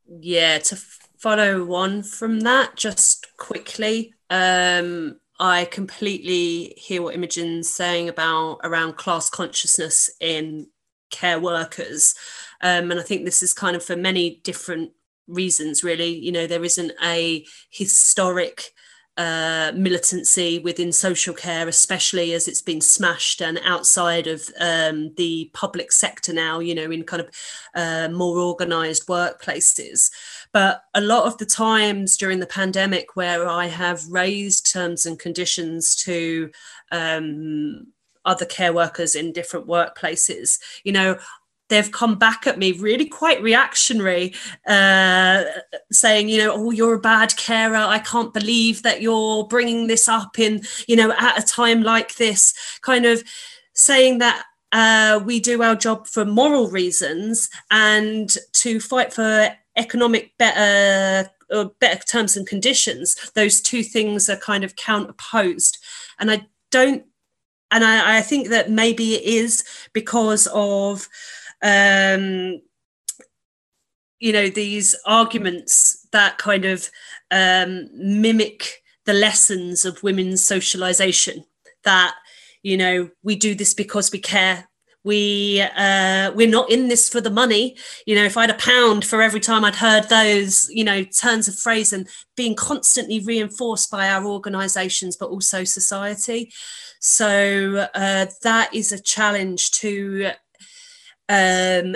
Yeah, 0.08 0.60
to 0.60 0.76
follow 1.18 1.74
on 1.74 2.04
from 2.04 2.42
that, 2.42 2.76
just 2.76 3.28
quickly, 3.38 4.14
um, 4.30 5.20
I 5.40 5.66
completely 5.66 6.74
hear 6.78 7.02
what 7.02 7.16
Imogen's 7.16 7.70
saying 7.70 8.10
about 8.10 8.60
around 8.64 8.98
class 8.98 9.30
consciousness 9.30 10.10
in 10.20 10.68
care 11.10 11.40
workers. 11.40 12.16
Um, 12.62 12.92
and 12.92 13.00
I 13.00 13.04
think 13.04 13.26
this 13.26 13.44
is 13.44 13.54
kind 13.54 13.76
of 13.76 13.84
for 13.84 13.96
many 13.96 14.42
different 14.44 14.92
reasons 15.28 15.84
really 15.84 16.18
you 16.18 16.32
know 16.32 16.48
there 16.48 16.64
isn't 16.64 16.94
a 17.04 17.46
historic 17.70 18.72
uh, 19.18 19.72
militancy 19.76 20.60
within 20.60 20.92
social 20.92 21.34
care, 21.34 21.68
especially 21.68 22.34
as 22.34 22.48
it's 22.48 22.62
been 22.62 22.82
smashed 22.82 23.42
and 23.42 23.60
outside 23.64 24.28
of 24.28 24.48
um, 24.60 25.12
the 25.16 25.50
public 25.54 25.92
sector 25.92 26.32
now, 26.32 26.60
you 26.60 26.76
know, 26.76 26.92
in 26.92 27.04
kind 27.04 27.22
of 27.22 27.30
uh, 27.74 28.10
more 28.10 28.38
organized 28.38 29.08
workplaces. 29.08 30.12
But 30.54 30.84
a 30.94 31.02
lot 31.02 31.26
of 31.26 31.38
the 31.40 31.46
times 31.46 32.16
during 32.16 32.40
the 32.40 32.46
pandemic, 32.46 33.16
where 33.16 33.48
I 33.48 33.66
have 33.68 34.08
raised 34.08 34.72
terms 34.72 35.06
and 35.06 35.18
conditions 35.18 35.96
to 36.04 36.52
um, 36.92 37.88
other 38.24 38.46
care 38.46 38.74
workers 38.74 39.16
in 39.16 39.32
different 39.34 39.68
workplaces, 39.68 40.60
you 40.84 40.92
know, 40.92 41.18
they've 41.70 41.92
come 41.92 42.18
back 42.18 42.48
at 42.48 42.58
me 42.58 42.72
really 42.74 43.06
quite 43.06 43.42
reactionary, 43.42 44.34
uh, 44.68 45.44
saying, 45.92 46.30
you 46.30 46.38
know, 46.38 46.54
oh, 46.54 46.72
you're 46.72 46.96
a 46.96 47.00
bad 47.00 47.36
carer. 47.38 47.76
I 47.76 48.00
can't 48.00 48.34
believe 48.34 48.84
that 48.84 49.02
you're 49.02 49.46
bringing 49.48 49.88
this 49.88 50.08
up 50.08 50.40
in, 50.40 50.62
you 50.88 50.96
know, 50.96 51.14
at 51.18 51.42
a 51.42 51.46
time 51.46 51.84
like 51.84 52.16
this, 52.16 52.54
kind 52.82 53.06
of 53.06 53.24
saying 53.74 54.20
that 54.20 54.44
uh, 54.72 55.22
we 55.26 55.40
do 55.40 55.62
our 55.62 55.76
job 55.76 56.08
for 56.08 56.26
moral 56.26 56.70
reasons 56.70 57.50
and 57.72 58.36
to 58.54 58.80
fight 58.80 59.14
for 59.14 59.50
economic 59.78 60.38
better 60.38 61.30
or 61.50 61.72
better 61.80 62.04
terms 62.04 62.36
and 62.36 62.46
conditions 62.46 63.32
those 63.36 63.62
two 63.62 63.82
things 63.82 64.28
are 64.28 64.36
kind 64.36 64.66
of 64.66 64.76
counterposed 64.76 65.78
and 66.20 66.30
i 66.30 66.46
don't 66.72 67.06
and 67.72 67.84
I, 67.84 68.18
I 68.18 68.22
think 68.22 68.50
that 68.50 68.72
maybe 68.72 69.16
it 69.16 69.24
is 69.24 69.64
because 69.94 70.48
of 70.54 71.08
um, 71.62 72.62
you 74.20 74.34
know 74.34 74.50
these 74.50 74.96
arguments 75.06 76.08
that 76.12 76.38
kind 76.38 76.66
of 76.66 76.90
um, 77.32 77.90
mimic 77.94 78.84
the 79.06 79.14
lessons 79.14 79.86
of 79.86 80.04
women's 80.04 80.44
socialization 80.44 81.46
that 81.84 82.16
you 82.64 82.78
know 82.78 83.10
we 83.24 83.36
do 83.36 83.56
this 83.56 83.74
because 83.74 84.12
we 84.12 84.20
care. 84.20 84.68
We 85.04 85.62
uh, 85.62 86.32
we're 86.36 86.50
not 86.50 86.70
in 86.70 86.90
this 86.90 87.08
for 87.08 87.22
the 87.22 87.30
money. 87.30 87.78
You 88.06 88.16
know 88.16 88.26
if 88.26 88.36
i 88.36 88.42
had 88.42 88.50
a 88.50 88.56
pound 88.56 89.06
for 89.06 89.22
every 89.22 89.40
time 89.40 89.64
i'd 89.64 89.76
heard 89.76 90.10
those 90.10 90.70
you 90.70 90.84
know 90.84 91.04
turns 91.04 91.48
of 91.48 91.58
phrase 91.58 91.94
and 91.94 92.10
being 92.36 92.56
constantly 92.56 93.22
reinforced 93.22 93.90
by 93.90 94.10
our 94.10 94.26
organizations 94.26 95.16
but 95.16 95.30
also 95.30 95.64
society. 95.64 96.52
So 97.00 97.88
uh, 97.94 98.26
that 98.44 98.74
is 98.74 98.92
a 98.92 99.02
challenge 99.02 99.72
to 99.72 100.32
um, 101.30 101.96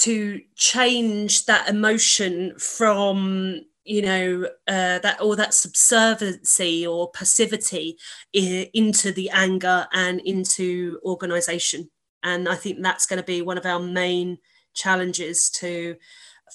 to 0.00 0.40
change 0.54 1.46
that 1.46 1.68
emotion 1.68 2.58
from 2.58 3.60
you 3.84 4.02
know 4.02 4.44
uh, 4.68 4.98
that 4.98 5.18
or 5.20 5.34
that 5.36 5.54
subserviency 5.54 6.86
or 6.86 7.10
passivity 7.10 7.96
into 8.32 9.12
the 9.12 9.30
anger 9.30 9.86
and 9.92 10.20
into 10.20 10.98
organization. 11.04 11.90
And 12.24 12.48
i 12.48 12.56
think 12.56 12.82
that's 12.82 13.06
going 13.06 13.18
to 13.18 13.26
be 13.26 13.42
one 13.42 13.58
of 13.58 13.64
our 13.66 13.80
main 13.80 14.38
challenges 14.74 15.50
to 15.50 15.96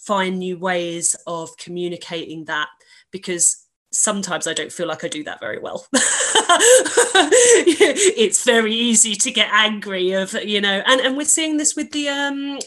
find 0.06 0.40
new 0.40 0.58
ways 0.58 1.16
of 1.28 1.56
communicating 1.58 2.46
that 2.46 2.70
because 3.12 3.63
sometimes 3.94 4.48
I 4.48 4.54
don't 4.54 4.72
feel 4.72 4.88
like 4.88 5.04
I 5.04 5.08
do 5.08 5.24
that 5.24 5.40
very 5.40 5.60
well. 5.60 5.86
it's 7.64 8.44
very 8.44 8.74
easy 8.74 9.16
to 9.16 9.32
get 9.32 9.50
angry 9.52 10.12
of, 10.14 10.34
you 10.44 10.60
know, 10.60 10.82
and, 10.86 11.00
and 11.00 11.16
we're 11.16 11.26
seeing 11.26 11.58
this 11.58 11.76
with 11.76 11.92
the 11.92 12.10
um, 12.10 12.60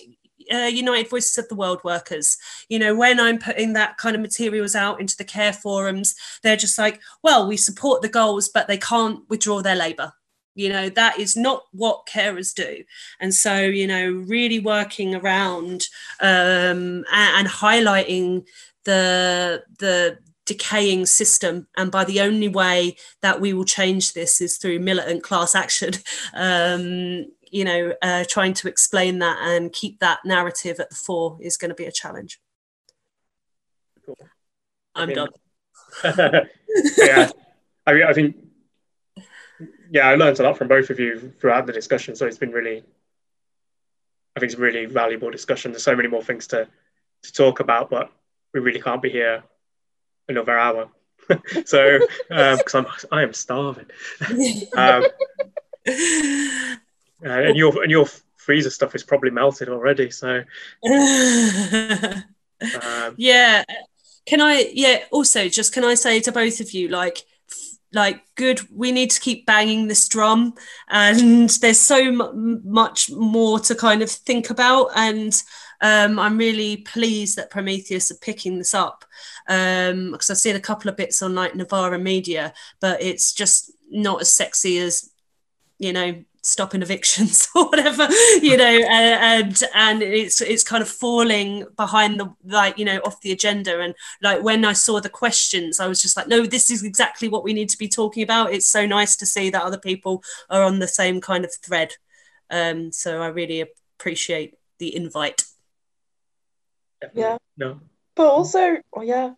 uh, 0.53 0.71
United 0.73 1.11
Voices 1.11 1.37
of 1.39 1.49
the 1.49 1.57
World 1.57 1.81
Workers. 1.85 2.39
You 2.69 2.79
know, 2.79 2.95
when 2.95 3.19
I'm 3.19 3.39
putting 3.39 3.73
that 3.73 3.97
kind 3.99 4.15
of 4.15 4.23
materials 4.23 4.75
out 4.75 5.01
into 5.01 5.17
the 5.17 5.25
care 5.25 5.53
forums, 5.53 6.15
they're 6.43 6.57
just 6.57 6.79
like, 6.79 7.01
well, 7.23 7.49
we 7.49 7.57
support 7.57 8.03
the 8.03 8.09
goals, 8.09 8.49
but 8.49 8.69
they 8.69 8.79
can't 8.79 9.29
withdraw 9.29 9.63
their 9.63 9.77
labour. 9.77 10.13
You 10.55 10.71
know, 10.71 10.89
that 10.91 11.19
is 11.19 11.37
not 11.37 11.65
what 11.73 12.07
carers 12.07 12.55
do. 12.55 12.83
And 13.21 13.35
so, 13.35 13.59
you 13.61 13.87
know, 13.87 14.11
really 14.27 14.59
working 14.59 15.15
around 15.15 15.87
um, 16.21 17.05
and, 17.13 17.37
and 17.37 17.49
highlighting 17.49 18.47
the 18.85 19.65
the 19.79 20.19
decaying 20.47 21.07
system. 21.07 21.67
And 21.77 21.91
by 21.91 22.05
the 22.05 22.21
only 22.21 22.49
way 22.49 22.97
that 23.21 23.41
we 23.41 23.53
will 23.53 23.65
change 23.65 24.15
this 24.15 24.41
is 24.41 24.57
through 24.57 24.79
militant 24.79 25.23
class 25.23 25.55
action 25.55 25.93
um, 26.35 27.27
you 27.51 27.65
know 27.65 27.93
uh, 28.03 28.25
trying 28.29 28.55
to 28.55 28.69
explain 28.69 29.19
that 29.21 29.39
and 29.41 29.73
keep 29.73 29.99
that 30.01 30.21
narrative 30.25 30.81
at 30.81 30.91
the 30.91 30.97
fore 30.97 31.39
is 31.41 31.57
going 31.57 31.69
to 31.71 31.75
be 31.75 31.85
a 31.85 31.93
challenge. 31.93 32.41
Cool. 34.05 34.17
i'm 34.95 35.13
done. 35.13 35.29
Yeah 36.97 37.31
I, 37.87 37.93
mean, 37.95 38.03
I 38.03 38.13
think 38.13 38.37
yeah 39.91 40.09
i 40.09 40.15
learned 40.15 40.39
a 40.39 40.43
lot 40.43 40.59
from 40.59 40.69
both 40.69 40.91
of 40.91 41.01
you 41.01 41.33
throughout 41.41 41.67
the 41.67 41.73
discussion 41.73 42.15
so 42.15 42.27
it's 42.27 42.39
been 42.39 42.51
really 42.51 42.85
i 44.37 44.41
think 44.41 44.53
it's 44.53 44.59
a 44.59 44.63
really 44.63 44.85
valuable 44.87 45.31
discussion. 45.31 45.71
There's 45.73 45.85
so 45.85 45.97
many 45.97 46.09
more 46.09 46.23
things 46.23 46.47
to 46.49 46.69
to 47.23 47.33
talk 47.33 47.61
about 47.61 47.91
but 47.91 48.13
we 48.53 48.61
really 48.61 48.81
can't 48.81 49.03
be 49.03 49.11
here 49.11 49.43
another 50.29 50.59
hour. 50.59 50.89
so 51.65 52.01
because 52.29 52.75
um, 52.75 52.87
I'm 52.87 53.19
I 53.19 53.23
am 53.23 53.33
starving. 53.33 53.87
um, 54.77 55.05
uh, 55.87 56.77
and 57.23 57.57
your 57.57 57.83
and 57.83 57.91
your 57.91 58.07
freezer 58.37 58.71
stuff 58.71 58.95
is 58.95 59.03
probably 59.03 59.31
melted 59.31 59.69
already. 59.69 60.11
So 60.11 60.43
um, 60.89 62.25
yeah, 63.17 63.65
can 64.27 64.41
I? 64.41 64.71
Yeah. 64.73 65.05
Also, 65.11 65.49
just 65.49 65.73
can 65.73 65.85
I 65.85 65.95
say 65.95 66.21
to 66.21 66.33
both 66.33 66.61
of 66.61 66.73
you, 66.73 66.89
like 66.89 67.25
like 67.93 68.23
good 68.35 68.61
we 68.71 68.93
need 68.93 69.11
to 69.11 69.21
keep 69.21 69.47
banging 69.47 69.87
this 69.87 70.09
drum 70.09 70.53
and 70.89 71.49
there's 71.61 71.79
so 71.79 71.97
m- 71.97 72.61
much 72.65 73.11
more 73.11 73.61
to 73.61 73.75
kind 73.75 74.03
of 74.03 74.11
think 74.11 74.51
about 74.51 74.91
and 74.97 75.43
um, 75.81 76.19
i'm 76.19 76.39
really 76.39 76.79
pleased 76.79 77.37
that 77.37 77.51
prometheus 77.51 78.11
are 78.11 78.17
picking 78.17 78.59
this 78.59 78.75
up 78.75 79.05
um 79.49 80.13
because 80.13 80.31
I've 80.31 80.39
seen 80.39 80.57
a 80.57 80.61
couple 80.61 80.89
of 80.89 80.97
bits 80.97 81.23
on 81.23 81.35
like 81.35 81.55
Novara 81.55 81.99
Media, 81.99 82.53
but 82.81 83.03
it's 83.03 83.33
just 83.33 83.71
not 83.91 84.21
as 84.21 84.33
sexy 84.33 84.79
as 84.79 85.11
you 85.79 85.93
know 85.93 86.23
stopping 86.43 86.83
evictions 86.83 87.49
or 87.57 87.69
whatever 87.69 88.09
you 88.41 88.57
know 88.57 88.65
and 88.91 89.63
and 89.75 90.03
it's 90.03 90.41
it's 90.41 90.63
kind 90.63 90.81
of 90.81 90.89
falling 90.89 91.65
behind 91.77 92.21
the 92.21 92.33
like 92.45 92.79
you 92.79 92.85
know 92.85 92.99
off 93.05 93.21
the 93.21 93.33
agenda. 93.33 93.81
And 93.81 93.95
like 94.23 94.43
when 94.43 94.65
i 94.65 94.73
saw 94.73 95.01
the 95.01 95.09
questions 95.09 95.81
i 95.81 95.87
was 95.87 96.01
just 96.03 96.17
like 96.17 96.29
no 96.29 96.47
this 96.47 96.71
is 96.71 96.83
exactly 96.83 97.29
what 97.29 97.45
we 97.45 97.53
need 97.53 97.69
to 97.71 97.79
be 97.79 97.89
talking 97.89 98.23
about. 98.23 98.53
It's 98.53 98.67
so 98.67 98.87
nice 98.87 99.17
to 99.17 99.27
see 99.27 99.51
that 99.51 99.63
other 99.63 99.79
people 99.79 100.23
are 100.51 100.63
on 100.63 100.79
the 100.79 100.89
same 100.89 101.21
kind 101.21 101.45
of 101.45 101.55
thread. 101.55 101.95
Um 102.51 102.91
so 102.93 103.23
i 103.23 103.29
really 103.29 103.61
appreciate 103.99 104.55
the 104.79 104.95
invite 104.95 105.45
yeah 107.15 107.37
no 107.57 107.81
but 108.17 108.29
also, 108.29 108.79
oh 108.95 109.03
yeah, 109.03 109.35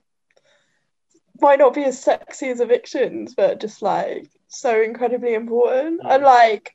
might 1.41 1.59
not 1.59 1.75
be 1.75 1.85
as 1.85 2.01
sexy 2.01 2.49
as 2.49 2.61
evictions, 2.61 3.35
but 3.37 3.61
just 3.61 3.83
like 3.83 4.31
so 4.47 4.81
incredibly 4.81 5.35
important 5.35 6.01
and 6.03 6.23
like 6.23 6.75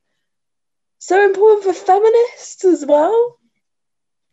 so 1.00 1.24
important 1.24 1.64
for 1.64 1.74
feminists 1.74 2.66
as 2.66 2.86
well. 2.86 3.40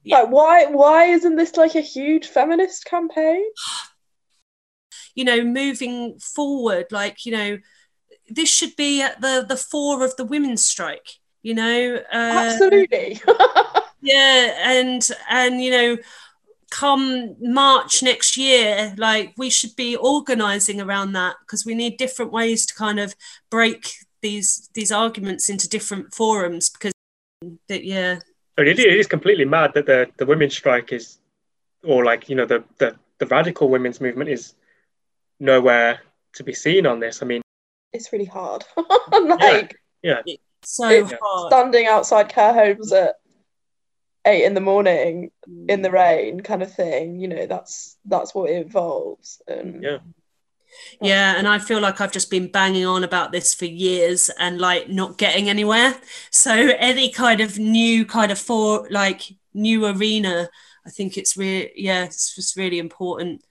Yeah. 0.02 0.22
Like 0.22 0.30
why 0.30 0.66
why 0.66 1.04
isn't 1.06 1.36
this 1.36 1.56
like 1.56 1.76
a 1.76 1.80
huge 1.80 2.26
feminist 2.26 2.84
campaign? 2.84 3.44
You 5.16 5.24
know, 5.24 5.42
moving 5.42 6.18
forward, 6.20 6.86
like, 6.92 7.26
you 7.26 7.32
know, 7.32 7.58
this 8.28 8.48
should 8.48 8.76
be 8.76 9.02
at 9.02 9.20
the 9.20 9.44
the 9.46 9.56
fore 9.56 10.04
of 10.04 10.16
the 10.16 10.24
women's 10.24 10.64
strike, 10.64 11.18
you 11.42 11.52
know. 11.52 11.96
Uh, 11.96 12.16
Absolutely. 12.16 13.20
yeah, 14.00 14.54
and 14.62 15.06
and 15.28 15.62
you 15.62 15.70
know, 15.72 15.96
come 16.70 17.36
March 17.40 18.02
next 18.02 18.36
year, 18.36 18.94
like 18.96 19.34
we 19.36 19.50
should 19.50 19.74
be 19.76 19.96
organizing 19.96 20.80
around 20.80 21.12
that 21.12 21.36
because 21.40 21.66
we 21.66 21.74
need 21.74 21.96
different 21.96 22.32
ways 22.32 22.64
to 22.66 22.74
kind 22.74 22.98
of 23.00 23.14
break 23.50 23.92
these 24.22 24.70
these 24.74 24.92
arguments 24.92 25.48
into 25.48 25.68
different 25.68 26.14
forums 26.14 26.70
because 26.70 26.92
that 27.68 27.84
yeah. 27.84 28.20
I 28.58 28.62
mean, 28.62 28.72
it 28.72 28.78
is 28.78 29.06
completely 29.06 29.44
mad 29.44 29.72
that 29.74 29.86
the 29.86 30.08
the 30.16 30.26
women's 30.26 30.56
strike 30.56 30.92
is, 30.92 31.18
or 31.84 32.04
like 32.04 32.28
you 32.28 32.36
know 32.36 32.46
the 32.46 32.64
the 32.78 32.96
the 33.18 33.26
radical 33.26 33.68
women's 33.68 34.00
movement 34.00 34.30
is 34.30 34.54
nowhere 35.38 36.00
to 36.34 36.44
be 36.44 36.52
seen 36.52 36.86
on 36.86 37.00
this. 37.00 37.22
I 37.22 37.26
mean, 37.26 37.42
it's 37.92 38.12
really 38.12 38.26
hard. 38.26 38.64
like, 39.12 39.76
yeah, 40.02 40.20
yeah. 40.26 40.36
so 40.62 41.08
hard. 41.20 41.52
standing 41.52 41.86
outside 41.86 42.28
care 42.28 42.52
homes 42.52 42.92
at 42.92 43.16
eight 44.26 44.44
in 44.44 44.54
the 44.54 44.60
morning 44.60 45.30
in 45.68 45.82
the 45.82 45.88
mm. 45.88 45.92
rain 45.92 46.40
kind 46.40 46.62
of 46.62 46.72
thing 46.72 47.18
you 47.20 47.28
know 47.28 47.46
that's 47.46 47.96
that's 48.04 48.34
what 48.34 48.50
it 48.50 48.62
involves. 48.62 49.40
And 49.46 49.82
yeah. 49.82 49.98
Yeah 51.00 51.34
and 51.36 51.48
i 51.48 51.58
feel 51.58 51.80
like 51.80 52.00
i've 52.00 52.12
just 52.12 52.30
been 52.30 52.46
banging 52.46 52.86
on 52.86 53.02
about 53.02 53.32
this 53.32 53.54
for 53.54 53.64
years 53.64 54.30
and 54.38 54.60
like 54.60 54.88
not 54.88 55.18
getting 55.18 55.48
anywhere. 55.48 55.94
So 56.30 56.52
any 56.52 57.10
kind 57.10 57.40
of 57.40 57.58
new 57.58 58.04
kind 58.06 58.30
of 58.30 58.38
for 58.38 58.86
like 58.90 59.22
new 59.52 59.84
arena 59.86 60.48
i 60.86 60.90
think 60.90 61.18
it's 61.18 61.36
really 61.36 61.72
yeah 61.74 62.04
it's 62.04 62.36
just 62.36 62.56
really 62.56 62.78
important 62.78 63.42